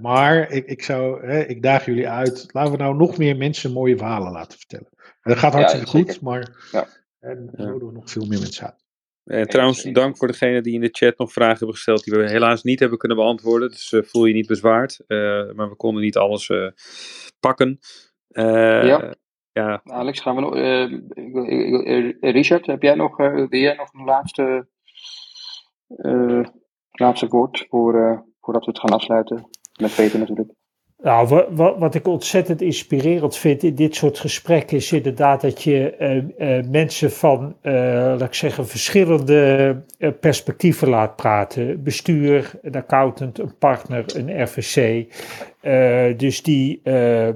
maar 0.00 0.50
ik, 0.50 0.66
ik, 0.66 0.82
zou, 0.82 1.28
ik 1.28 1.62
daag 1.62 1.84
jullie 1.84 2.08
uit. 2.08 2.46
Laten 2.52 2.72
we 2.72 2.78
nou 2.78 2.96
nog 2.96 3.18
meer 3.18 3.36
mensen 3.36 3.72
mooie 3.72 3.96
verhalen 3.96 4.32
laten 4.32 4.58
vertellen. 4.58 4.95
En 5.26 5.32
dat 5.32 5.40
gaat 5.40 5.52
hartstikke 5.52 5.86
goed, 5.86 6.20
maar 6.20 6.68
ja. 6.72 6.86
en 7.20 7.50
er 7.56 7.66
nodig 7.66 7.92
nog 7.92 8.10
veel 8.10 8.26
meer 8.26 8.38
mensen 8.38 8.64
uit. 8.66 8.84
En 9.24 9.48
trouwens, 9.48 9.82
dank 9.82 10.16
voor 10.16 10.28
degenen 10.28 10.62
die 10.62 10.74
in 10.74 10.80
de 10.80 10.88
chat 10.92 11.18
nog 11.18 11.32
vragen 11.32 11.56
hebben 11.56 11.74
gesteld 11.74 12.04
die 12.04 12.14
we 12.14 12.30
helaas 12.30 12.62
niet 12.62 12.80
hebben 12.80 12.98
kunnen 12.98 13.16
beantwoorden. 13.16 13.70
Dus 13.70 13.92
uh, 13.92 14.02
voel 14.02 14.24
je 14.24 14.34
niet 14.34 14.46
bezwaard. 14.46 15.00
Uh, 15.08 15.18
maar 15.52 15.68
we 15.68 15.76
konden 15.76 16.02
niet 16.02 16.16
alles 16.16 16.48
uh, 16.48 16.70
pakken. 17.40 17.78
ja. 18.28 19.14
ja. 19.52 19.80
Alex, 19.84 20.20
gaan 20.20 20.34
we 20.34 20.40
nog. 20.40 20.54
Richard, 22.32 22.66
heb 22.66 22.82
jij 22.82 22.94
nog, 22.94 23.16
wil 23.16 23.48
jij 23.50 23.74
nog 23.74 23.92
een 23.92 24.04
laatste, 24.04 24.68
laatste 26.90 27.26
woord 27.26 27.66
voor, 27.68 28.24
voordat 28.40 28.64
we 28.64 28.70
het 28.70 28.80
gaan 28.80 28.98
afsluiten? 28.98 29.48
Met 29.80 29.94
Peter 29.94 30.18
natuurlijk. 30.18 30.52
Nou, 31.02 31.28
wa- 31.28 31.46
wa- 31.50 31.78
wat 31.78 31.94
ik 31.94 32.06
ontzettend 32.08 32.62
inspirerend 32.62 33.36
vind 33.36 33.62
in 33.62 33.74
dit 33.74 33.94
soort 33.94 34.18
gesprekken 34.18 34.76
is 34.76 34.92
inderdaad 34.92 35.40
dat 35.40 35.62
je 35.62 35.90
eh, 35.96 36.58
eh, 36.58 36.64
mensen 36.66 37.12
van, 37.12 37.56
eh, 37.60 37.72
laat 38.18 38.20
ik 38.22 38.34
zeggen, 38.34 38.66
verschillende 38.68 39.76
perspectieven 40.20 40.88
laat 40.88 41.16
praten. 41.16 41.82
Bestuur, 41.82 42.50
een 42.62 42.74
accountant, 42.74 43.38
een 43.38 43.58
partner, 43.58 44.04
een 44.16 44.42
RVC. 44.42 45.06
Dus 46.16 46.42
die, 46.42 46.80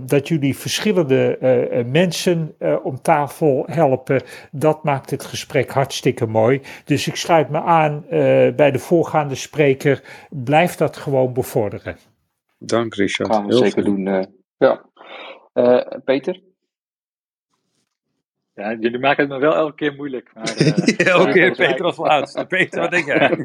dat 0.07 0.29
jullie 0.29 0.57
verschillende 0.57 1.39
mensen 1.87 2.55
om 2.83 3.03
tafel 3.03 3.65
helpen, 3.67 4.23
dat 4.51 4.85
maakt 4.85 5.11
het 5.11 5.25
gesprek 5.25 5.71
hartstikke 5.71 6.27
mooi. 6.27 6.61
Dus 6.85 7.07
ik 7.07 7.17
sluit 7.17 7.49
me 7.51 7.61
aan 7.61 8.05
bij 8.57 8.71
de 8.71 8.79
voorgaande 8.79 9.35
spreker. 9.35 10.03
Blijf 10.31 10.77
dat 10.77 10.97
gewoon 10.97 11.33
bevorderen. 11.33 11.97
Dank 12.63 12.95
Richard. 12.95 13.33
Gaan 13.35 13.47
we 13.47 13.53
Heel 13.55 13.65
zeker 13.65 13.83
fijn. 13.83 13.95
doen. 14.05 14.07
eh, 14.07 14.25
ja. 14.59 14.85
Eh, 15.53 15.99
Peter? 16.05 16.41
Ja, 18.55 18.73
jullie 18.75 18.99
maken 18.99 19.23
het 19.25 19.33
me 19.33 19.39
wel 19.39 19.55
elke 19.55 19.75
keer 19.75 19.95
moeilijk. 19.95 20.31
Maar, 20.35 20.45
eh, 20.57 20.67
Ja, 20.97 21.21
Oké, 21.21 21.33
volgens 21.33 21.59
mij- 21.59 21.69
Peter 21.69 21.85
als 21.85 21.97
laatste. 21.97 22.47
Peter, 22.47 22.81
wat 22.81 22.91
denk 22.91 23.07
jij? 23.07 23.29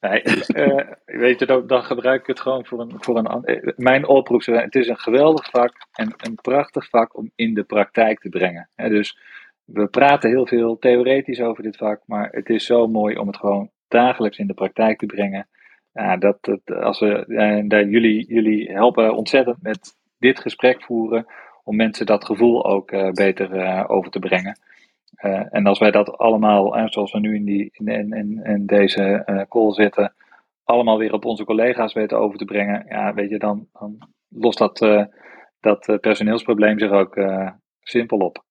Nee, 0.00 0.22
eh, 0.22 0.86
weet 1.04 1.38
je, 1.38 1.46
dan, 1.46 1.66
dan 1.66 1.82
gebruik 1.82 2.20
ik 2.20 2.26
het 2.26 2.40
gewoon 2.40 2.66
voor 2.66 2.80
een, 2.80 2.94
voor 2.98 3.16
een 3.18 3.26
eh, 3.44 3.72
Mijn 3.76 4.06
oproep 4.06 4.42
zou 4.42 4.56
zijn, 4.56 4.68
het 4.68 4.78
is 4.78 4.88
een 4.88 4.98
geweldig 4.98 5.50
vak 5.50 5.72
en 5.92 6.14
een 6.16 6.34
prachtig 6.34 6.88
vak 6.88 7.16
om 7.16 7.30
in 7.34 7.54
de 7.54 7.64
praktijk 7.64 8.20
te 8.20 8.28
brengen. 8.28 8.70
Hè, 8.74 8.88
dus 8.88 9.18
we 9.64 9.86
praten 9.86 10.30
heel 10.30 10.46
veel 10.46 10.78
theoretisch 10.78 11.40
over 11.40 11.62
dit 11.62 11.76
vak, 11.76 12.00
maar 12.06 12.28
het 12.30 12.48
is 12.48 12.64
zo 12.66 12.86
mooi 12.86 13.16
om 13.16 13.26
het 13.26 13.36
gewoon 13.36 13.70
dagelijks 13.88 14.38
in 14.38 14.46
de 14.46 14.54
praktijk 14.54 14.98
te 14.98 15.06
brengen. 15.06 15.48
Ja, 15.98 16.16
dat, 16.16 16.38
dat, 16.40 16.60
als 16.80 17.00
we, 17.00 17.24
daar, 17.68 17.84
jullie, 17.84 18.26
jullie 18.26 18.72
helpen 18.72 19.16
ontzettend 19.16 19.62
met 19.62 19.96
dit 20.18 20.40
gesprek 20.40 20.82
voeren, 20.82 21.26
om 21.64 21.76
mensen 21.76 22.06
dat 22.06 22.24
gevoel 22.24 22.66
ook 22.66 22.90
eh, 22.90 23.10
beter 23.10 23.52
eh, 23.52 23.84
over 23.86 24.10
te 24.10 24.18
brengen. 24.18 24.58
Eh, 25.14 25.54
en 25.54 25.66
als 25.66 25.78
wij 25.78 25.90
dat 25.90 26.18
allemaal, 26.18 26.76
eh, 26.76 26.86
zoals 26.86 27.12
we 27.12 27.18
nu 27.18 27.34
in, 27.34 27.44
die, 27.44 27.70
in, 27.72 28.12
in, 28.44 28.66
deze 28.66 29.02
eh, 29.02 29.42
call 29.48 29.72
zitten, 29.72 30.14
allemaal 30.64 30.98
weer 30.98 31.12
op 31.12 31.24
onze 31.24 31.44
collega's 31.44 31.92
weten 31.92 32.18
over 32.18 32.38
te 32.38 32.44
brengen, 32.44 32.84
ja, 32.88 33.14
weet 33.14 33.30
je, 33.30 33.38
dan, 33.38 33.68
dan 33.72 33.98
lost 34.28 34.58
dat, 34.58 34.80
eh, 34.80 35.04
dat 35.60 35.88
eh, 35.88 35.98
personeelsprobleem 35.98 36.78
zich 36.78 36.90
ook 36.90 37.16
eh, 37.16 37.50
simpel 37.80 38.18
op. 38.18 38.44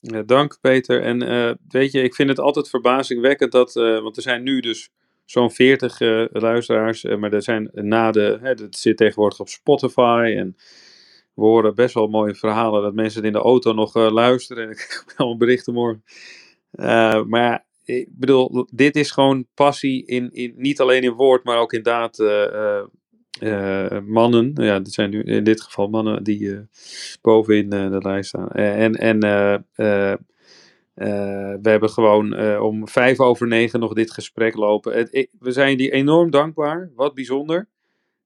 Ja, 0.00 0.22
dank 0.22 0.58
Peter. 0.60 1.02
En 1.02 1.22
eh, 1.22 1.54
weet 1.68 1.92
je, 1.92 2.02
ik 2.02 2.14
vind 2.14 2.28
het 2.28 2.38
altijd 2.38 2.68
verbazingwekkend 2.68 3.52
dat, 3.52 3.76
eh, 3.76 4.00
want 4.00 4.16
er 4.16 4.22
zijn 4.22 4.42
nu 4.42 4.60
dus 4.60 4.90
zo'n 5.24 5.50
40 5.50 6.00
eh, 6.00 6.24
luisteraars, 6.32 7.04
eh, 7.04 7.16
maar 7.16 7.32
er 7.32 7.42
zijn 7.42 7.70
na 7.72 8.10
de, 8.10 8.38
hè, 8.40 8.48
het 8.48 8.76
zit 8.76 8.96
tegenwoordig 8.96 9.40
op 9.40 9.48
Spotify 9.48 10.34
en 10.36 10.56
we 11.34 11.42
horen 11.42 11.74
best 11.74 11.94
wel 11.94 12.06
mooie 12.06 12.34
verhalen 12.34 12.82
dat 12.82 12.94
mensen 12.94 13.22
in 13.22 13.32
de 13.32 13.38
auto 13.38 13.72
nog 13.72 13.96
eh, 13.96 14.10
luisteren. 14.10 14.64
En 14.64 14.70
ik 14.70 14.76
krijg 14.76 15.16
allemaal 15.16 15.36
berichten 15.36 15.74
morgen. 15.74 16.04
Maar 17.28 17.40
ja, 17.40 17.64
ik 17.84 18.08
bedoel, 18.10 18.66
dit 18.70 18.96
is 18.96 19.10
gewoon 19.10 19.46
passie 19.54 20.06
in, 20.06 20.30
in 20.32 20.54
niet 20.56 20.80
alleen 20.80 21.02
in 21.02 21.12
woord, 21.12 21.44
maar 21.44 21.58
ook 21.58 21.72
in 21.72 21.82
daad. 21.82 22.18
mannen, 24.06 24.52
ja, 24.54 24.78
dit 24.78 24.92
zijn 24.92 25.10
nu 25.10 25.22
in 25.22 25.44
dit 25.44 25.60
geval 25.60 25.88
mannen 25.88 26.22
die 26.22 26.58
bovenin 27.20 27.70
de 27.70 27.98
lijst 28.02 28.28
staan. 28.28 28.48
En 28.48 28.94
en 28.94 29.18
we 30.94 31.68
hebben 31.68 31.90
gewoon 31.90 32.34
eh, 32.34 32.62
om 32.62 32.88
vijf 32.88 33.20
over 33.20 33.46
negen 33.46 33.80
nog 33.80 33.92
dit 33.92 34.10
gesprek 34.10 34.56
lopen. 34.56 35.08
We 35.38 35.52
zijn 35.52 35.76
die 35.76 35.90
enorm 35.90 36.30
dankbaar, 36.30 36.90
wat 36.94 37.14
bijzonder. 37.14 37.68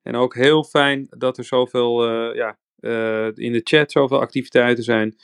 En 0.02 0.14
ook 0.14 0.34
heel 0.34 0.64
fijn 0.64 1.06
dat 1.10 1.38
er 1.38 1.44
zoveel, 1.44 2.06
eh, 2.08 2.34
ja, 2.34 2.58
eh, 2.80 3.26
in 3.34 3.52
de 3.52 3.60
chat 3.64 3.92
zoveel 3.92 4.20
activiteiten 4.20 4.84
zijn. 4.84 5.16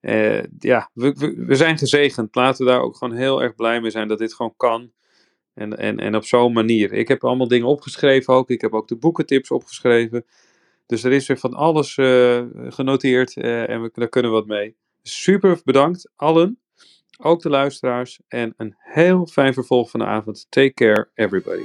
Eh, 0.00 0.42
ja, 0.58 0.90
we, 0.94 1.34
we, 1.46 1.54
zijn 1.54 1.78
gezegend. 1.78 2.34
Laten 2.34 2.64
we 2.64 2.70
daar 2.70 2.80
ook 2.80 2.96
gewoon 2.96 3.16
heel 3.16 3.42
erg 3.42 3.54
blij 3.54 3.80
mee 3.80 3.90
zijn 3.90 4.08
dat 4.08 4.18
dit 4.18 4.34
gewoon 4.34 4.54
kan. 4.56 4.92
En, 5.54 5.78
en, 5.78 5.98
en 5.98 6.16
op 6.16 6.24
zo'n 6.24 6.52
manier. 6.52 6.92
Ik 6.92 7.08
heb 7.08 7.24
allemaal 7.24 7.48
dingen 7.48 7.66
opgeschreven 7.66 8.34
ook. 8.34 8.50
Ik 8.50 8.60
heb 8.60 8.74
ook 8.74 8.88
de 8.88 8.96
boekentips 8.96 9.50
opgeschreven. 9.50 10.24
Dus 10.86 11.04
er 11.04 11.12
is 11.12 11.26
weer 11.26 11.38
van 11.38 11.54
alles 11.54 11.96
eh, 11.96 12.42
genoteerd 12.68 13.36
eh, 13.36 13.68
en 13.68 13.82
we, 13.82 13.90
daar 13.94 14.08
kunnen 14.08 14.30
we 14.30 14.36
wat 14.36 14.46
mee. 14.46 14.76
Super 15.02 15.60
bedankt, 15.64 16.10
allen. 16.16 16.58
Ook 17.22 17.42
de 17.42 17.48
luisteraars. 17.48 18.20
En 18.28 18.54
een 18.56 18.74
heel 18.78 19.26
fijn 19.26 19.54
vervolg 19.54 19.90
van 19.90 20.00
de 20.00 20.06
avond. 20.06 20.46
Take 20.48 20.72
care, 20.72 21.08
everybody. 21.14 21.64